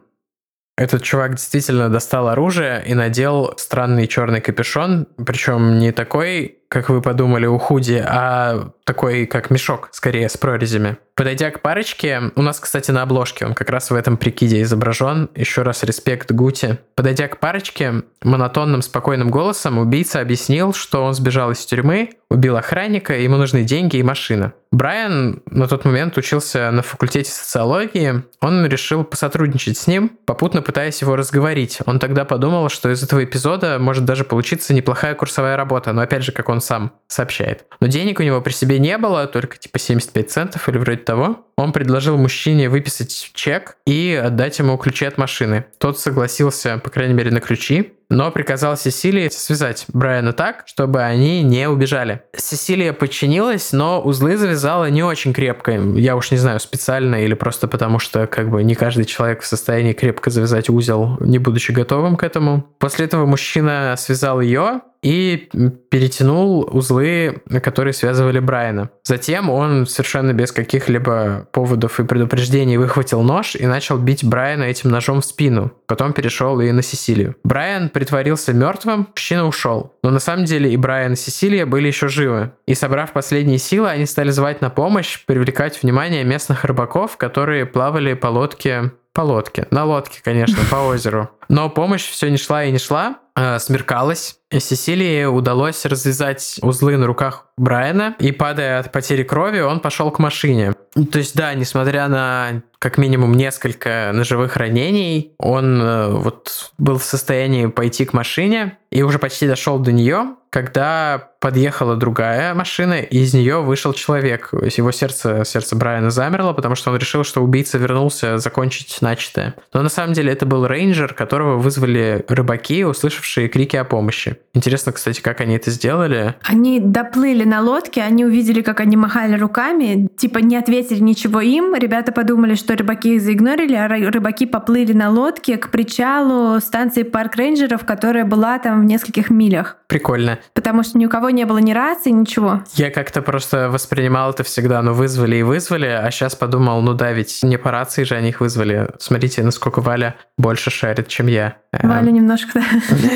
этот 0.77 1.03
чувак 1.03 1.37
действительно 1.37 1.89
достал 1.89 2.29
оружие 2.29 2.83
и 2.87 2.95
надел 2.95 3.55
странный 3.57 4.07
черный 4.07 4.41
капюшон, 4.41 5.09
причем 5.25 5.79
не 5.79 5.91
такой, 5.91 6.59
как 6.69 6.89
вы 6.89 7.01
подумали, 7.01 7.47
у 7.47 7.59
худи, 7.59 8.03
а 8.07 8.71
такой, 8.85 9.27
как 9.27 9.51
мешок, 9.51 9.89
скорее, 9.93 10.29
с 10.29 10.37
прорезями. 10.37 10.97
Подойдя 11.17 11.51
к 11.51 11.63
парочке, 11.63 12.31
у 12.37 12.43
нас, 12.43 12.61
кстати, 12.61 12.91
на 12.91 13.03
обложке 13.03 13.47
он 13.47 13.55
как 13.55 13.71
раз 13.71 13.91
в 13.91 13.95
этом 13.95 14.19
прикиде 14.19 14.61
изображен. 14.61 15.31
Еще 15.35 15.63
раз 15.63 15.83
респект 15.83 16.31
Гути. 16.31 16.79
Подойдя 16.95 17.27
к 17.29 17.41
парочке, 17.41 18.03
монотонным, 18.23 18.83
спокойным 18.83 19.31
голосом 19.31 19.79
убийца 19.79 20.21
объяснил, 20.21 20.75
что 20.75 21.03
он 21.03 21.15
сбежал 21.15 21.53
из 21.53 21.65
тюрьмы, 21.65 22.11
убил 22.29 22.57
охранника, 22.57 23.17
ему 23.19 23.39
нужны 23.39 23.63
деньги 23.63 23.97
и 23.97 24.03
машина. 24.03 24.53
Брайан 24.73 25.43
на 25.47 25.67
тот 25.69 25.87
момент 25.87 26.19
учился 26.19 26.71
на 26.71 26.83
факультете 26.83 27.31
социологии. 27.31 28.23
Он 28.43 28.67
решил 28.67 29.05
посотрудничать 29.05 29.79
с 29.79 29.87
ним, 29.87 30.11
попутно 30.27 30.61
пытаясь 30.61 31.01
его 31.01 31.17
разговорить. 31.17 31.79
Он 31.87 31.99
тогда 31.99 32.27
подумал, 32.27 32.69
что 32.69 32.91
из 32.91 33.03
этого 33.03 33.25
эпизода 33.25 33.79
может 33.79 34.05
даже 34.05 34.25
получиться 34.25 34.75
неплохая 34.75 35.15
курсовая 35.15 35.57
работа, 35.57 35.95
но 35.95 36.03
опять 36.03 36.25
же, 36.25 36.33
как 36.33 36.51
он 36.51 36.56
сам 36.61 36.93
сообщает. 37.09 37.65
Но 37.81 37.87
денег 37.87 38.21
у 38.21 38.23
него 38.23 38.41
при 38.41 38.53
себе 38.53 38.79
не 38.79 38.99
было, 38.99 39.27
только 39.27 39.59
типа 39.59 39.79
75 39.79 40.31
центов 40.31 40.69
или 40.69 40.79
вроде 40.79 40.99
того. 40.99 41.47
Он 41.57 41.73
предложил 41.73 42.17
мужчине 42.19 42.69
выписать 42.69 43.31
чек 43.35 43.77
и 43.87 44.21
отдать 44.23 44.59
ему 44.59 44.77
ключи 44.77 45.07
от 45.07 45.17
машины. 45.17 45.65
Тот 45.79 45.99
согласился, 45.99 46.79
по 46.79 46.91
крайней 46.91 47.15
мере, 47.15 47.31
на 47.31 47.41
ключи, 47.41 47.95
но 48.09 48.31
приказал 48.31 48.77
Сесилии 48.77 49.29
связать 49.31 49.87
Брайана 49.89 50.33
так, 50.33 50.65
чтобы 50.67 51.03
они 51.03 51.43
не 51.43 51.69
убежали. 51.69 52.23
Сесилия 52.37 52.93
подчинилась, 52.93 53.73
но 53.73 54.01
узлы 54.01 54.37
завязала 54.37 54.89
не 54.91 55.03
очень 55.03 55.33
крепко. 55.33 55.73
Я 55.73 56.15
уж 56.15 56.31
не 56.31 56.37
знаю, 56.37 56.61
специально 56.61 57.25
или 57.25 57.35
просто 57.35 57.69
потому, 57.69 57.99
что 57.99 58.27
как 58.27 58.51
бы 58.51 58.63
не 58.63 58.75
каждый 58.75 59.07
человек 59.07 59.43
в 59.43 59.47
состоянии 59.47 59.93
крепко 59.93 60.31
завязать 60.31 60.69
узел, 60.69 61.17
не 61.21 61.39
будучи 61.39 61.73
готовым 61.73 62.17
к 62.17 62.23
этому. 62.23 62.67
После 62.79 63.07
этого 63.07 63.27
мужчина 63.27 63.95
связал 63.99 64.41
ее, 64.41 64.83
и 65.07 65.49
перетянул 65.89 66.69
узлы, 66.69 67.41
которые 67.63 67.95
связывали 67.95 68.41
Брайана. 68.41 68.91
Затем 69.05 69.49
он 69.51 69.87
совершенно 69.87 70.33
без 70.33 70.51
каких-либо 70.51 71.47
поводов 71.53 72.01
и 72.01 72.05
предупреждений 72.05 72.77
выхватил 72.77 73.23
нож 73.23 73.55
и 73.55 73.67
начал 73.67 73.99
бить 73.99 74.25
Брайана 74.25 74.65
этим 74.65 74.91
ножом 74.91 75.21
в 75.21 75.25
спину. 75.25 75.71
Потом 75.87 76.13
перешел 76.13 76.61
и 76.61 76.73
на 76.73 76.83
Сесилию. 76.83 77.37
Брайан 77.45 77.89
притворился 77.89 78.53
мертвым, 78.53 79.07
мужчина 79.15 79.47
ушел. 79.47 79.95
Но 80.03 80.11
на 80.11 80.19
самом 80.19 80.45
деле 80.45 80.73
и 80.73 80.77
Брайан, 80.77 81.13
и 81.13 81.17
Сесилия 81.17 81.67
были 81.67 81.87
еще 81.87 82.09
живы. 82.09 82.51
И 82.67 82.75
собрав 82.75 83.13
последние 83.13 83.59
силы, 83.59 83.89
они 83.89 84.07
стали 84.07 84.31
звать 84.31 84.61
на 84.61 84.71
помощь, 84.71 85.25
привлекать 85.25 85.81
внимание 85.81 86.25
местных 86.25 86.65
рыбаков, 86.65 87.17
которые 87.17 87.65
плавали 87.65 88.15
по 88.15 88.27
лодке 88.27 88.91
по 89.17 89.23
лодке. 89.23 89.67
На 89.71 89.87
лодке, 89.87 90.21
конечно, 90.23 90.59
по 90.71 90.77
озеру. 90.77 91.31
Но 91.49 91.71
помощь 91.71 92.07
все 92.07 92.29
не 92.29 92.37
шла 92.37 92.65
и 92.65 92.71
не 92.71 92.79
шла. 92.79 93.17
Смеркалось. 93.59 94.37
И 94.51 94.61
Сесилии 94.61 95.25
удалось 95.25 95.87
развязать 95.87 96.59
узлы 96.63 96.99
на 96.99 97.07
руках 97.07 97.47
Брайана, 97.57 98.15
и 98.19 98.31
падая 98.31 98.79
от 98.79 98.93
потери 98.93 99.23
крови, 99.23 99.61
он 99.61 99.81
пошел 99.81 100.11
к 100.11 100.19
машине. 100.19 100.75
То 101.11 101.19
есть, 101.19 101.35
да, 101.35 101.53
несмотря 101.55 102.09
на 102.09 102.63
как 102.79 102.99
минимум 102.99 103.33
несколько 103.33 104.11
ножевых 104.13 104.57
ранений, 104.57 105.35
он 105.39 105.83
э, 105.83 106.09
вот 106.11 106.73
был 106.79 106.99
в 106.99 107.05
состоянии 107.05 107.67
пойти 107.67 108.05
к 108.05 108.13
машине 108.13 108.79
и 108.91 109.03
уже 109.03 109.19
почти 109.19 109.47
дошел 109.49 109.79
до 109.79 109.93
нее, 109.93 110.37
когда 110.51 111.31
подъехала 111.47 111.95
другая 111.95 112.55
машина, 112.55 112.95
и 112.95 113.19
из 113.19 113.33
нее 113.33 113.63
вышел 113.63 113.93
человек. 113.93 114.51
Его 114.53 114.91
сердце, 114.91 115.45
сердце 115.45 115.77
Брайана 115.77 116.11
замерло, 116.11 116.53
потому 116.53 116.75
что 116.75 116.91
он 116.91 116.97
решил, 116.97 117.23
что 117.23 117.41
убийца 117.41 117.79
вернулся 117.79 118.39
закончить 118.39 118.99
начатое. 119.01 119.55
Но 119.73 119.83
на 119.83 119.89
самом 119.89 120.13
деле 120.13 120.33
это 120.33 120.45
был 120.45 120.67
рейнджер, 120.67 121.15
которого 121.15 121.57
вызвали 121.57 122.25
рыбаки, 122.27 122.85
услышавшие 122.85 123.47
крики 123.47 123.77
о 123.77 123.85
помощи. 123.85 124.39
Интересно, 124.55 124.91
кстати, 124.91 125.21
как 125.21 125.41
они 125.41 125.55
это 125.55 125.71
сделали. 125.71 126.35
Они 126.43 126.81
доплыли 126.81 127.45
на 127.45 127.61
лодке, 127.61 128.03
они 128.03 128.25
увидели, 128.25 128.61
как 128.61 128.81
они 128.81 128.97
махали 128.97 129.39
руками, 129.39 130.09
типа 130.17 130.39
не 130.39 130.57
ответили 130.57 130.99
ничего 130.99 131.41
им. 131.43 131.77
Ребята 131.77 132.11
подумали, 132.11 132.57
что 132.57 132.77
рыбаки 132.77 133.15
их 133.15 133.23
заигнорили, 133.23 133.77
а 133.77 133.87
рыбаки 133.87 134.47
поплыли 134.47 134.95
на 134.95 135.11
лодке 135.11 135.59
к 135.59 135.71
причалу 135.71 136.59
станции 136.59 137.05
парк 137.05 137.37
рейнджеров, 137.37 137.85
которая 137.85 138.25
была 138.25 138.59
там 138.59 138.81
в 138.81 138.85
нескольких 138.85 139.31
милях. 139.31 139.77
Прикольно. 139.87 140.41
Потому 140.53 140.83
что 140.83 140.99
ни 140.99 141.07
у 141.07 141.09
кого 141.09 141.31
не 141.37 141.45
было 141.45 141.59
ни 141.59 141.73
рации, 141.73 142.11
ничего. 142.11 142.63
Я 142.75 142.91
как-то 142.91 143.23
просто 143.23 143.71
воспринимал 143.71 144.31
это 144.31 144.43
всегда, 144.43 144.83
ну 144.83 144.93
вызвали 144.93 145.37
и 145.37 145.43
вызвали, 145.43 145.87
а 145.87 146.11
сейчас 146.11 146.35
подумал, 146.35 146.83
ну 146.83 146.95
да, 146.95 147.13
ведь 147.13 147.41
не 147.43 147.59
по 147.59 147.71
рации 147.71 148.03
же 148.03 148.17
они 148.17 148.31
их 148.31 148.41
вызвали. 148.41 148.89
Смотрите, 148.99 149.43
насколько 149.43 149.81
Валя 149.81 150.17
больше 150.39 150.71
шарит, 150.71 151.09
чем 151.09 151.29
я. 151.29 151.57
Валя 151.73 152.11
немножко 152.11 152.63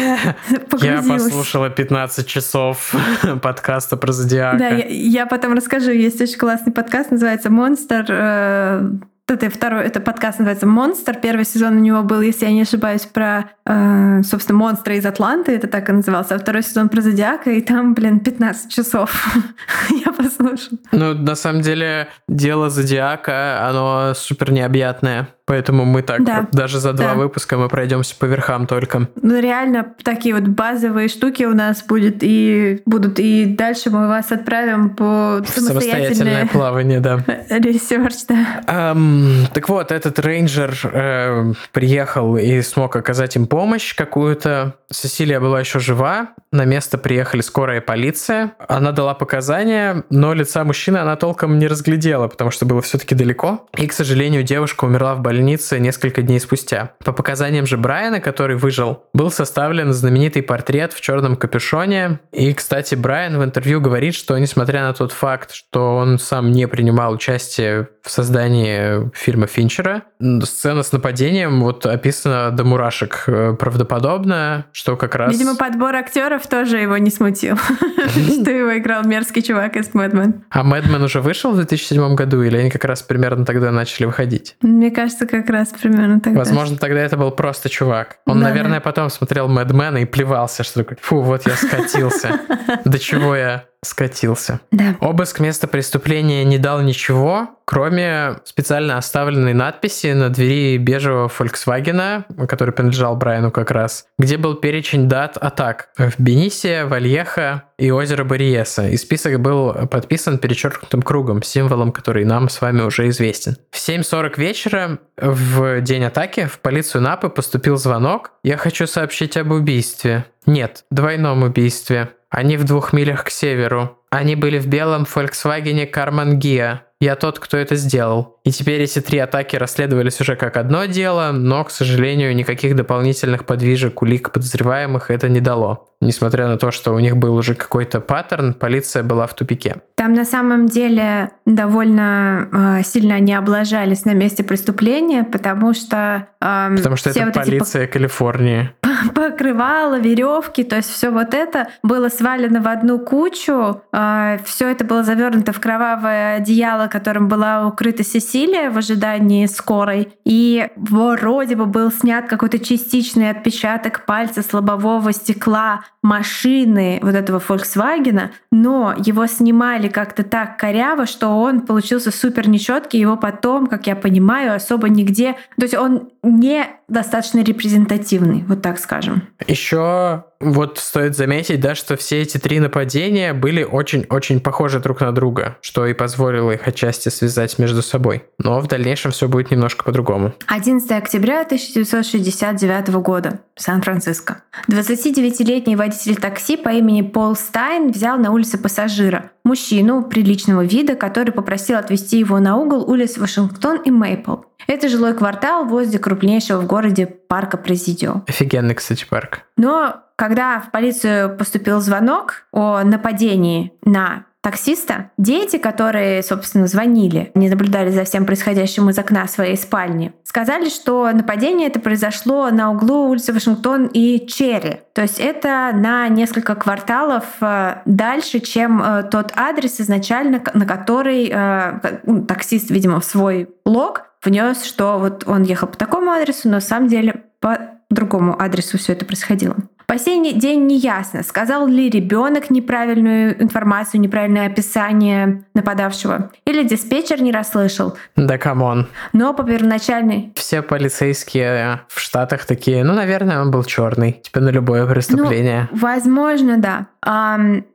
Я 0.80 1.02
послушала 1.02 1.70
15 1.70 2.26
часов 2.26 2.94
подкаста 3.42 3.96
про 3.96 4.12
Зодиака. 4.12 4.58
Да, 4.58 4.68
я, 4.68 5.26
потом 5.26 5.54
расскажу. 5.54 5.90
Есть 5.90 6.20
очень 6.20 6.38
классный 6.38 6.72
подкаст, 6.72 7.10
называется 7.10 7.50
«Монстр». 7.50 9.00
Это 9.30 9.48
второй, 9.48 9.84
это 9.84 10.00
подкаст 10.00 10.40
называется 10.40 10.66
«Монстр». 10.66 11.14
Первый 11.14 11.44
сезон 11.44 11.76
у 11.76 11.78
него 11.78 12.02
был, 12.02 12.20
если 12.20 12.46
я 12.46 12.50
не 12.50 12.62
ошибаюсь, 12.62 13.02
про, 13.02 13.48
э, 13.64 14.22
собственно, 14.24 14.58
монстра 14.58 14.96
из 14.96 15.06
Атланты, 15.06 15.52
это 15.52 15.68
так 15.68 15.88
и 15.88 15.92
назывался. 15.92 16.34
А 16.34 16.38
второй 16.40 16.64
сезон 16.64 16.88
про 16.88 17.00
Зодиака, 17.00 17.52
и 17.52 17.60
там, 17.60 17.94
блин, 17.94 18.18
15 18.18 18.72
часов 18.72 19.28
я 20.04 20.10
послушала. 20.10 20.78
Ну, 20.90 21.14
на 21.14 21.36
самом 21.36 21.62
деле, 21.62 22.08
дело 22.26 22.70
Зодиака, 22.70 23.68
оно 23.68 24.14
супер 24.14 24.50
необъятное. 24.50 25.28
Поэтому 25.50 25.84
мы 25.84 26.02
так 26.02 26.22
да. 26.22 26.46
даже 26.52 26.78
за 26.78 26.92
два 26.92 27.08
да. 27.08 27.14
выпуска 27.14 27.56
мы 27.56 27.68
пройдемся 27.68 28.14
по 28.16 28.24
верхам 28.26 28.68
только. 28.68 29.08
Ну 29.20 29.40
реально 29.40 29.84
такие 30.04 30.32
вот 30.32 30.44
базовые 30.44 31.08
штуки 31.08 31.42
у 31.42 31.54
нас 31.54 31.82
будет 31.82 32.18
и 32.20 32.80
будут 32.86 33.18
и 33.18 33.46
дальше 33.46 33.90
мы 33.90 34.06
вас 34.06 34.30
отправим 34.30 34.90
по 34.90 35.42
самостоятельное 35.44 36.46
плавание, 36.46 37.00
да. 37.00 37.24
Research, 37.48 38.14
да. 38.28 38.62
Эм, 38.68 39.48
так 39.52 39.68
вот, 39.68 39.90
этот 39.90 40.20
рейнджер 40.20 40.72
э, 40.84 41.52
приехал 41.72 42.36
и 42.36 42.60
смог 42.62 42.94
оказать 42.94 43.34
им 43.34 43.48
помощь 43.48 43.96
какую-то. 43.96 44.76
Сесилия 44.88 45.40
была 45.40 45.58
еще 45.58 45.80
жива. 45.80 46.28
На 46.52 46.64
место 46.64 46.96
приехали 46.96 47.40
скорая 47.40 47.80
полиция. 47.80 48.52
Она 48.68 48.92
дала 48.92 49.14
показания, 49.14 50.04
но 50.10 50.32
лица 50.32 50.62
мужчины 50.62 50.98
она 50.98 51.16
толком 51.16 51.58
не 51.58 51.66
разглядела, 51.66 52.28
потому 52.28 52.52
что 52.52 52.66
было 52.66 52.82
все-таки 52.82 53.16
далеко. 53.16 53.66
И, 53.76 53.88
к 53.88 53.92
сожалению, 53.92 54.44
девушка 54.44 54.84
умерла 54.84 55.16
в 55.16 55.20
больнице 55.20 55.39
больнице 55.40 55.80
несколько 55.80 56.20
дней 56.20 56.38
спустя. 56.38 56.92
По 57.02 57.12
показаниям 57.12 57.64
же 57.64 57.78
Брайана, 57.78 58.20
который 58.20 58.56
выжил, 58.56 59.04
был 59.14 59.30
составлен 59.30 59.94
знаменитый 59.94 60.42
портрет 60.42 60.92
в 60.92 61.00
черном 61.00 61.34
капюшоне. 61.34 62.20
И, 62.30 62.52
кстати, 62.52 62.94
Брайан 62.94 63.38
в 63.38 63.42
интервью 63.42 63.80
говорит, 63.80 64.14
что 64.14 64.36
несмотря 64.36 64.82
на 64.82 64.92
тот 64.92 65.12
факт, 65.12 65.52
что 65.54 65.96
он 65.96 66.18
сам 66.18 66.52
не 66.52 66.68
принимал 66.68 67.14
участие 67.14 67.88
в 68.02 68.10
создании 68.10 69.10
фильма 69.14 69.46
Финчера, 69.46 70.02
сцена 70.42 70.82
с 70.82 70.92
нападением 70.92 71.62
вот 71.62 71.86
описана 71.86 72.50
до 72.50 72.64
мурашек 72.64 73.24
э, 73.26 73.54
правдоподобно, 73.58 74.66
что 74.72 74.96
как 74.96 75.14
раз... 75.14 75.32
Видимо, 75.32 75.56
подбор 75.56 75.94
актеров 75.94 76.46
тоже 76.46 76.78
его 76.78 76.98
не 76.98 77.10
смутил, 77.10 77.56
что 78.08 78.50
его 78.50 78.76
играл 78.76 79.04
мерзкий 79.04 79.42
чувак 79.42 79.76
из 79.76 79.94
Мэдмен. 79.94 80.44
А 80.50 80.62
Мэдмен 80.62 81.02
уже 81.02 81.22
вышел 81.22 81.52
в 81.52 81.56
2007 81.56 82.14
году, 82.14 82.42
или 82.42 82.58
они 82.58 82.70
как 82.70 82.84
раз 82.84 83.02
примерно 83.02 83.46
тогда 83.46 83.70
начали 83.70 84.04
выходить? 84.04 84.56
Мне 84.60 84.90
кажется, 84.90 85.19
как 85.26 85.48
раз 85.50 85.68
примерно 85.68 86.20
тогда. 86.20 86.38
Возможно, 86.38 86.76
тогда 86.76 87.00
это 87.00 87.16
был 87.16 87.30
просто 87.30 87.68
чувак. 87.68 88.18
Он, 88.26 88.40
да, 88.40 88.48
наверное, 88.48 88.80
потом 88.80 89.10
смотрел 89.10 89.48
Мэдмена 89.48 89.98
и 89.98 90.04
плевался, 90.04 90.62
что 90.62 90.82
такое, 90.84 90.98
фу, 91.00 91.20
вот 91.20 91.46
я 91.46 91.54
скатился. 91.54 92.40
До 92.84 92.98
чего 92.98 93.34
я 93.36 93.64
скатился. 93.82 94.60
Да. 94.70 94.96
Обыск 95.00 95.40
места 95.40 95.66
преступления 95.66 96.44
не 96.44 96.58
дал 96.58 96.82
ничего, 96.82 97.50
кроме 97.64 98.36
специально 98.44 98.98
оставленной 98.98 99.54
надписи 99.54 100.12
на 100.12 100.28
двери 100.28 100.76
бежевого 100.76 101.28
Volkswagen, 101.28 102.46
который 102.46 102.74
принадлежал 102.74 103.16
Брайану 103.16 103.50
как 103.50 103.70
раз, 103.70 104.06
где 104.18 104.36
был 104.36 104.54
перечень 104.54 105.08
дат 105.08 105.36
атак 105.38 105.88
в 105.96 106.20
Бенисе, 106.20 106.84
Вальеха 106.84 107.64
и 107.78 107.90
озеро 107.90 108.24
Бариеса. 108.24 108.88
И 108.88 108.96
список 108.96 109.40
был 109.40 109.72
подписан 109.86 110.38
перечеркнутым 110.38 111.00
кругом, 111.00 111.42
символом, 111.42 111.92
который 111.92 112.24
нам 112.24 112.48
с 112.48 112.60
вами 112.60 112.82
уже 112.82 113.08
известен. 113.08 113.56
В 113.70 113.76
7.40 113.76 114.38
вечера 114.38 114.98
в 115.16 115.80
день 115.80 116.04
атаки 116.04 116.46
в 116.46 116.58
полицию 116.58 117.02
Напы 117.02 117.30
поступил 117.30 117.76
звонок. 117.76 118.32
Я 118.42 118.56
хочу 118.56 118.86
сообщить 118.86 119.36
об 119.36 119.52
убийстве. 119.52 120.26
Нет, 120.44 120.84
двойном 120.90 121.42
убийстве. 121.42 122.10
Они 122.30 122.56
в 122.56 122.64
двух 122.64 122.92
милях 122.92 123.24
к 123.24 123.30
северу. 123.30 123.98
Они 124.10 124.36
были 124.36 124.58
в 124.58 124.68
белом 124.68 125.02
Volkswagen 125.02 125.84
Карман 125.86 126.38
Гиа. 126.38 126.82
Я 127.00 127.16
тот, 127.16 127.38
кто 127.38 127.56
это 127.56 127.76
сделал. 127.76 128.36
И 128.44 128.50
теперь 128.50 128.82
эти 128.82 129.00
три 129.00 129.18
атаки 129.18 129.56
расследовались 129.56 130.20
уже 130.20 130.36
как 130.36 130.58
одно 130.58 130.84
дело, 130.84 131.30
но, 131.32 131.64
к 131.64 131.70
сожалению, 131.70 132.34
никаких 132.34 132.76
дополнительных 132.76 133.46
подвижек 133.46 134.02
улик 134.02 134.32
подозреваемых 134.32 135.10
это 135.10 135.28
не 135.30 135.40
дало. 135.40 135.86
Несмотря 136.02 136.48
на 136.48 136.56
то, 136.56 136.70
что 136.70 136.94
у 136.94 136.98
них 136.98 137.18
был 137.18 137.34
уже 137.34 137.54
какой-то 137.54 138.00
паттерн, 138.00 138.54
полиция 138.54 139.02
была 139.02 139.26
в 139.26 139.34
тупике. 139.34 139.76
Там 139.96 140.14
на 140.14 140.24
самом 140.24 140.66
деле 140.66 141.30
довольно 141.44 142.48
э, 142.80 142.82
сильно 142.84 143.16
они 143.16 143.34
облажались 143.34 144.06
на 144.06 144.14
месте 144.14 144.42
преступления, 144.42 145.24
потому 145.24 145.74
что... 145.74 146.28
Э, 146.40 146.74
потому 146.74 146.96
что 146.96 147.10
это 147.10 147.26
вот 147.26 147.34
полиция 147.34 147.84
эти... 147.84 147.92
Калифорнии. 147.92 148.70
Покрывало, 149.14 149.98
веревки, 149.98 150.64
то 150.64 150.76
есть 150.76 150.88
все 150.88 151.10
вот 151.10 151.34
это 151.34 151.68
было 151.82 152.08
свалено 152.08 152.62
в 152.62 152.68
одну 152.68 152.98
кучу. 152.98 153.82
Э, 153.92 154.38
все 154.46 154.70
это 154.70 154.86
было 154.86 155.02
завернуто 155.02 155.52
в 155.52 155.60
кровавое 155.60 156.36
одеяло, 156.36 156.88
которым 156.90 157.28
была 157.28 157.66
укрыта 157.66 158.04
Сесилия 158.04 158.70
в 158.70 158.76
ожидании 158.76 159.46
скорой. 159.46 160.12
И 160.24 160.68
вроде 160.76 161.56
бы 161.56 161.66
был 161.66 161.90
снят 161.90 162.26
какой-то 162.28 162.58
частичный 162.58 163.30
отпечаток 163.30 164.04
пальца 164.04 164.42
с 164.42 164.52
лобового 164.52 165.12
стекла 165.12 165.84
машины 166.02 166.98
вот 167.02 167.14
этого 167.14 167.38
Volkswagen, 167.46 168.30
но 168.50 168.94
его 168.96 169.26
снимали 169.26 169.88
как-то 169.88 170.22
так 170.24 170.58
коряво, 170.58 171.06
что 171.06 171.28
он 171.28 171.60
получился 171.60 172.10
супер 172.10 172.48
нечеткий, 172.48 172.98
его 172.98 173.16
потом, 173.16 173.66
как 173.66 173.86
я 173.86 173.96
понимаю, 173.96 174.54
особо 174.54 174.88
нигде... 174.88 175.36
То 175.56 175.62
есть 175.62 175.74
он 175.74 176.10
не 176.22 176.66
достаточно 176.90 177.42
репрезентативный, 177.42 178.44
вот 178.46 178.60
так 178.60 178.78
скажем. 178.78 179.22
Еще 179.46 180.24
вот 180.40 180.78
стоит 180.78 181.16
заметить, 181.16 181.60
да, 181.60 181.74
что 181.74 181.96
все 181.96 182.22
эти 182.22 182.38
три 182.38 182.60
нападения 182.60 183.34
были 183.34 183.62
очень-очень 183.62 184.40
похожи 184.40 184.80
друг 184.80 185.00
на 185.00 185.12
друга, 185.12 185.58
что 185.60 185.86
и 185.86 185.92
позволило 185.92 186.50
их 186.52 186.66
отчасти 186.66 187.08
связать 187.10 187.58
между 187.58 187.82
собой. 187.82 188.24
Но 188.38 188.60
в 188.60 188.66
дальнейшем 188.66 189.12
все 189.12 189.28
будет 189.28 189.50
немножко 189.50 189.84
по-другому. 189.84 190.34
11 190.46 190.90
октября 190.92 191.42
1969 191.42 192.88
года. 193.02 193.40
Сан-Франциско. 193.56 194.42
29-летний 194.68 195.76
водитель 195.76 196.16
такси 196.16 196.56
по 196.56 196.70
имени 196.70 197.02
Пол 197.02 197.36
Стайн 197.36 197.92
взял 197.92 198.18
на 198.18 198.30
улице 198.32 198.56
пассажира, 198.56 199.30
мужчину 199.44 200.02
приличного 200.02 200.64
вида, 200.64 200.94
который 200.94 201.32
попросил 201.32 201.78
отвезти 201.78 202.18
его 202.18 202.38
на 202.38 202.56
угол 202.56 202.88
улиц 202.90 203.18
Вашингтон 203.18 203.78
и 203.82 203.90
Мейпл. 203.90 204.36
Это 204.66 204.88
жилой 204.88 205.14
квартал 205.14 205.64
возле 205.64 205.98
крупнейшего 205.98 206.60
в 206.60 206.66
городе 206.66 207.06
парка 207.06 207.56
Президио. 207.56 208.22
Офигенный, 208.26 208.74
кстати, 208.74 209.06
парк. 209.08 209.42
Но 209.56 210.02
когда 210.16 210.60
в 210.60 210.70
полицию 210.70 211.36
поступил 211.36 211.80
звонок 211.80 212.44
о 212.52 212.82
нападении 212.82 213.72
на 213.84 214.26
таксиста, 214.42 215.10
дети, 215.18 215.58
которые, 215.58 216.22
собственно, 216.22 216.66
звонили, 216.66 217.30
не 217.34 217.50
наблюдали 217.50 217.90
за 217.90 218.04
всем 218.04 218.24
происходящим 218.24 218.88
из 218.88 218.98
окна 218.98 219.26
своей 219.28 219.56
спальни, 219.56 220.12
сказали, 220.24 220.68
что 220.68 221.10
нападение 221.12 221.68
это 221.68 221.78
произошло 221.78 222.50
на 222.50 222.70
углу 222.70 223.08
улицы 223.08 223.32
Вашингтон 223.32 223.86
и 223.86 224.26
Черри. 224.26 224.80
То 224.94 225.02
есть 225.02 225.20
это 225.20 225.72
на 225.74 226.08
несколько 226.08 226.54
кварталов 226.54 227.24
э, 227.40 227.82
дальше, 227.84 228.40
чем 228.40 228.82
э, 228.82 229.02
тот 229.10 229.32
адрес 229.36 229.80
изначально, 229.80 230.42
на 230.54 230.66
который 230.66 231.30
э, 231.30 231.98
ну, 232.04 232.24
таксист, 232.24 232.70
видимо, 232.70 233.00
в 233.00 233.04
свой 233.04 233.48
блог 233.64 234.06
внес, 234.22 234.64
что 234.64 234.98
вот 234.98 235.24
он 235.26 235.42
ехал 235.42 235.68
по 235.68 235.76
такому 235.76 236.10
адресу, 236.10 236.48
но 236.48 236.54
на 236.54 236.60
самом 236.60 236.88
деле 236.88 237.24
по 237.40 237.58
другому 237.90 238.40
адресу 238.40 238.78
все 238.78 238.92
это 238.92 239.04
происходило. 239.04 239.56
По 239.86 239.98
сей 239.98 240.34
день 240.34 240.66
не 240.66 240.78
ясно, 240.78 241.24
сказал 241.24 241.66
ли 241.66 241.90
ребенок 241.90 242.48
неправильную 242.48 243.42
информацию, 243.42 244.00
неправильное 244.00 244.46
описание 244.46 245.42
нападавшего, 245.52 246.30
или 246.44 246.62
диспетчер 246.62 247.20
не 247.20 247.32
расслышал. 247.32 247.96
Да 248.14 248.38
come 248.38 248.66
on. 248.66 248.86
Но 249.12 249.34
по 249.34 249.42
первоначальной... 249.42 250.32
Все 250.36 250.62
полицейские 250.62 251.80
в 251.88 251.98
Штатах 251.98 252.44
такие, 252.44 252.84
ну, 252.84 252.94
наверное, 252.94 253.40
он 253.40 253.50
был 253.50 253.64
черный, 253.64 254.12
типа 254.12 254.38
на 254.38 254.50
любое 254.50 254.86
преступление. 254.86 255.68
Ну, 255.72 255.78
возможно, 255.78 256.58
да. 256.58 256.86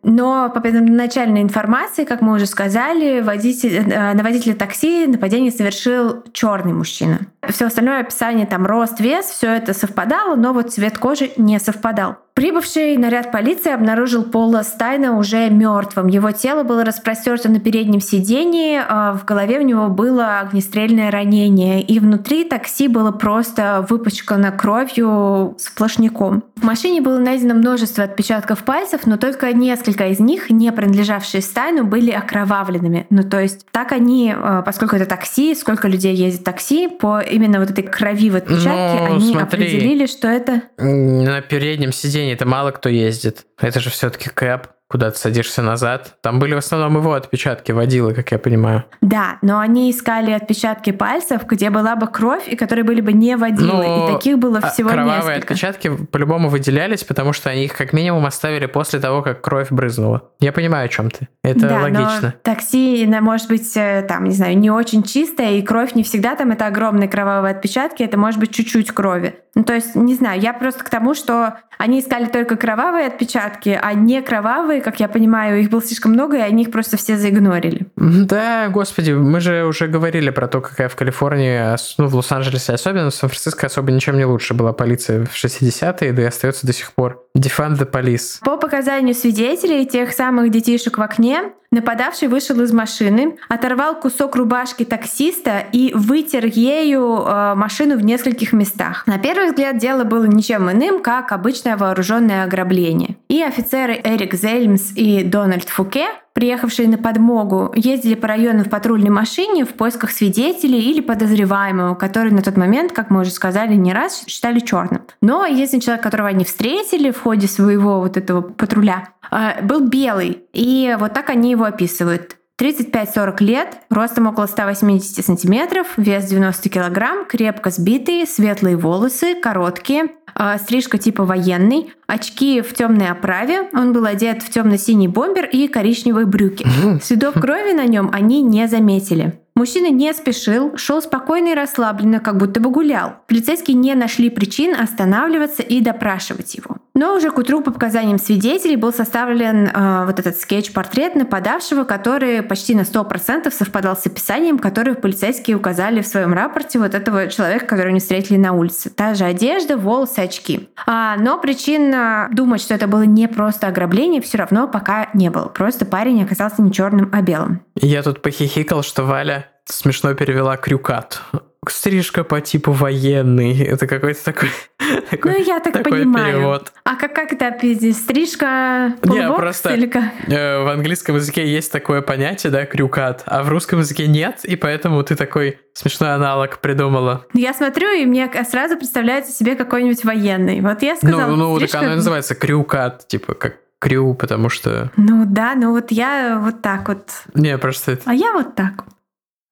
Но 0.04 0.50
по 0.54 0.62
первоначальной 0.62 1.42
информации, 1.42 2.06
как 2.06 2.22
мы 2.22 2.36
уже 2.36 2.46
сказали, 2.46 3.22
водитель, 3.22 3.92
э, 3.92 4.14
на 4.14 4.24
водителя 4.24 4.54
такси 4.54 5.08
нападение 5.08 5.52
совершил 5.52 6.24
черный 6.32 6.74
мужчина. 6.74 7.22
Все 7.50 7.66
остальное 7.66 8.02
описание, 8.02 8.46
там 8.46 8.68
рост, 8.68 9.00
вес, 9.00 9.26
все 9.26 9.55
это 9.56 9.74
совпадало, 9.74 10.36
но 10.36 10.54
вот 10.54 10.72
цвет 10.74 10.98
кожи 10.98 11.32
не 11.38 11.60
совпадал. 11.60 12.25
Прибывший 12.36 12.98
наряд 12.98 13.32
полиции 13.32 13.72
обнаружил 13.72 14.24
Пола 14.24 14.64
Стайна 14.64 15.18
уже 15.18 15.50
мертвым. 15.50 16.08
Его 16.08 16.32
тело 16.32 16.64
было 16.64 16.84
распростерто 16.84 17.48
на 17.48 17.62
переднем 17.62 18.02
сидении, 18.02 18.78
а 18.78 19.14
в 19.14 19.24
голове 19.24 19.60
у 19.60 19.62
него 19.62 19.88
было 19.88 20.42
огнестрельное 20.42 21.12
ранение, 21.12 21.82
и 21.82 21.98
внутри 21.98 22.44
такси 22.44 22.90
было 22.90 23.14
просто 23.14 23.86
выпачкано 23.88 24.52
кровью 24.52 25.56
сплошняком. 25.58 26.44
В 26.58 26.64
машине 26.64 27.00
было 27.00 27.20
найдено 27.20 27.54
множество 27.54 28.04
отпечатков 28.04 28.66
пальцев, 28.66 29.06
но 29.06 29.16
только 29.16 29.54
несколько 29.54 30.08
из 30.08 30.20
них, 30.20 30.50
не 30.50 30.74
принадлежавшие 30.74 31.42
Стайну, 31.42 31.86
были 31.86 32.12
окровавленными. 32.12 33.08
Ну 33.12 33.24
то 33.24 33.40
есть 33.40 33.66
так 33.72 33.94
они, 33.94 34.36
а, 34.36 34.62
поскольку 34.62 34.98
это 34.98 35.06
такси, 35.06 35.56
сколько 35.56 35.88
людей 35.88 36.14
ездит 36.14 36.44
такси, 36.44 36.90
по 36.90 37.22
именно 37.22 37.62
вот 37.62 37.70
этой 37.70 37.84
крови 37.84 38.30
в 38.30 38.36
отпечатке, 38.36 39.08
ну, 39.08 39.16
они 39.16 39.32
смотри, 39.32 39.64
определили, 39.64 40.06
что 40.06 40.28
это... 40.28 40.64
На 40.78 41.40
переднем 41.40 41.94
сиденье 41.94 42.25
машине 42.26 42.34
это 42.34 42.46
мало 42.46 42.72
кто 42.72 42.90
ездит. 42.90 43.46
Это 43.60 43.80
же 43.80 43.90
все-таки 43.90 44.30
кэп 44.30 44.68
куда 44.88 45.10
ты 45.10 45.18
садишься 45.18 45.62
назад. 45.62 46.18
Там 46.22 46.40
были 46.40 46.54
в 46.54 46.60
основном 46.60 46.96
его 46.98 47.14
отпечатки 47.14 47.72
водила, 47.72 48.14
как 48.14 48.32
я 48.32 48.38
понимаю. 48.38 48.86
Да, 49.02 49.40
но 49.42 49.60
они 49.60 49.90
искали 49.90 50.32
отпечатки 50.32 50.92
пальцев, 50.92 51.46
где 51.48 51.72
была 51.72 51.96
бы 51.96 52.08
кровь, 52.08 52.48
и 52.48 52.56
которые 52.56 52.86
были 52.86 53.02
бы 53.02 53.12
не 53.12 53.36
водилы. 53.36 53.84
Ну, 53.84 54.10
и 54.10 54.14
таких 54.14 54.38
было 54.38 54.60
а 54.60 54.70
всего 54.70 54.90
кровавые 54.90 55.38
несколько. 55.38 55.54
отпечатки 55.54 55.88
по-любому 56.12 56.50
выделялись, 56.50 57.04
потому 57.04 57.34
что 57.34 57.50
они 57.50 57.66
их 57.66 57.76
как 57.76 57.94
минимум 57.94 58.26
оставили 58.28 58.68
после 58.68 59.00
того, 59.00 59.24
как 59.24 59.42
кровь 59.42 59.72
брызнула. 59.72 60.30
Я 60.40 60.54
понимаю, 60.54 60.86
о 60.86 60.88
чем 60.88 61.10
ты. 61.10 61.30
Это 61.44 61.68
да, 61.68 61.82
логично. 61.82 62.20
Но 62.22 62.34
такси, 62.44 63.06
может 63.22 63.48
быть, 63.48 63.76
э, 63.76 64.06
там, 64.08 64.26
не 64.26 64.36
знаю, 64.36 64.58
не 64.58 64.70
очень 64.70 65.02
чистое, 65.02 65.54
и 65.54 65.62
кровь 65.64 65.96
не 65.96 66.04
всегда 66.04 66.36
там 66.36 66.52
это 66.52 66.68
огромные 66.68 67.10
кровавые 67.10 67.56
отпечатки, 67.56 68.04
это 68.04 68.20
может 68.20 68.40
быть 68.40 68.52
чуть-чуть 68.52 68.92
крови. 68.92 69.36
Ну, 69.56 69.64
то 69.64 69.74
есть, 69.74 69.96
не 69.96 70.16
знаю, 70.16 70.40
я 70.40 70.54
просто 70.54 70.84
к 70.84 70.90
тому, 70.90 71.16
что 71.16 71.56
они 71.78 72.00
искали 72.00 72.26
только 72.26 72.56
кровавые 72.56 73.08
отпечатки, 73.08 73.78
а 73.82 73.94
не 73.94 74.22
кровавые, 74.22 74.82
как 74.82 75.00
я 75.00 75.08
понимаю, 75.08 75.60
их 75.60 75.70
было 75.70 75.82
слишком 75.82 76.14
много, 76.14 76.38
и 76.38 76.42
они 76.42 76.64
их 76.64 76.72
просто 76.72 76.98
все 76.98 77.18
заигнорили. 77.18 77.88
Да, 77.96 78.70
господи, 78.70 79.12
мы 79.12 79.40
же 79.40 79.66
уже 79.66 79.88
говорили 79.88 80.30
про 80.30 80.48
то, 80.48 80.62
какая 80.62 80.90
в 80.90 80.96
Калифорнии, 80.96 81.76
ну, 81.98 82.08
в 82.08 82.16
Лос-Анджелесе 82.16 82.74
особенно, 82.74 83.10
в 83.10 83.16
Сан-Франциско 83.16 83.68
особо 83.68 83.92
ничем 83.92 84.18
не 84.18 84.26
лучше 84.26 84.54
была 84.54 84.74
полиция 84.74 85.26
в 85.26 85.34
60-е, 85.34 86.14
да 86.14 86.22
и 86.22 86.26
остается 86.26 86.66
до 86.68 86.74
сих 86.74 86.94
пор. 86.94 87.24
Defund 87.38 87.78
the 87.78 87.90
police. 87.90 88.40
По 88.42 88.58
показанию 88.58 89.14
свидетелей, 89.14 89.86
тех 89.86 90.12
самых 90.12 90.52
детишек 90.52 90.98
в 90.98 91.02
окне, 91.02 91.52
Нападавший 91.76 92.30
вышел 92.30 92.62
из 92.62 92.72
машины, 92.72 93.36
оторвал 93.50 94.00
кусок 94.00 94.38
рубашки 94.38 94.86
таксиста 94.86 95.66
и 95.74 95.92
вытер 95.94 96.46
ею 96.46 97.18
э, 97.18 97.54
машину 97.56 97.98
в 97.98 98.02
нескольких 98.02 98.54
местах. 98.54 99.06
На 99.08 99.18
первый 99.18 99.48
взгляд 99.48 99.78
дело 99.78 100.06
было 100.06 100.24
ничем 100.24 100.72
иным, 100.72 101.04
как 101.04 101.34
обычное 101.34 101.76
вооруженное 101.76 102.46
ограбление. 102.46 103.18
И 103.28 103.44
офицеры 103.44 104.00
Эрик 104.02 104.36
Зельмс 104.36 104.94
и 104.96 105.22
Дональд 105.24 105.68
Фуке 105.68 106.08
приехавшие 106.36 106.90
на 106.90 106.98
подмогу, 106.98 107.72
ездили 107.76 108.14
по 108.14 108.28
району 108.28 108.66
в 108.66 108.70
патрульной 108.70 109.10
машине 109.10 109.64
в 109.64 109.70
поисках 109.70 110.12
свидетелей 110.12 110.82
или 110.82 111.00
подозреваемого, 111.00 111.96
который 111.96 112.32
на 112.32 112.42
тот 112.42 112.58
момент, 112.58 112.92
как 112.92 113.10
мы 113.10 113.22
уже 113.22 113.32
сказали 113.32 113.74
не 113.74 113.94
раз, 113.94 114.26
считали 114.28 114.60
черным. 114.60 115.02
Но 115.22 115.46
единственный 115.46 115.80
человек, 115.80 116.04
которого 116.04 116.28
они 116.28 116.44
встретили 116.44 117.12
в 117.12 117.22
ходе 117.22 117.48
своего 117.48 118.02
вот 118.02 118.18
этого 118.18 118.42
патруля, 118.42 119.08
э, 119.32 119.64
был 119.64 119.88
белый. 119.88 120.44
И 120.52 120.96
вот 121.00 121.14
так 121.14 121.30
они 121.30 121.52
его 121.52 121.64
описывают. 121.64 122.36
35-40 122.62 123.44
лет, 123.44 123.78
ростом 123.90 124.28
около 124.28 124.46
180 124.46 125.26
сантиметров, 125.26 125.88
вес 125.98 126.24
90 126.26 126.70
килограмм, 126.70 127.26
крепко 127.26 127.70
сбитые, 127.70 128.26
светлые 128.26 128.78
волосы, 128.78 129.36
короткие, 129.36 130.12
э, 130.40 130.58
стрижка 130.60 130.98
типа 130.98 131.26
военный, 131.26 131.92
очки 132.08 132.62
в 132.62 132.74
темной 132.74 133.10
оправе, 133.10 133.70
он 133.74 133.92
был 133.92 134.06
одет 134.06 134.42
в 134.42 134.50
темно-синий 134.50 135.10
бомбер 135.10 135.46
и 135.46 135.68
коричневые 135.68 136.26
брюки. 136.26 136.66
Следов 137.02 137.34
крови 137.34 137.74
на 137.74 137.86
нем 137.86 138.10
они 138.14 138.42
не 138.42 138.68
заметили. 138.68 139.45
Мужчина 139.58 139.90
не 139.90 140.14
спешил, 140.14 140.76
шел 140.76 141.02
спокойно 141.02 141.50
и 141.50 141.54
расслабленно, 141.54 142.20
как 142.20 142.36
будто 142.36 142.60
бы 142.60 142.70
гулял. 142.70 143.16
Полицейские 143.28 143.78
не 143.78 143.96
нашли 143.96 144.30
причин 144.30 144.76
останавливаться 144.76 145.64
и 145.64 145.80
допрашивать 145.80 146.56
его. 146.56 146.76
Но 146.94 147.16
уже 147.16 147.30
к 147.30 147.38
утру 147.38 147.62
по 147.62 147.72
показаниям 147.72 148.20
свидетелей 148.20 148.76
был 148.76 148.92
составлен 148.92 149.68
э, 149.68 150.06
вот 150.06 150.20
этот 150.20 150.38
скетч-портрет 150.38 151.16
нападавшего, 151.16 151.86
который 151.86 152.42
почти 152.42 152.76
на 152.76 152.82
100% 152.82 153.50
совпадал 153.52 153.96
с 153.96 154.06
описанием, 154.06 154.60
которое 154.60 154.96
полицейские 154.96 155.56
указали 155.56 156.02
в 156.02 156.08
своем 156.08 156.34
рапорте 156.34 156.78
вот 156.78 156.94
этого 156.94 157.28
человека, 157.28 157.66
которого 157.66 157.92
они 157.92 158.00
встретили 158.00 158.38
на 158.38 158.52
улице. 158.52 158.90
Та 158.90 159.14
же 159.14 159.24
одежда, 159.24 159.78
волосы, 159.78 160.20
очки. 160.20 160.70
А, 160.86 161.16
но 161.18 161.38
причин 161.38 161.94
э, 161.94 162.28
думать, 162.32 162.62
что 162.62 162.74
это 162.74 162.88
было 162.88 163.04
не 163.04 163.28
просто 163.28 163.68
ограбление, 163.68 164.22
все 164.22 164.38
равно 164.38 164.68
пока 164.68 165.10
не 165.14 165.30
было. 165.30 165.48
Просто 165.48 165.86
парень 165.86 166.24
оказался 166.24 166.62
не 166.62 166.74
черным, 166.74 167.10
а 167.14 167.22
белым. 167.22 167.62
Я 167.76 168.04
тут 168.04 168.22
похихикал, 168.22 168.84
что 168.84 169.04
Валя 169.04 169.45
смешно 169.66 170.14
перевела 170.14 170.58
крюкат. 170.58 171.22
Стрижка 171.68 172.24
по 172.24 172.42
типу 172.42 172.72
военный. 172.74 173.58
Это 173.64 173.88
какой-то 173.88 174.24
такой, 174.24 174.50
такой 175.10 175.32
Ну, 175.32 175.44
я 175.44 175.60
так 175.60 175.74
такой 175.74 175.92
понимаю. 176.02 176.34
перевод. 176.36 176.72
А 176.84 176.96
как, 176.96 177.16
как 177.16 177.34
это? 177.34 177.52
Стрижка 177.94 178.94
Не, 179.04 179.32
просто- 179.34 179.74
или 179.74 179.88
как? 179.88 180.04
Э, 180.28 180.64
В 180.64 180.68
английском 180.70 181.16
языке 181.16 181.48
есть 181.48 181.72
такое 181.72 182.02
понятие, 182.02 182.52
да, 182.52 182.66
крюкат, 182.66 183.24
а 183.26 183.42
в 183.42 183.50
русском 183.50 183.80
языке 183.80 184.06
нет, 184.08 184.42
и 184.46 184.56
поэтому 184.56 185.02
ты 185.04 185.16
такой 185.16 185.58
смешной 185.74 186.14
аналог 186.14 186.60
придумала. 186.60 187.26
Я 187.34 187.54
смотрю, 187.54 187.90
и 188.00 188.06
мне 188.06 188.30
сразу 188.48 188.78
представляется 188.78 189.32
себе 189.32 189.56
какой-нибудь 189.56 190.06
военный. 190.06 190.62
Вот 190.62 190.84
я 190.84 190.96
сказала, 190.96 191.32
ну, 191.32 191.36
ну, 191.36 191.60
так 191.60 191.70
стрижка- 191.70 191.80
оно 191.80 191.94
и 191.94 191.96
называется 191.96 192.36
крюкат, 192.36 193.08
типа 193.08 193.34
как 193.34 193.56
крю, 193.80 194.14
потому 194.14 194.50
что... 194.50 194.92
Ну 194.98 195.26
да, 195.28 195.54
ну 195.56 195.72
вот 195.72 195.92
я 195.92 196.40
вот 196.44 196.62
так 196.62 196.88
вот. 196.88 197.10
Не, 197.34 197.58
просто 197.58 197.98
А 198.06 198.14
я 198.14 198.32
вот 198.34 198.54
так. 198.56 198.86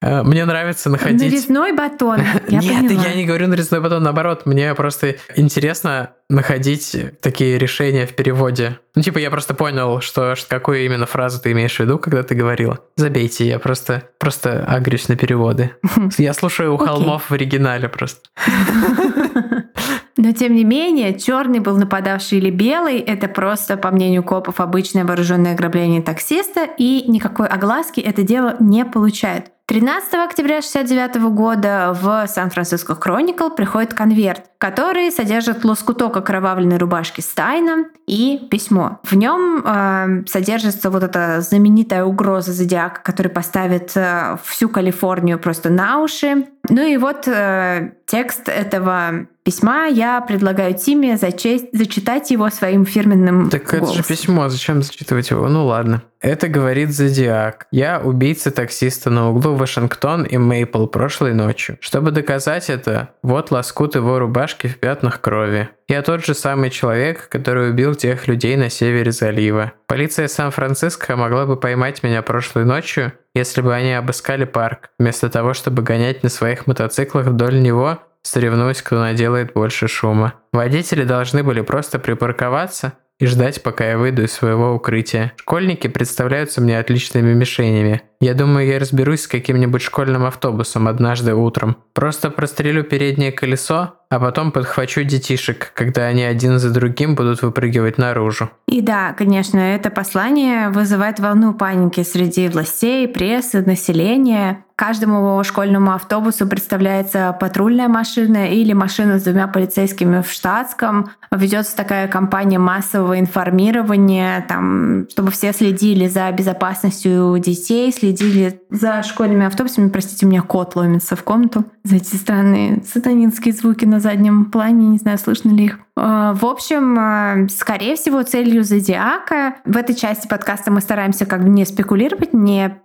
Э, 0.04 0.24
мне 0.24 0.46
нравится 0.46 0.90
находить... 0.90 1.22
Нарезной 1.22 1.74
батон. 1.74 2.22
Я 2.48 2.60
Нет, 2.60 2.88
поняла. 2.88 3.04
я 3.06 3.16
не 3.16 3.26
говорю 3.26 3.48
нарезной 3.48 3.82
батон, 3.82 4.04
наоборот, 4.04 4.46
мне 4.46 4.74
просто 4.76 5.16
интересно 5.36 6.12
находить 6.30 6.96
такие 7.22 7.58
решения 7.58 8.06
в 8.06 8.14
переводе. 8.14 8.80
Ну, 8.96 9.02
типа, 9.02 9.20
я 9.20 9.32
просто 9.32 9.54
понял, 9.54 10.02
что, 10.02 10.36
что 10.36 10.50
какую 10.50 10.86
именно 10.86 11.06
фразу 11.06 11.42
ты 11.42 11.52
имеешь 11.52 11.76
в 11.76 11.80
виду, 11.80 11.98
когда 11.98 12.24
ты 12.24 12.36
говорила. 12.36 12.80
Забейте, 12.96 13.48
я 13.48 13.60
просто, 13.60 14.04
просто 14.20 14.66
агрюсь 14.66 15.08
на 15.08 15.16
переводы. 15.16 15.72
Я 16.18 16.34
слушаю 16.34 16.74
у 16.74 16.78
холмов 16.78 17.30
в 17.30 17.34
оригинале 17.34 17.90
просто. 17.90 18.22
Но 20.18 20.32
тем 20.32 20.56
не 20.56 20.64
менее, 20.64 21.18
черный 21.18 21.60
был 21.60 21.76
нападавший 21.76 22.38
или 22.38 22.52
белый, 22.52 23.00
это 23.00 23.28
просто, 23.28 23.78
по 23.78 23.90
мнению 23.90 24.24
копов, 24.24 24.60
обычное 24.60 25.06
вооруженное 25.06 25.54
ограбление 25.54 26.02
таксиста, 26.02 26.68
и 26.78 27.04
никакой 27.08 27.48
огласки 27.48 28.00
это 28.00 28.22
дело 28.22 28.56
не 28.60 28.86
получает. 28.86 29.52
13 29.66 30.16
октября 30.16 30.58
1969 30.58 31.34
года 31.34 31.98
в 32.00 32.28
Сан-Франциско 32.28 32.94
Chronicle 32.94 33.56
приходит 33.56 33.94
конверт, 33.94 34.42
который 34.58 35.10
содержит 35.10 35.64
лоскуток 35.64 36.18
окровавленной 36.18 36.78
рубашки 36.78 37.22
Стайна 37.22 37.86
и 38.06 38.46
письмо. 38.52 39.00
В 39.04 39.16
нем 39.16 39.64
э, 39.66 40.24
содержится 40.28 40.90
вот 40.90 41.04
эта 41.04 41.40
знаменитая 41.40 42.04
угроза 42.04 42.52
зодиака, 42.52 43.02
который 43.02 43.30
поставит 43.30 43.94
э, 43.96 44.38
всю 44.44 44.68
Калифорнию 44.68 45.40
просто 45.40 45.70
на 45.70 46.00
уши. 46.00 46.46
Ну 46.68 46.86
и 46.86 46.98
вот 46.98 47.26
э, 47.30 47.94
текст 48.06 48.50
этого 48.50 49.28
письма 49.44 49.86
я 49.88 50.20
предлагаю 50.20 50.74
Тиме 50.74 51.16
зачесть, 51.16 51.68
зачитать 51.72 52.32
его 52.32 52.50
своим 52.50 52.86
фирменным 52.86 53.50
Так 53.50 53.64
это 53.64 53.80
голосом. 53.80 53.98
же 53.98 54.04
письмо, 54.04 54.50
зачем 54.50 54.84
зачитывать 54.84 55.30
его? 55.30 55.48
Ну 55.48 55.66
ладно. 55.66 56.04
Это 56.24 56.48
говорит 56.48 56.92
Зодиак. 56.92 57.68
Я 57.70 58.00
убийца 58.00 58.50
таксиста 58.50 59.10
на 59.10 59.30
углу 59.30 59.56
Вашингтон 59.56 60.24
и 60.24 60.38
Мейпл 60.38 60.86
прошлой 60.88 61.34
ночью. 61.34 61.78
Чтобы 61.82 62.12
доказать 62.12 62.70
это, 62.70 63.10
вот 63.24 63.52
лоскут 63.52 63.96
его 63.96 64.20
рубашки 64.20 64.68
в 64.68 64.80
пятнах 64.80 65.20
крови. 65.20 65.68
Я 65.90 66.02
тот 66.02 66.24
же 66.24 66.34
самый 66.34 66.70
человек, 66.70 67.28
который 67.28 67.72
убил 67.72 67.94
тех 67.94 68.26
людей 68.30 68.56
на 68.56 68.70
севере 68.70 69.12
залива. 69.12 69.74
Полиция 69.86 70.30
Сан-Франциско 70.30 71.18
могла 71.18 71.46
бы 71.46 71.58
поймать 71.58 72.04
меня 72.04 72.22
прошлой 72.22 72.64
ночью, 72.64 73.12
если 73.36 73.60
бы 73.60 73.76
они 73.76 73.92
обыскали 73.92 74.46
парк, 74.46 74.92
вместо 74.98 75.30
того, 75.30 75.54
чтобы 75.54 75.84
гонять 75.84 76.24
на 76.24 76.30
своих 76.30 76.68
мотоциклах 76.68 77.26
вдоль 77.26 77.62
него, 77.62 78.00
соревнуясь, 78.22 78.82
кто 78.82 78.98
наделает 79.02 79.52
больше 79.52 79.90
шума. 79.90 80.36
Водители 80.54 81.04
должны 81.04 81.44
были 81.44 81.60
просто 81.60 82.00
припарковаться 82.00 82.94
и 83.24 83.26
ждать, 83.26 83.64
пока 83.64 83.90
я 83.90 83.98
выйду 83.98 84.24
из 84.24 84.34
своего 84.34 84.74
укрытия. 84.74 85.32
Школьники 85.38 85.88
представляются 85.88 86.60
мне 86.60 86.78
отличными 86.78 87.34
мишенями. 87.34 88.02
Я 88.20 88.34
думаю, 88.34 88.68
я 88.68 88.80
разберусь 88.80 89.22
с 89.22 89.28
каким-нибудь 89.28 89.82
школьным 89.82 90.26
автобусом 90.26 90.90
однажды 90.90 91.34
утром. 91.34 91.78
Просто 91.94 92.30
прострелю 92.30 92.84
переднее 92.84 93.32
колесо, 93.32 93.96
а 94.14 94.20
потом 94.20 94.52
подхвачу 94.52 95.04
детишек, 95.04 95.72
когда 95.74 96.04
они 96.04 96.24
один 96.24 96.60
за 96.60 96.72
другим 96.72 97.16
будут 97.16 97.42
выпрыгивать 97.42 97.98
наружу. 97.98 98.52
И 98.68 98.82
да, 98.82 99.14
конечно, 99.14 99.58
это 99.58 99.90
послание 99.90 100.70
вызывает 100.70 101.20
волну 101.20 101.54
паники 101.54 102.04
среди 102.04 102.48
властей, 102.48 103.08
прессы, 103.08 103.62
населения. 103.62 104.64
Каждому 104.76 105.44
школьному 105.44 105.94
автобусу 105.94 106.48
представляется 106.48 107.38
патрульная 107.40 107.88
машина 107.88 108.52
или 108.52 108.74
машина 108.74 109.20
с 109.20 109.24
двумя 109.24 109.48
полицейскими 109.48 110.24
в 110.24 110.32
штатском. 110.32 111.12
Ведется 111.32 111.76
такая 111.76 112.08
кампания 112.08 112.58
массового 112.58 113.20
информирования, 113.20 114.44
там, 114.48 115.08
чтобы 115.12 115.30
все 115.30 115.54
следили 115.54 116.08
за 116.08 116.32
безопасностью 116.32 117.38
детей, 117.38 117.92
следили 117.92 118.62
за 118.72 119.04
школьными 119.04 119.46
автобусами. 119.46 119.90
Простите, 119.90 120.26
у 120.26 120.30
меня 120.30 120.42
кот 120.42 120.76
ломится 120.76 121.16
в 121.16 121.24
комнату. 121.24 121.66
За 121.84 121.98
эти 121.98 122.16
странные 122.16 122.82
сатанинские 122.84 123.54
звуки 123.54 123.86
на 123.86 124.00
заднем 124.04 124.46
плане, 124.46 124.88
не 124.88 124.98
знаю, 124.98 125.18
слышно 125.18 125.50
ли 125.50 125.66
их. 125.66 125.80
Э, 125.98 126.34
В 126.36 126.46
общем, 126.46 126.98
э, 127.00 127.48
скорее 127.50 127.96
всего, 127.96 128.22
целью 128.24 128.64
зодиака 128.64 129.56
в 129.66 129.78
этой 129.78 129.96
части 129.96 130.28
подкаста 130.28 130.72
мы 130.72 130.82
стараемся 130.82 131.26
как 131.26 131.44
бы 131.44 131.50
не 131.50 131.66
спекулировать, 131.66 132.34
не 132.34 132.82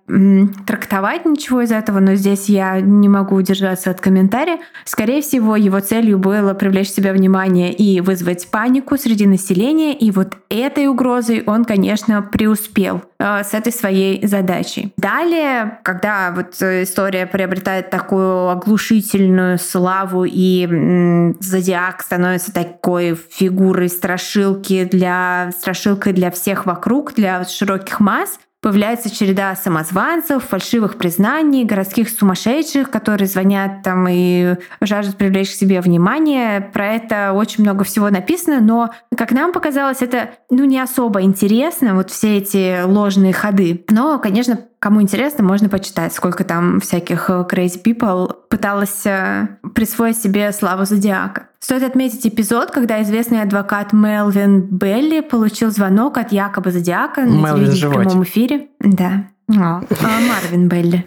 трактовать 0.67 1.27
ничего 1.27 1.61
из 1.61 1.71
этого, 1.71 2.01
но 2.01 2.15
здесь 2.15 2.49
я 2.49 2.81
не 2.81 3.09
могу 3.09 3.37
удержаться 3.37 3.91
от 3.91 4.01
комментария. 4.01 4.59
Скорее 4.85 5.21
всего, 5.21 5.57
его 5.57 5.81
целью 5.81 6.19
было 6.19 6.55
привлечь 6.55 6.91
к 6.91 6.95
себе 6.95 7.13
внимание 7.13 7.73
и 7.73 8.01
вызвать 8.01 8.51
панику 8.51 8.97
среди 8.97 9.27
населения, 9.27 9.97
и 9.97 10.11
вот 10.11 10.35
этой 10.49 10.87
угрозой 10.87 11.43
он, 11.47 11.65
конечно, 11.65 12.23
преуспел 12.23 13.03
с 13.19 13.53
этой 13.53 13.73
своей 13.73 14.25
задачей. 14.27 14.93
Далее, 14.97 15.81
когда 15.83 16.33
вот 16.35 16.61
э, 16.63 16.85
история 16.85 17.27
приобретает 17.27 17.91
такую 17.91 18.49
оглушительную 18.49 19.59
славу 19.59 20.25
и 20.25 21.35
зодиак 21.41 22.03
становится 22.03 22.53
такой 22.53 23.19
фигурой 23.31 23.89
страшилки 23.89 24.85
для 24.85 25.51
страшилкой 25.59 26.13
для 26.13 26.31
всех 26.31 26.67
вокруг, 26.67 27.15
для 27.15 27.45
широких 27.45 28.01
масс, 28.01 28.39
Появляется 28.61 29.09
череда 29.09 29.55
самозванцев, 29.55 30.43
фальшивых 30.43 30.99
признаний, 30.99 31.65
городских 31.65 32.11
сумасшедших, 32.11 32.91
которые 32.91 33.29
звонят 33.29 33.85
там 33.85 34.09
и 34.11 34.57
жаждут 34.81 35.17
привлечь 35.17 35.51
к 35.51 35.55
себе 35.55 35.81
внимание. 35.81 36.61
Про 36.61 36.95
это 36.95 37.33
очень 37.35 37.63
много 37.63 37.85
всего 37.85 38.11
написано, 38.11 38.61
но, 38.61 38.91
как 39.17 39.31
нам 39.31 39.53
показалось, 39.53 40.03
это 40.03 40.31
ну, 40.51 40.65
не 40.65 40.81
особо 40.81 41.23
интересно, 41.23 41.95
вот 41.95 42.11
все 42.11 42.39
эти 42.39 42.83
ложные 42.83 43.33
ходы. 43.33 43.85
Но, 43.91 44.19
конечно, 44.19 44.59
кому 44.79 45.03
интересно, 45.03 45.45
можно 45.45 45.69
почитать, 45.69 46.13
сколько 46.13 46.45
там 46.45 46.81
всяких 46.81 47.31
э, 47.31 47.47
crazy 47.51 47.83
people 47.83 48.35
пыталась 48.49 49.05
э, 49.07 49.49
присвоить 49.75 50.19
себе 50.19 50.53
славу 50.53 50.85
зодиака. 50.85 51.49
Стоит 51.61 51.83
отметить 51.83 52.27
эпизод, 52.27 52.71
когда 52.71 53.03
известный 53.03 53.43
адвокат 53.43 53.93
Мелвин 53.93 54.61
Белли 54.63 55.21
получил 55.21 55.71
звонок 55.71 56.19
от 56.19 56.33
якобы 56.33 56.71
зодиака 56.71 57.23
на 57.23 57.47
Мелвин 57.47 57.67
телевидении 57.67 57.87
в 57.87 57.97
прямом 57.97 58.23
эфире. 58.23 58.69
Да. 58.81 59.25
А, 59.51 59.81
а, 59.81 60.21
Марвин 60.29 60.69
Белли. 60.69 61.07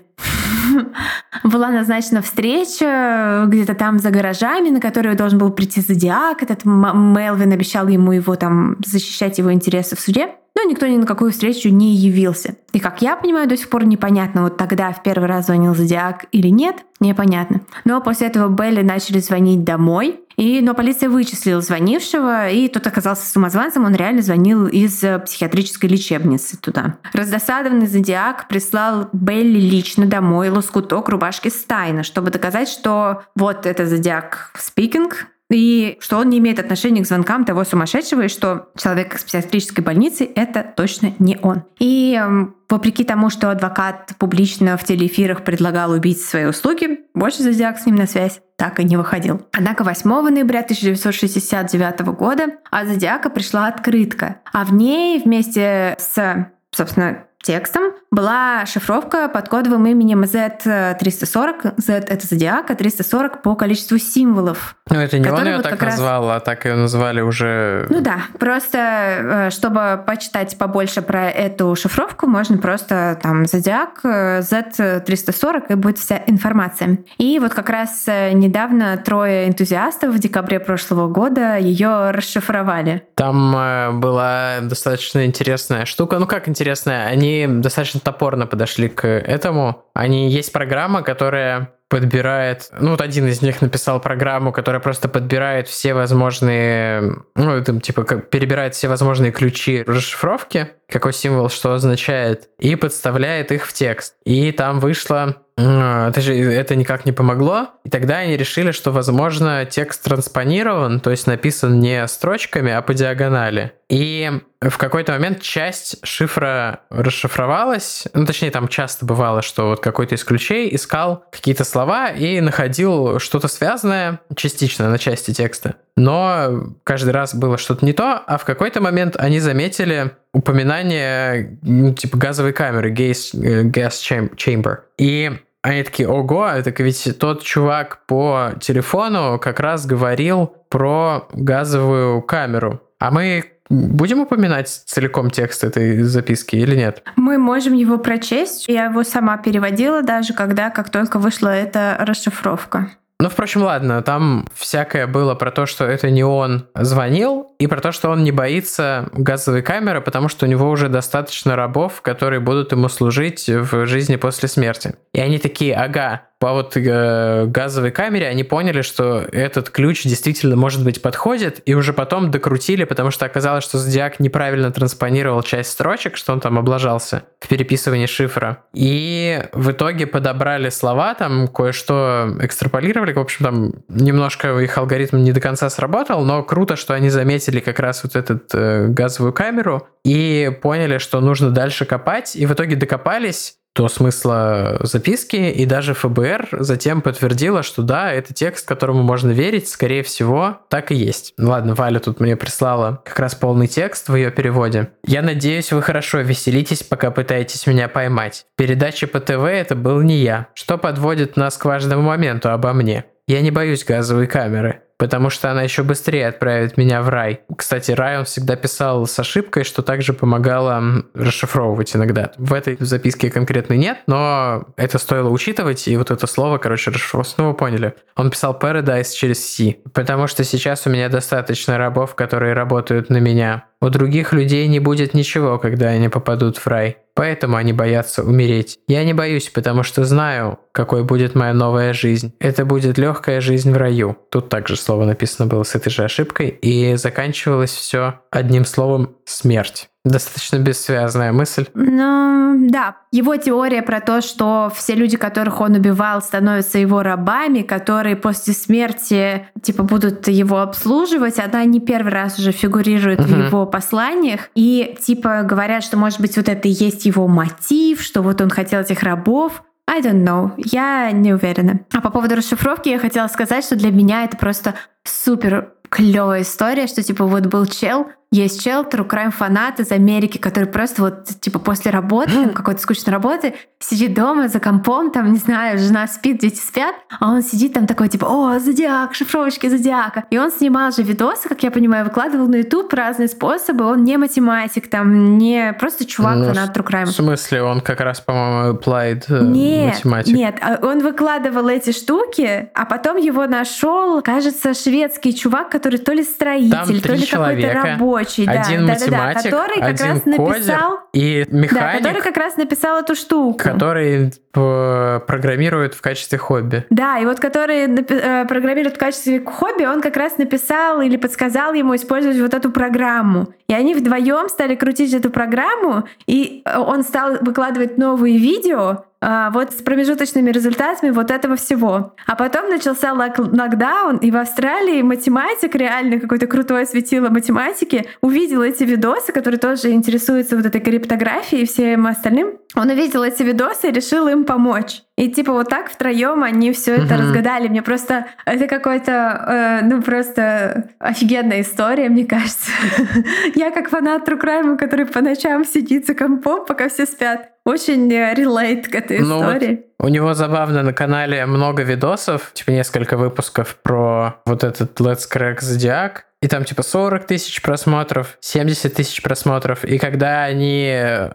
Была 1.44 1.70
назначена 1.70 2.22
встреча 2.22 3.46
где-то 3.48 3.76
там 3.76 4.00
за 4.00 4.10
гаражами, 4.10 4.70
на 4.70 4.80
которую 4.80 5.16
должен 5.16 5.40
был 5.40 5.52
прийти 5.52 5.82
Зодиак. 5.82 6.44
Этот 6.44 6.66
Мелвин 6.66 7.52
обещал 7.52 7.88
ему 7.88 8.12
его 8.12 8.36
там 8.36 8.78
защищать 8.86 9.38
его 9.38 9.54
интересы 9.54 9.96
в 9.96 10.00
суде. 10.00 10.30
Но 10.56 10.64
никто 10.64 10.86
ни 10.88 10.98
на 10.98 11.06
какую 11.06 11.32
встречу 11.32 11.70
не 11.70 11.96
явился. 11.96 12.56
И 12.74 12.80
как 12.80 13.02
я 13.02 13.16
понимаю, 13.16 13.48
до 13.48 13.58
сих 13.58 13.70
пор 13.70 13.86
непонятно, 13.86 14.44
вот 14.44 14.58
тогда 14.58 14.92
в 14.92 15.02
первый 15.02 15.28
раз 15.28 15.46
звонил 15.46 15.76
Зодиак 15.76 16.26
или 16.32 16.50
нет, 16.50 16.78
непонятно. 17.00 17.62
Но 17.86 18.02
после 18.02 18.28
этого 18.28 18.50
Белли 18.50 18.82
начали 18.82 19.20
звонить 19.20 19.64
домой, 19.64 20.20
и, 20.38 20.62
но 20.62 20.74
полиция 20.74 21.10
вычислила 21.10 21.62
звонившего, 21.62 22.50
и 22.50 22.68
тот 22.68 22.88
оказался 22.88 23.26
самозванцем, 23.26 23.86
он 23.86 23.96
реально 23.96 24.22
звонил 24.22 24.68
из 24.68 25.04
э, 25.04 25.20
психиатрической 25.20 25.90
лечебницы 25.90 26.58
туда. 26.58 26.98
Раздосадованный 27.14 27.88
Зодиак 27.88 28.48
прислал 28.48 29.10
Белли 29.14 29.60
лично 29.60 30.06
домой 30.06 30.50
лоскуток 30.50 31.10
рубашки 31.10 31.50
Стайна, 31.50 32.04
чтобы 32.04 32.32
доказать, 32.32 32.70
что 32.70 33.24
вот 33.36 33.66
это 33.66 33.86
Зодиак 33.86 34.52
спикинг, 34.58 35.28
и 35.52 35.98
что 36.00 36.18
он 36.18 36.30
не 36.30 36.40
имеет 36.40 36.60
отношения 36.60 37.02
к 37.02 37.08
звонкам 37.08 37.46
того 37.46 37.64
сумасшедшего, 37.64 38.24
и 38.24 38.28
что 38.28 38.70
человек 38.78 39.16
из 39.16 39.24
психиатрической 39.24 39.84
больницы— 39.84 40.30
это 40.36 40.66
точно 40.76 41.14
не 41.20 41.38
он. 41.42 41.64
И 41.80 42.18
эм, 42.20 42.56
вопреки 42.70 43.04
тому, 43.04 43.30
что 43.30 43.52
адвокат 43.52 44.14
публично 44.18 44.78
в 44.78 44.84
телеэфирах 44.84 45.44
предлагал 45.44 45.92
убить 45.92 46.22
свои 46.22 46.46
услуги, 46.46 47.02
больше 47.14 47.44
Зодиак 47.44 47.80
с 47.80 47.86
ним 47.86 47.96
на 47.96 48.08
связь 48.08 48.40
так 48.56 48.80
и 48.80 48.84
не 48.84 48.96
выходил. 48.96 49.42
Однако 49.52 49.84
8 49.84 50.10
ноября 50.30 50.60
1969 50.60 52.02
года 52.16 52.46
от 52.70 52.88
Зодиака 52.88 53.30
пришла 53.30 53.68
открытка, 53.68 54.38
а 54.52 54.66
в 54.66 54.74
ней 54.74 55.20
вместе 55.20 55.96
с, 55.98 56.48
собственно, 56.72 57.26
текстом 57.42 57.94
была 58.12 58.66
шифровка 58.66 59.30
под 59.30 59.48
кодовым 59.48 59.86
именем 59.86 60.24
Z340. 60.24 61.74
Z— 61.78 61.94
это 62.10 62.28
зодиака, 62.28 62.76
340 62.76 63.42
по 63.42 63.56
количеству 63.56 63.98
символов. 63.98 64.76
Ну, 64.90 65.00
это 65.00 65.18
не 65.18 65.30
он 65.30 65.46
ее 65.46 65.56
вот 65.56 65.64
так 65.64 65.82
назвал, 65.82 66.28
раз... 66.28 66.38
а 66.38 66.40
так 66.42 66.66
ее 66.66 66.76
назвали 66.76 67.22
уже... 67.22 67.88
Ну 67.90 68.02
да, 68.02 68.18
просто 68.38 68.78
э, 68.78 69.50
чтобы 69.50 70.04
почитать 70.06 70.58
побольше 70.58 71.02
про 71.02 71.30
эту 71.30 71.74
шифровку, 71.76 72.28
можно 72.28 72.58
просто 72.58 73.18
там 73.22 73.46
зодиак 73.46 74.02
Z340 74.04 75.64
и 75.70 75.76
будет 75.76 75.98
вся 75.98 76.22
информация. 76.28 76.98
И 77.18 77.40
вот 77.40 77.54
как 77.54 77.70
раз 77.70 78.04
э, 78.08 78.34
недавно 78.34 78.98
трое 78.98 79.48
энтузиастов 79.48 80.14
в 80.14 80.20
декабре 80.20 80.60
прошлого 80.60 81.08
года 81.08 81.56
ее 81.58 82.12
расшифровали. 82.12 83.04
Там 83.16 83.56
э, 83.56 83.92
была 83.92 84.60
достаточно 84.62 85.26
интересная 85.26 85.86
штука. 85.86 86.20
Ну 86.20 86.28
как 86.28 86.50
интересная? 86.50 87.08
Они 87.08 87.48
достаточно 87.48 88.01
топорно 88.02 88.48
подошли 88.48 88.90
к 88.90 89.08
этому. 89.08 89.86
Они 89.94 90.30
есть 90.30 90.52
программа, 90.52 91.02
которая 91.02 91.74
подбирает, 91.92 92.70
ну 92.80 92.92
вот 92.92 93.02
один 93.02 93.28
из 93.28 93.42
них 93.42 93.62
написал 93.62 94.00
программу, 94.00 94.54
которая 94.54 94.80
просто 94.80 95.10
подбирает 95.10 95.68
все 95.68 95.94
возможные, 95.94 97.18
ну 97.36 97.52
это 97.52 97.78
типа 97.82 98.06
как 98.06 98.30
перебирает 98.30 98.76
все 98.76 98.88
возможные 98.88 99.34
ключи 99.34 99.84
расшифровки, 99.86 100.70
какой 100.88 101.12
символ 101.12 101.50
что 101.50 101.74
означает, 101.74 102.48
и 102.60 102.76
подставляет 102.76 103.52
их 103.52 103.66
в 103.66 103.74
текст. 103.74 104.16
И 104.24 104.54
там 104.54 104.80
вышло 104.80 105.36
это 105.62 106.22
же 106.22 106.36
это 106.36 106.76
никак 106.76 107.06
не 107.06 107.12
помогло. 107.12 107.70
И 107.84 107.90
тогда 107.90 108.18
они 108.18 108.38
решили, 108.38 108.72
что, 108.72 108.92
возможно, 108.92 109.66
текст 109.66 110.04
транспонирован, 110.04 111.00
то 111.00 111.12
есть 111.12 111.28
написан 111.28 111.80
не 111.80 112.08
строчками, 112.08 112.72
а 112.72 112.82
по 112.82 112.94
диагонали. 112.94 113.74
И 113.90 114.32
в 114.62 114.78
какой-то 114.78 115.12
момент 115.12 115.42
часть 115.42 115.98
шифра 116.06 116.82
расшифровалась, 116.90 118.08
ну, 118.14 118.26
точнее, 118.26 118.52
там 118.52 118.68
часто 118.68 119.06
бывало, 119.06 119.42
что 119.42 119.70
вот 119.70 119.82
какой-то 119.82 120.16
из 120.16 120.24
ключей 120.24 120.74
искал 120.74 121.26
какие-то 121.32 121.66
слова 121.66 122.10
и 122.10 122.40
находил 122.40 123.20
что-то 123.20 123.48
связанное 123.48 124.22
частично 124.36 124.90
на 124.90 124.98
части 124.98 125.34
текста. 125.34 125.76
Но 125.98 126.76
каждый 126.84 127.10
раз 127.10 127.36
было 127.36 127.58
что-то 127.58 127.86
не 127.86 127.94
то, 127.94 128.24
а 128.26 128.38
в 128.38 128.46
какой-то 128.46 128.80
момент 128.82 129.16
они 129.18 129.40
заметили 129.40 130.12
упоминание, 130.34 131.58
ну, 131.62 131.94
типа, 131.94 132.18
газовой 132.18 132.54
камеры, 132.54 132.94
gas, 132.94 133.32
э, 133.34 133.64
gas 133.64 134.30
chamber. 134.38 134.78
И 134.98 135.32
они 135.62 135.84
такие, 135.84 136.10
ого, 136.10 136.50
так 136.64 136.80
ведь 136.80 137.18
тот 137.20 137.44
чувак 137.44 138.06
по 138.08 138.54
телефону 138.60 139.40
как 139.40 139.60
раз 139.60 139.86
говорил 139.86 140.54
про 140.70 141.28
газовую 141.34 142.22
камеру. 142.22 142.82
А 143.00 143.12
мы 143.12 143.46
Будем 143.72 144.20
упоминать 144.20 144.68
целиком 144.68 145.30
текст 145.32 145.64
этой 145.64 146.02
записки 146.02 146.58
или 146.58 146.76
нет? 146.76 147.04
Мы 147.16 147.38
можем 147.38 147.74
его 147.74 147.98
прочесть. 147.98 148.68
Я 148.68 148.86
его 148.88 149.06
сама 149.06 149.38
переводила 149.38 150.04
даже, 150.04 150.34
когда, 150.34 150.70
как 150.70 150.90
только 150.90 151.20
вышла 151.20 151.48
эта 151.48 151.96
расшифровка. 152.02 152.90
Ну, 153.22 153.30
впрочем, 153.30 153.62
ладно, 153.62 154.02
там 154.02 154.46
всякое 154.54 155.08
было 155.08 155.36
про 155.36 155.52
то, 155.52 155.68
что 155.68 155.86
это 155.86 156.10
не 156.10 156.24
он 156.24 156.68
звонил, 156.76 157.51
и 157.62 157.68
про 157.68 157.80
то, 157.80 157.92
что 157.92 158.10
он 158.10 158.24
не 158.24 158.32
боится 158.32 159.08
газовой 159.14 159.62
камеры, 159.62 160.02
потому 160.02 160.30
что 160.30 160.48
у 160.48 160.50
него 160.50 160.68
уже 160.68 160.90
достаточно 160.90 161.56
рабов, 161.56 162.02
которые 162.02 162.40
будут 162.40 162.72
ему 162.72 162.90
служить 162.90 163.48
в 163.48 163.86
жизни 163.86 164.16
после 164.16 164.50
смерти. 164.50 164.96
И 165.14 165.20
они 165.20 165.38
такие, 165.38 165.76
ага, 165.76 166.24
по 166.42 166.54
вот 166.54 166.76
э, 166.76 167.46
газовой 167.46 167.92
камере 167.92 168.28
они 168.28 168.44
поняли, 168.44 168.82
что 168.82 169.24
этот 169.32 169.70
ключ 169.70 170.02
действительно, 170.04 170.56
может 170.56 170.84
быть, 170.84 171.00
подходит, 171.00 171.62
и 171.68 171.76
уже 171.76 171.94
потом 171.94 172.32
докрутили, 172.32 172.84
потому 172.84 173.12
что 173.12 173.28
оказалось, 173.28 173.64
что 173.64 173.78
Зодиак 173.78 174.20
неправильно 174.20 174.72
транспонировал 174.72 175.44
часть 175.44 175.70
строчек, 175.70 176.18
что 176.18 176.34
он 176.34 176.40
там 176.40 176.58
облажался 176.58 177.26
в 177.40 177.48
переписывании 177.48 178.08
шифра. 178.08 178.64
И 178.74 179.44
в 179.54 179.70
итоге 179.70 180.08
подобрали 180.08 180.70
слова, 180.70 181.14
там 181.14 181.48
кое-что 181.48 182.36
экстраполировали, 182.42 183.14
в 183.14 183.20
общем, 183.20 183.46
там 183.46 183.74
немножко 183.88 184.58
их 184.58 184.76
алгоритм 184.80 185.18
не 185.18 185.34
до 185.34 185.42
конца 185.42 185.70
сработал, 185.70 186.26
но 186.26 186.42
круто, 186.42 186.76
что 186.76 186.96
они 186.96 187.10
заметили 187.10 187.51
как 187.60 187.80
раз 187.80 188.04
вот 188.04 188.16
эту 188.16 188.40
э, 188.54 188.88
газовую 188.88 189.34
камеру 189.34 189.88
и 190.04 190.52
поняли, 190.62 190.98
что 190.98 191.20
нужно 191.20 191.52
дальше 191.52 191.86
копать, 191.86 192.36
и 192.36 192.46
в 192.46 192.54
итоге 192.54 192.76
докопались 192.76 193.58
до 193.76 193.88
смысла 193.88 194.78
записки, 194.82 195.36
и 195.36 195.66
даже 195.66 195.94
ФБР 195.94 196.50
затем 196.60 197.02
подтвердила, 197.02 197.64
что 197.64 197.84
да, 197.84 198.12
это 198.12 198.34
текст, 198.34 198.68
которому 198.68 199.02
можно 199.02 199.32
верить, 199.32 199.70
скорее 199.70 200.04
всего, 200.04 200.58
так 200.70 200.92
и 200.92 200.96
есть. 200.96 201.34
Ну 201.38 201.52
ладно, 201.52 201.74
Валя 201.74 202.00
тут 202.00 202.20
мне 202.20 202.36
прислала 202.36 203.02
как 203.06 203.20
раз 203.20 203.36
полный 203.36 203.68
текст 203.68 204.10
в 204.10 204.16
ее 204.16 204.30
переводе. 204.30 204.92
Я 205.06 205.22
надеюсь, 205.22 205.72
вы 205.72 205.82
хорошо 205.82 206.20
веселитесь, 206.20 206.84
пока 206.84 207.12
пытаетесь 207.12 207.66
меня 207.66 207.88
поймать. 207.88 208.46
В 208.54 208.58
передаче 208.58 209.08
по 209.08 209.20
ТВ 209.22 209.44
это 209.44 209.76
был 209.76 210.02
не 210.02 210.18
я. 210.18 210.48
Что 210.54 210.78
подводит 210.78 211.38
нас 211.38 211.58
к 211.58 211.66
важному 211.66 212.02
моменту 212.02 212.50
обо 212.50 212.74
мне? 212.74 213.06
Я 213.28 213.42
не 213.42 213.52
боюсь 213.52 213.86
газовой 213.86 214.28
камеры 214.28 214.82
потому 215.02 215.32
что 215.32 215.50
она 215.50 215.64
еще 215.64 215.82
быстрее 215.82 216.28
отправит 216.28 216.78
меня 216.78 217.02
в 217.02 217.10
рай. 217.10 217.42
Кстати, 217.58 217.92
рай 217.92 218.20
он 218.20 218.26
всегда 218.26 218.56
писал 218.56 219.08
с 219.08 219.18
ошибкой, 219.18 219.64
что 219.64 219.82
также 219.82 220.14
помогало 220.14 221.04
расшифровывать 221.16 221.96
иногда. 221.96 222.30
В 222.38 222.54
этой 222.54 222.78
записке 222.80 223.32
конкретно 223.32 223.74
нет, 223.74 223.98
но 224.06 224.68
это 224.78 225.00
стоило 225.00 225.30
учитывать, 225.30 225.88
и 225.88 225.98
вот 225.98 226.12
это 226.12 226.28
слово, 226.28 226.60
короче, 226.60 226.92
расшифровать, 226.92 227.34
ну 227.40 227.48
вы 227.48 227.56
поняли. 227.56 227.96
Он 228.16 228.30
писал 228.30 228.56
Paradise 228.62 229.12
через 229.16 229.44
C, 229.44 229.78
потому 229.92 230.28
что 230.28 230.44
сейчас 230.44 230.86
у 230.86 230.92
меня 230.92 231.10
достаточно 231.10 231.80
рабов, 231.80 232.14
которые 232.14 232.54
работают 232.54 233.10
на 233.10 233.18
меня. 233.18 233.66
У 233.84 233.90
других 233.90 234.32
людей 234.32 234.68
не 234.68 234.80
будет 234.80 235.16
ничего, 235.16 235.58
когда 235.58 235.88
они 235.88 236.10
попадут 236.10 236.58
в 236.58 236.68
рай. 236.68 236.98
Поэтому 237.16 237.58
они 237.58 237.74
боятся 237.74 238.24
умереть. 238.24 238.80
Я 238.88 239.04
не 239.04 239.14
боюсь, 239.14 239.50
потому 239.50 239.84
что 239.84 240.06
знаю, 240.06 240.60
какой 240.72 241.04
будет 241.04 241.36
моя 241.36 241.54
новая 241.54 241.92
жизнь. 241.92 242.34
Это 242.40 242.64
будет 242.64 242.98
легкая 242.98 243.42
жизнь 243.42 243.72
в 243.72 243.78
раю. 243.78 244.18
Тут 244.30 244.50
также 244.50 244.76
слово 244.76 244.91
написано 245.06 245.48
было 245.48 245.64
с 245.64 245.76
этой 245.76 245.90
же 245.90 246.04
ошибкой, 246.04 246.50
и 246.50 246.96
заканчивалось 246.96 247.72
все 247.72 248.22
одним 248.30 248.66
словом 248.66 249.16
«смерть». 249.26 249.90
Достаточно 250.04 250.58
бессвязная 250.58 251.32
мысль. 251.32 251.68
Ну, 251.76 252.68
да. 252.72 252.98
Его 253.12 253.36
теория 253.36 253.84
про 253.84 254.02
то, 254.02 254.22
что 254.22 254.72
все 254.76 254.96
люди, 254.96 255.16
которых 255.16 255.62
он 255.62 255.76
убивал, 255.76 256.24
становятся 256.24 256.80
его 256.80 257.04
рабами, 257.04 257.62
которые 257.62 258.16
после 258.16 258.56
смерти, 258.56 259.48
типа, 259.62 259.84
будут 259.84 260.28
его 260.28 260.62
обслуживать, 260.62 261.38
она 261.38 261.64
не 261.66 261.80
первый 261.80 262.12
раз 262.12 262.40
уже 262.40 262.52
фигурирует 262.52 263.20
угу. 263.20 263.28
в 263.28 263.46
его 263.46 263.66
посланиях. 263.68 264.50
И, 264.56 264.98
типа, 265.00 265.44
говорят, 265.44 265.84
что, 265.84 265.98
может 265.98 266.20
быть, 266.20 266.36
вот 266.36 266.50
это 266.50 266.68
и 266.68 266.72
есть 266.72 267.06
его 267.06 267.28
мотив, 267.28 268.02
что 268.02 268.24
вот 268.24 268.42
он 268.42 268.50
хотел 268.50 268.80
этих 268.80 269.04
рабов. 269.04 269.62
I 269.88 270.02
don't 270.02 270.24
know. 270.24 270.54
Я 270.58 271.12
не 271.12 271.34
уверена. 271.34 271.82
А 271.92 272.02
по 272.02 272.10
поводу 272.10 272.36
расшифровки 272.36 272.90
я 272.90 273.00
хотела 273.00 273.28
сказать, 273.28 273.66
что 273.66 273.76
для 273.76 273.92
меня 273.92 274.24
это 274.24 274.38
просто 274.38 274.76
супер 275.04 275.74
клевая 275.90 276.44
история, 276.44 276.88
что 276.88 277.04
типа 277.04 277.26
вот 277.26 277.48
был 277.48 277.66
чел, 277.66 278.08
есть 278.34 278.64
чел, 278.64 278.84
true 278.84 279.06
crime 279.06 279.32
фанат 279.32 279.82
из 279.82 279.92
Америки, 279.92 280.38
который 280.38 280.66
просто 280.66 281.02
вот, 281.02 281.26
типа, 281.42 281.60
после 281.60 281.92
работы, 281.92 282.32
там, 282.32 282.50
какой-то 282.54 282.80
скучной 282.80 283.12
работы, 283.12 283.56
сидит 283.80 284.14
дома 284.14 284.48
за 284.48 284.62
компом, 284.62 285.12
там, 285.12 285.34
не 285.34 285.38
знаю, 285.38 285.78
жена 285.78 286.08
спит, 286.08 286.40
дети 286.40 286.56
спят, 286.56 286.96
а 287.20 287.30
он 287.30 287.42
сидит 287.42 287.74
там 287.74 287.88
такой, 287.88 288.08
типа, 288.08 288.26
о, 288.26 288.58
зодиак, 288.60 289.16
шифровочки 289.16 289.68
зодиака. 289.68 290.24
И 290.30 290.38
он 290.38 290.50
снимал 290.50 290.94
же 290.94 291.04
видосы, 291.04 291.50
как 291.50 291.62
я 291.64 291.72
понимаю, 291.72 292.06
выкладывал 292.06 292.48
на 292.48 292.56
YouTube 292.56 292.94
разные 292.94 293.28
способы. 293.28 293.84
Он 293.84 294.06
не 294.06 294.16
математик, 294.16 294.90
там, 294.90 295.38
не 295.38 295.74
просто 295.78 296.06
чувак 296.06 296.38
ну, 296.38 296.46
фанат 296.46 296.76
true 296.76 296.88
crime. 296.88 297.06
В 297.08 297.12
смысле, 297.12 297.64
он 297.64 297.82
как 297.82 298.00
раз, 298.00 298.22
по-моему, 298.22 298.78
applied 298.78 299.26
э, 299.28 299.44
нет, 299.44 299.96
математик? 299.96 300.34
Нет, 300.34 300.56
а 300.62 300.80
он 300.82 301.00
выкладывал 301.00 301.68
эти 301.68 301.92
штуки, 301.92 302.70
а 302.74 302.86
потом 302.86 303.18
его 303.18 303.46
нашел, 303.46 304.22
кажется, 304.22 304.74
шведский 304.74 305.36
чувак, 305.36 305.70
который 305.70 306.00
то 306.00 306.14
ли 306.14 306.24
строитель, 306.24 307.02
то 307.02 307.14
ли 307.14 307.26
какой-то 307.26 307.74
рабочий 307.74 308.21
рабочий, 308.22 308.46
да, 308.46 308.62
один 308.62 308.86
да, 308.86 308.94
математик, 308.94 309.44
да, 309.44 309.50
который 309.50 309.80
как 309.80 309.90
один 309.90 310.08
раз 310.08 310.26
написал 310.26 311.00
и 311.14 311.46
механик, 311.50 311.74
да, 311.74 311.98
который 311.98 312.22
как 312.22 312.38
раз 312.38 312.58
написал 312.58 313.00
эту 313.00 313.16
штуку, 313.16 313.58
который 313.58 314.32
программирует 314.52 315.94
в 315.94 316.02
качестве 316.02 316.38
хобби. 316.38 316.86
Да, 316.90 317.20
и 317.20 317.26
вот 317.26 317.40
который 317.40 317.86
э, 317.86 318.46
программирует 318.46 318.96
в 318.96 319.00
качестве 319.00 319.42
хобби, 319.42 319.86
он 319.86 320.02
как 320.02 320.18
раз 320.18 320.38
написал 320.38 321.02
или 321.02 321.18
подсказал 321.18 321.74
ему 321.74 321.96
использовать 321.96 322.40
вот 322.40 322.54
эту 322.54 322.72
программу. 322.72 323.54
И 323.68 323.74
они 323.74 323.96
вдвоем 323.96 324.50
стали 324.50 324.76
крутить 324.76 325.14
эту 325.14 325.30
программу, 325.30 326.04
и 326.28 326.64
э, 326.66 326.78
он 326.78 327.04
стал 327.04 327.38
выкладывать 327.42 327.98
новые 327.98 328.38
видео, 328.38 329.06
вот 329.22 329.74
с 329.74 329.82
промежуточными 329.82 330.52
результатами 330.52 331.12
вот 331.12 331.30
этого 331.30 331.56
всего. 331.56 332.16
А 332.26 332.36
потом 332.36 332.70
начался 332.70 333.14
локдаун, 333.14 334.18
и 334.18 334.32
в 334.32 334.38
Австралии 334.38 335.02
математик, 335.02 335.76
реально 335.76 336.20
какой-то 336.20 336.48
крутой 336.48 336.86
светило 336.86 337.30
математики, 337.30 338.08
увидел 338.22 338.64
эти 338.64 338.84
видосы, 338.84 339.32
которые 339.32 339.60
тоже 339.60 339.92
интересуются 339.92 340.56
вот 340.56 340.66
этой 340.66 340.82
криптографией 340.82 341.64
и 341.64 341.66
всем 341.68 342.08
остальным, 342.08 342.58
он 342.76 342.90
увидел 342.90 343.24
эти 343.24 343.44
видосы 343.44 343.90
и 343.90 343.92
решил 343.92 344.28
им 344.28 344.46
помочь. 344.46 345.02
И 345.18 345.30
типа 345.30 345.52
вот 345.52 345.70
так 345.70 345.92
втроем 345.92 346.44
они 346.44 346.72
все 346.72 346.96
это 346.96 347.16
угу. 347.16 347.24
разгадали. 347.24 347.68
Мне 347.68 347.82
просто 347.82 348.28
это 348.46 348.68
какой-то, 348.68 349.82
э, 349.82 349.86
ну 349.86 350.02
просто 350.02 350.90
офигенная 351.00 351.62
история, 351.62 352.10
мне 352.10 352.26
кажется. 352.26 352.72
Я 353.56 353.72
как 353.72 353.90
фанат 353.90 354.28
True 354.28 354.42
Crime, 354.42 354.78
который 354.78 355.06
по 355.06 355.22
ночам 355.22 355.66
сидит 355.66 356.08
за 356.08 356.16
компом, 356.16 356.66
пока 356.66 356.88
все 356.88 357.06
спят, 357.06 357.52
очень 357.66 358.10
релейт 358.10 358.88
к 358.88 358.96
этой 358.96 359.20
ну, 359.20 359.40
истории. 359.40 359.86
Вот 360.00 360.08
у 360.08 360.08
него 360.10 360.34
забавно 360.34 360.82
на 360.82 360.94
канале 360.94 361.46
много 361.46 361.84
видосов, 361.84 362.52
типа 362.54 362.72
несколько 362.72 363.18
выпусков 363.18 363.78
про 363.84 364.42
вот 364.46 364.64
этот 364.64 365.00
Let's 365.00 365.30
Crack 365.32 365.60
Zodiac. 365.60 366.24
И 366.42 366.48
там 366.48 366.64
типа 366.64 366.82
40 366.82 367.28
тысяч 367.28 367.62
просмотров, 367.62 368.38
70 368.40 368.94
тысяч 368.96 369.22
просмотров. 369.22 369.86
И 369.86 370.00
когда 370.00 370.44
они 370.44 370.92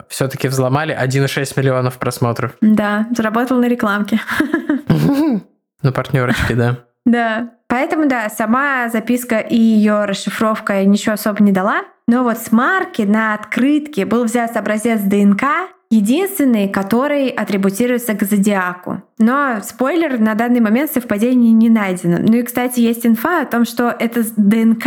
все-таки 0.09 0.49
взломали 0.49 0.93
1,6 0.93 1.53
миллионов 1.57 1.97
просмотров. 1.97 2.55
Да, 2.59 3.07
заработал 3.15 3.59
на 3.59 3.69
рекламке. 3.69 4.19
На 5.81 5.91
партнерочке, 5.91 6.55
да. 6.55 6.77
Да. 7.05 7.51
Поэтому, 7.69 8.09
да, 8.09 8.29
сама 8.29 8.89
записка 8.89 9.39
и 9.39 9.55
ее 9.55 10.03
расшифровка 10.03 10.83
ничего 10.83 11.13
особо 11.13 11.41
не 11.41 11.53
дала. 11.53 11.83
Но 12.05 12.23
вот 12.23 12.37
с 12.37 12.51
марки 12.51 13.03
на 13.03 13.33
открытке 13.33 14.05
был 14.05 14.25
взят 14.25 14.57
образец 14.57 14.99
ДНК, 14.99 15.43
единственный, 15.89 16.67
который 16.69 17.29
атрибутируется 17.29 18.13
к 18.13 18.23
зодиаку. 18.23 19.01
Но 19.17 19.59
спойлер, 19.63 20.19
на 20.19 20.35
данный 20.35 20.59
момент 20.59 20.91
совпадение 20.91 21.51
не 21.53 21.69
найдено. 21.69 22.17
Ну 22.19 22.37
и, 22.37 22.43
кстати, 22.43 22.79
есть 22.79 23.05
инфа 23.05 23.41
о 23.41 23.45
том, 23.45 23.65
что 23.65 23.95
это 23.97 24.23
ДНК, 24.35 24.85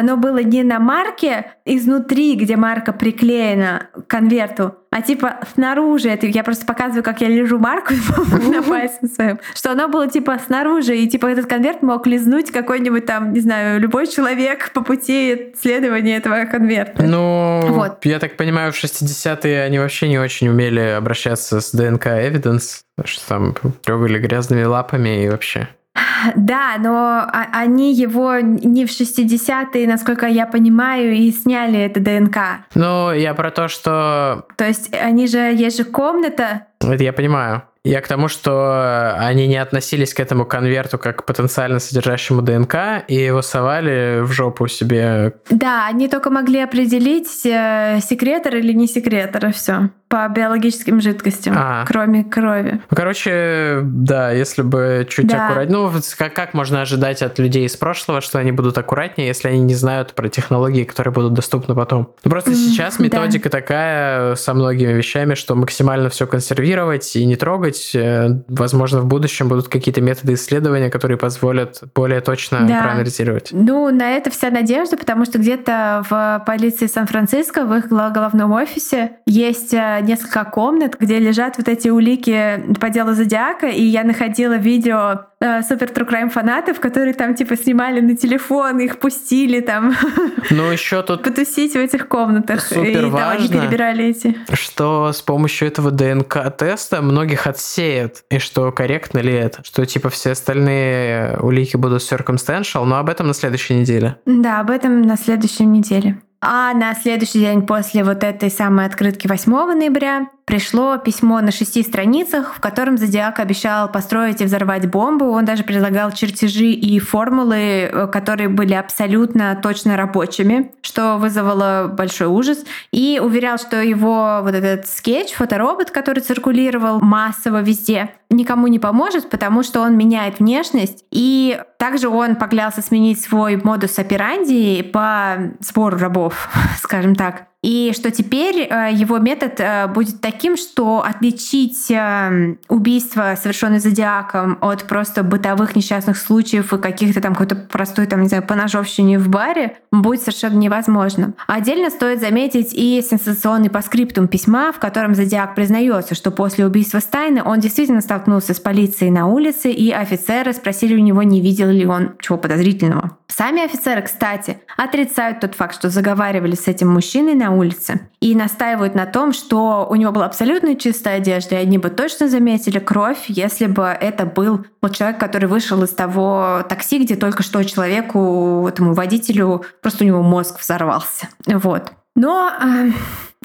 оно 0.00 0.16
было 0.16 0.42
не 0.42 0.62
на 0.62 0.80
марке 0.80 1.52
изнутри, 1.64 2.34
где 2.34 2.56
марка 2.56 2.92
приклеена 2.92 3.88
к 3.92 4.06
конверту, 4.06 4.74
а 4.90 5.02
типа 5.02 5.36
снаружи. 5.54 6.08
Это 6.08 6.26
я 6.26 6.42
просто 6.42 6.66
показываю, 6.66 7.04
как 7.04 7.20
я 7.20 7.28
лежу 7.28 7.58
марку 7.58 7.94
на 8.50 8.62
пальце 8.62 9.06
своем. 9.06 9.38
Что 9.54 9.72
оно 9.72 9.88
было 9.88 10.08
типа 10.08 10.38
снаружи, 10.44 10.96
и 10.96 11.08
типа 11.08 11.26
этот 11.26 11.46
конверт 11.46 11.82
мог 11.82 12.06
лизнуть 12.06 12.50
какой-нибудь 12.50 13.06
там, 13.06 13.32
не 13.32 13.40
знаю, 13.40 13.80
любой 13.80 14.06
человек 14.06 14.72
по 14.72 14.82
пути 14.82 15.52
следования 15.60 16.16
этого 16.16 16.44
конверта. 16.46 17.02
Ну, 17.02 17.60
вот. 17.68 18.04
я 18.04 18.18
так 18.18 18.36
понимаю, 18.36 18.72
в 18.72 18.82
60-е 18.82 19.62
они 19.62 19.78
вообще 19.78 20.08
не 20.08 20.18
очень 20.18 20.48
умели 20.48 20.80
обращаться 20.80 21.60
с 21.60 21.72
ДНК 21.72 22.06
Evidence, 22.06 22.80
что 23.04 23.28
там 23.28 23.54
трогали 23.82 24.18
грязными 24.18 24.64
лапами 24.64 25.24
и 25.24 25.28
вообще. 25.28 25.68
Да, 26.36 26.76
но 26.78 27.26
они 27.32 27.94
его 27.94 28.40
не 28.40 28.86
в 28.86 28.90
60-е, 28.90 29.86
насколько 29.86 30.26
я 30.26 30.46
понимаю, 30.46 31.12
и 31.12 31.30
сняли 31.30 31.78
это 31.80 32.00
ДНК. 32.00 32.66
Ну, 32.74 33.12
я 33.12 33.34
про 33.34 33.50
то, 33.50 33.68
что... 33.68 34.46
То 34.56 34.66
есть 34.66 34.94
они 34.94 35.26
же, 35.26 35.38
есть 35.38 35.76
же 35.76 35.84
комната. 35.84 36.66
Это 36.80 37.02
я 37.02 37.12
понимаю. 37.12 37.62
Я 37.82 38.02
к 38.02 38.08
тому, 38.08 38.28
что 38.28 39.14
они 39.18 39.46
не 39.46 39.56
относились 39.56 40.12
к 40.12 40.20
этому 40.20 40.44
конверту 40.44 40.98
как 40.98 41.22
к 41.22 41.24
потенциально 41.24 41.78
содержащему 41.78 42.42
ДНК 42.42 43.04
и 43.08 43.14
его 43.14 43.40
совали 43.40 44.20
в 44.20 44.32
жопу 44.32 44.68
себе. 44.68 45.34
Да, 45.48 45.86
они 45.86 46.08
только 46.08 46.30
могли 46.30 46.60
определить, 46.60 47.46
э, 47.46 48.00
секретор 48.02 48.56
или 48.56 48.72
не 48.74 48.86
секретор, 48.86 49.46
и 49.46 49.52
все 49.52 49.88
по 50.10 50.28
биологическим 50.28 51.00
жидкостям, 51.00 51.54
а. 51.56 51.84
кроме 51.86 52.24
крови. 52.24 52.80
Ну, 52.90 52.96
короче, 52.96 53.78
да, 53.84 54.32
если 54.32 54.62
бы 54.62 55.06
чуть 55.08 55.28
да. 55.28 55.46
аккуратнее. 55.46 55.78
Ну, 55.78 55.92
как, 56.18 56.34
как 56.34 56.52
можно 56.52 56.82
ожидать 56.82 57.22
от 57.22 57.38
людей 57.38 57.64
из 57.64 57.76
прошлого, 57.76 58.20
что 58.20 58.40
они 58.40 58.50
будут 58.50 58.76
аккуратнее, 58.76 59.28
если 59.28 59.46
они 59.46 59.60
не 59.60 59.76
знают 59.76 60.14
про 60.14 60.28
технологии, 60.28 60.82
которые 60.82 61.14
будут 61.14 61.34
доступны 61.34 61.76
потом? 61.76 62.12
Ну, 62.24 62.30
просто 62.30 62.50
mm, 62.50 62.54
сейчас 62.54 62.98
методика 62.98 63.48
да. 63.48 63.58
такая 63.60 64.34
со 64.34 64.52
многими 64.52 64.94
вещами, 64.94 65.34
что 65.34 65.54
максимально 65.54 66.10
все 66.10 66.26
консервировать 66.70 67.16
и 67.16 67.24
не 67.24 67.36
трогать. 67.36 67.92
Э, 67.94 68.42
возможно, 68.48 69.00
в 69.00 69.06
будущем 69.06 69.48
будут 69.48 69.68
какие-то 69.68 70.00
методы 70.00 70.34
исследования, 70.34 70.90
которые 70.90 71.18
позволят 71.18 71.82
более 71.94 72.20
точно 72.20 72.66
да. 72.66 72.82
проанализировать. 72.82 73.48
Ну, 73.52 73.90
на 73.90 74.12
это 74.12 74.30
вся 74.30 74.50
надежда, 74.50 74.96
потому 74.96 75.24
что 75.24 75.38
где-то 75.38 76.02
в 76.08 76.42
полиции 76.46 76.86
Сан-Франциско, 76.86 77.64
в 77.64 77.74
их 77.74 77.88
головном 77.88 78.52
офисе, 78.52 79.12
есть 79.26 79.74
э, 79.74 79.98
несколько 80.02 80.44
комнат, 80.44 80.96
где 80.98 81.18
лежат 81.18 81.58
вот 81.58 81.68
эти 81.68 81.88
улики 81.88 82.62
по 82.80 82.90
делу 82.90 83.14
Зодиака, 83.14 83.66
и 83.66 83.82
я 83.82 84.04
находила 84.04 84.54
видео 84.54 85.26
э, 85.40 85.62
супер 85.62 85.88
True 85.88 86.08
Crime 86.08 86.30
фанатов, 86.30 86.80
которые 86.80 87.14
там 87.14 87.34
типа 87.34 87.56
снимали 87.56 88.00
на 88.00 88.16
телефон, 88.16 88.78
их 88.78 88.98
пустили 88.98 89.60
там. 89.60 89.94
Ну 90.50 90.70
еще 90.70 91.02
тут 91.02 91.22
потусить 91.22 91.74
в 91.74 91.76
этих 91.76 92.08
комнатах. 92.08 92.60
Супер 92.60 93.06
и 93.06 93.10
важно, 93.10 93.18
там 93.18 93.30
они 93.38 93.48
перебирали 93.48 94.06
эти. 94.06 94.36
Что 94.52 95.12
с 95.12 95.22
помощью 95.22 95.68
этого 95.68 95.90
ДНК-теста 95.90 97.02
многих 97.02 97.46
отсеют, 97.46 98.24
и 98.30 98.38
что 98.38 98.72
корректно 98.72 99.18
ли 99.18 99.32
это, 99.32 99.62
что 99.64 99.84
типа 99.86 100.10
все 100.10 100.32
остальные 100.32 101.38
улики 101.40 101.76
будут 101.76 102.02
circumstantial, 102.02 102.84
но 102.84 102.96
об 102.96 103.08
этом 103.08 103.28
на 103.28 103.34
следующей 103.34 103.74
неделе. 103.74 104.16
Да, 104.26 104.60
об 104.60 104.70
этом 104.70 105.02
на 105.02 105.16
следующей 105.16 105.64
неделе. 105.64 106.20
А 106.42 106.72
на 106.72 106.94
следующий 106.94 107.40
день 107.40 107.66
после 107.66 108.02
вот 108.02 108.24
этой 108.24 108.50
самой 108.50 108.86
открытки 108.86 109.26
8 109.28 109.52
ноября 109.74 110.28
пришло 110.50 110.98
письмо 110.98 111.40
на 111.42 111.52
шести 111.52 111.84
страницах, 111.84 112.54
в 112.56 112.60
котором 112.60 112.98
Зодиак 112.98 113.38
обещал 113.38 113.88
построить 113.88 114.40
и 114.40 114.44
взорвать 114.44 114.90
бомбу. 114.90 115.26
Он 115.26 115.44
даже 115.44 115.62
предлагал 115.62 116.10
чертежи 116.10 116.72
и 116.72 116.98
формулы, 116.98 117.56
э, 117.56 118.08
которые 118.08 118.48
были 118.48 118.74
абсолютно 118.74 119.56
точно 119.62 119.96
рабочими, 119.96 120.72
что 120.82 121.18
вызвало 121.18 121.94
большой 121.96 122.26
ужас. 122.26 122.64
И 122.90 123.20
уверял, 123.22 123.58
что 123.58 123.80
его 123.80 124.40
вот 124.42 124.52
этот 124.52 124.88
скетч, 124.88 125.34
фоторобот, 125.34 125.92
который 125.92 126.18
циркулировал 126.18 126.98
массово 126.98 127.62
везде, 127.62 128.10
никому 128.28 128.66
не 128.66 128.80
поможет, 128.80 129.30
потому 129.30 129.62
что 129.62 129.82
он 129.82 129.96
меняет 129.96 130.40
внешность. 130.40 131.04
И 131.12 131.62
также 131.78 132.08
он 132.08 132.34
поклялся 132.34 132.82
сменить 132.82 133.22
свой 133.22 133.54
модус 133.54 133.96
операнди 134.00 134.82
по 134.82 135.52
сбору 135.60 135.96
рабов, 135.96 136.48
скажем 136.82 137.14
так. 137.14 137.46
И 137.62 137.92
что 137.94 138.10
теперь 138.10 138.62
э, 138.62 138.90
его 138.92 139.18
метод 139.18 139.60
э, 139.60 139.86
будет 139.88 140.22
таким, 140.22 140.56
что 140.56 141.04
отличить 141.06 141.90
э, 141.90 142.56
убийство, 142.68 143.34
совершенное 143.40 143.80
зодиаком, 143.80 144.56
от 144.62 144.84
просто 144.84 145.22
бытовых 145.22 145.76
несчастных 145.76 146.16
случаев 146.16 146.72
и 146.72 146.78
каких-то 146.78 147.20
там 147.20 147.34
какой-то 147.34 147.56
простой, 147.56 148.06
там, 148.06 148.22
не 148.22 148.28
знаю, 148.28 148.46
поножовщине 148.46 149.18
в 149.18 149.28
баре, 149.28 149.76
будет 149.92 150.22
совершенно 150.22 150.56
невозможно. 150.56 151.34
Отдельно 151.46 151.90
стоит 151.90 152.20
заметить 152.20 152.72
и 152.72 153.02
сенсационный 153.02 153.68
паскриптум 153.68 154.26
письма, 154.26 154.72
в 154.72 154.78
котором 154.78 155.14
зодиак 155.14 155.54
признается, 155.54 156.14
что 156.14 156.30
после 156.30 156.64
убийства 156.64 157.00
Стайна 157.00 157.44
он 157.44 157.60
действительно 157.60 158.00
столкнулся 158.00 158.54
с 158.54 158.60
полицией 158.60 159.10
на 159.10 159.26
улице, 159.26 159.70
и 159.70 159.90
офицеры 159.90 160.54
спросили 160.54 160.94
у 160.94 161.00
него, 161.00 161.22
не 161.22 161.42
видел 161.42 161.68
ли 161.68 161.84
он 161.84 162.12
чего 162.20 162.38
подозрительного. 162.38 163.18
Сами 163.28 163.64
офицеры, 163.64 164.02
кстати, 164.02 164.58
отрицают 164.76 165.40
тот 165.40 165.54
факт, 165.54 165.74
что 165.74 165.88
заговаривали 165.88 166.56
с 166.56 166.66
этим 166.66 166.88
мужчиной 166.88 167.34
на 167.34 167.49
улице 167.50 168.08
и 168.20 168.34
настаивают 168.34 168.94
на 168.94 169.06
том, 169.06 169.32
что 169.32 169.86
у 169.88 169.94
него 169.96 170.12
была 170.12 170.26
абсолютно 170.26 170.76
чистая 170.76 171.16
одежда, 171.16 171.56
и 171.56 171.58
они 171.58 171.78
бы 171.78 171.90
точно 171.90 172.28
заметили 172.28 172.78
кровь, 172.78 173.24
если 173.28 173.66
бы 173.66 173.84
это 173.84 174.26
был 174.26 174.66
вот 174.82 174.96
человек, 174.96 175.18
который 175.18 175.48
вышел 175.48 175.82
из 175.82 175.90
того 175.90 176.64
такси, 176.68 177.02
где 177.02 177.16
только 177.16 177.42
что 177.42 177.62
человеку, 177.64 178.66
этому 178.68 178.94
водителю, 178.94 179.64
просто 179.82 180.04
у 180.04 180.06
него 180.06 180.22
мозг 180.22 180.60
взорвался. 180.60 181.28
Вот. 181.46 181.92
Но 182.14 182.50
э, 182.50 182.90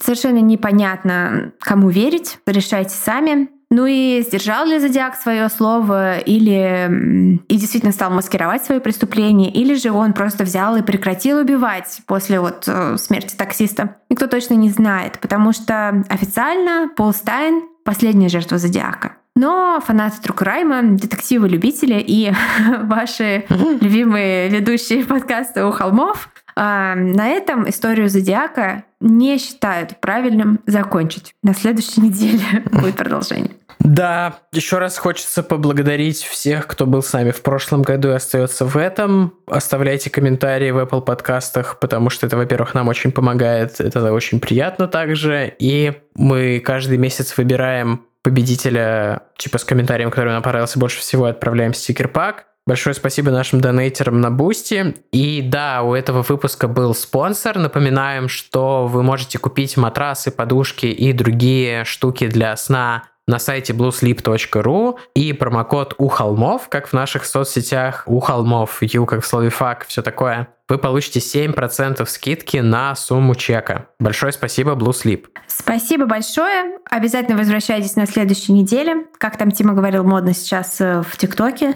совершенно 0.01 0.39
непонятно, 0.39 1.51
кому 1.59 1.89
верить. 1.89 2.39
Решайте 2.45 2.91
сами. 2.91 3.49
Ну 3.75 3.85
и 3.87 4.21
сдержал 4.21 4.65
ли 4.65 4.79
Зодиак 4.79 5.15
свое 5.17 5.49
слово, 5.49 6.19
или 6.19 7.41
и 7.49 7.57
действительно 7.57 7.91
стал 7.91 8.09
маскировать 8.09 8.63
свои 8.63 8.79
преступления, 8.79 9.51
или 9.51 9.73
же 9.73 9.91
он 9.91 10.13
просто 10.13 10.45
взял 10.45 10.77
и 10.77 10.81
прекратил 10.81 11.39
убивать 11.39 11.99
после 12.07 12.39
вот 12.39 12.63
э, 12.67 12.95
смерти 12.97 13.35
таксиста. 13.35 13.97
Никто 14.09 14.27
точно 14.27 14.53
не 14.53 14.69
знает, 14.69 15.19
потому 15.19 15.51
что 15.51 16.05
официально 16.07 16.89
Пол 16.95 17.11
Стайн— 17.11 17.63
последняя 17.83 18.29
жертва 18.29 18.59
Зодиака. 18.59 19.17
Но 19.35 19.81
фанаты 19.85 20.21
Трукрайма, 20.21 20.81
детективы-любители 20.81 21.95
и 21.99 22.31
ваши 22.83 23.43
любимые 23.49 24.47
ведущие 24.47 25.03
подкаста 25.03 25.67
у 25.67 25.71
холмов 25.71 26.29
а, 26.55 26.95
на 26.95 27.27
этом 27.27 27.69
историю 27.69 28.07
Зодиака 28.07 28.85
не 29.01 29.37
считают 29.37 29.99
правильным 29.99 30.61
закончить. 30.65 31.35
На 31.43 31.53
следующей 31.53 31.99
неделе 31.99 32.63
будет 32.71 32.95
продолжение. 32.95 33.51
Да, 33.85 34.39
еще 34.51 34.79
раз 34.79 34.97
хочется 34.97 35.43
поблагодарить 35.43 36.23
всех, 36.23 36.65
кто 36.65 36.87
был 36.87 37.03
с 37.03 37.13
нами 37.13 37.29
в 37.29 37.43
прошлом 37.43 37.83
году 37.83 38.09
и 38.09 38.13
остается 38.13 38.65
в 38.65 38.77
этом. 38.77 39.35
Оставляйте 39.45 40.09
комментарии 40.09 40.71
в 40.71 40.79
Apple 40.79 41.03
подкастах, 41.03 41.77
потому 41.79 42.09
что 42.09 42.25
это, 42.25 42.35
во-первых, 42.35 42.73
нам 42.73 42.87
очень 42.87 43.11
помогает, 43.11 43.79
это 43.79 44.11
очень 44.11 44.39
приятно 44.39 44.87
также. 44.87 45.53
И 45.59 45.93
мы 46.15 46.59
каждый 46.65 46.97
месяц 46.97 47.37
выбираем 47.37 48.01
победителя, 48.23 49.21
типа 49.37 49.59
с 49.59 49.63
комментарием, 49.63 50.09
который 50.09 50.33
нам 50.33 50.41
понравился 50.41 50.79
больше 50.79 50.99
всего, 50.99 51.25
отправляем 51.25 51.75
стикер-пак. 51.75 52.47
Большое 52.65 52.95
спасибо 52.95 53.29
нашим 53.29 53.61
донейтерам 53.61 54.19
на 54.19 54.31
Бусти. 54.31 54.95
И 55.11 55.43
да, 55.43 55.83
у 55.83 55.93
этого 55.93 56.23
выпуска 56.23 56.67
был 56.67 56.95
спонсор. 56.95 57.59
Напоминаем, 57.59 58.29
что 58.29 58.87
вы 58.87 59.03
можете 59.03 59.37
купить 59.37 59.77
матрасы, 59.77 60.31
подушки 60.31 60.87
и 60.87 61.13
другие 61.13 61.85
штуки 61.85 62.25
для 62.25 62.57
сна 62.57 63.03
на 63.27 63.39
сайте 63.39 63.73
bluesleep.ru 63.73 64.97
и 65.15 65.33
промокод 65.33 65.95
у 65.97 66.07
холмов, 66.07 66.69
как 66.69 66.87
в 66.87 66.93
наших 66.93 67.25
соцсетях 67.25 68.03
у 68.05 68.19
холмов, 68.19 68.81
ю 68.81 69.05
как 69.05 69.23
в 69.23 69.27
слове 69.27 69.49
фак, 69.49 69.85
все 69.87 70.01
такое. 70.01 70.47
Вы 70.67 70.79
получите 70.79 71.19
7% 71.19 72.03
скидки 72.07 72.57
на 72.57 72.95
сумму 72.95 73.35
чека. 73.35 73.87
Большое 73.99 74.31
спасибо, 74.31 74.71
Blue 74.71 74.89
Sleep. 74.89 75.25
Спасибо 75.47 76.07
большое. 76.07 76.79
Обязательно 76.89 77.37
возвращайтесь 77.37 77.95
на 77.95 78.07
следующей 78.07 78.51
неделе. 78.51 79.05
Как 79.19 79.37
там 79.37 79.51
Тима 79.51 79.73
говорил, 79.73 80.03
модно 80.03 80.33
сейчас 80.33 80.81
э, 80.81 81.03
в 81.03 81.17
ТикТоке. 81.17 81.75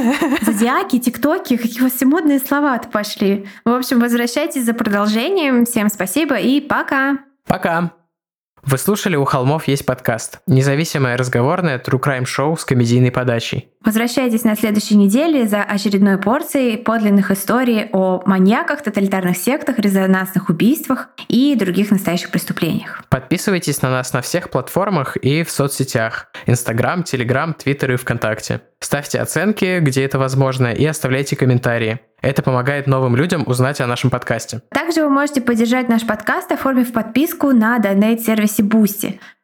Зодиаки, 0.40 0.98
ТикТоки, 0.98 1.58
какие 1.58 1.80
у 1.80 1.84
вас 1.84 1.92
все 1.92 2.06
модные 2.06 2.38
слова-то 2.38 2.88
пошли. 2.88 3.46
В 3.66 3.70
общем, 3.70 4.00
возвращайтесь 4.00 4.64
за 4.64 4.72
продолжением. 4.72 5.66
Всем 5.66 5.90
спасибо 5.90 6.36
и 6.36 6.62
пока. 6.62 7.18
Пока. 7.46 7.92
Вы 8.64 8.78
слушали 8.78 9.16
«У 9.16 9.24
холмов 9.24 9.66
есть 9.66 9.84
подкаст»– 9.84 10.38
независимое 10.46 11.16
разговорное 11.16 11.80
true 11.80 12.00
crime 12.00 12.24
шоу 12.24 12.56
с 12.56 12.64
комедийной 12.64 13.10
подачей. 13.10 13.71
Возвращайтесь 13.84 14.44
на 14.44 14.56
следующей 14.56 14.96
неделе 14.96 15.46
за 15.48 15.62
очередной 15.62 16.18
порцией 16.18 16.78
подлинных 16.78 17.30
историй 17.30 17.88
о 17.92 18.22
маньяках, 18.26 18.82
тоталитарных 18.82 19.36
сектах, 19.36 19.78
резонансных 19.78 20.48
убийствах 20.48 21.08
и 21.28 21.56
других 21.56 21.90
настоящих 21.90 22.30
преступлениях. 22.30 23.02
Подписывайтесь 23.08 23.82
на 23.82 23.90
нас 23.90 24.12
на 24.12 24.22
всех 24.22 24.50
платформах 24.50 25.16
и 25.16 25.42
в 25.42 25.50
соцсетях– 25.50 26.28
Инстаграм, 26.46 27.02
Телеграм, 27.02 27.54
Твиттер 27.54 27.92
и 27.92 27.96
ВКонтакте. 27.96 28.60
Ставьте 28.80 29.20
оценки, 29.20 29.80
где 29.80 30.04
это 30.04 30.18
возможно, 30.18 30.68
и 30.72 30.84
оставляйте 30.84 31.36
комментарии. 31.36 32.00
Это 32.20 32.42
помогает 32.42 32.86
новым 32.86 33.16
людям 33.16 33.42
узнать 33.46 33.80
о 33.80 33.86
нашем 33.86 34.10
подкасте. 34.10 34.62
Также 34.70 35.02
вы 35.02 35.10
можете 35.10 35.40
поддержать 35.40 35.88
наш 35.88 36.06
подкаст, 36.06 36.52
оформив 36.52 36.92
подписку 36.92 37.50
на 37.50 37.78
донейт-сервисе 37.78 38.62
Boosty. 38.62 39.18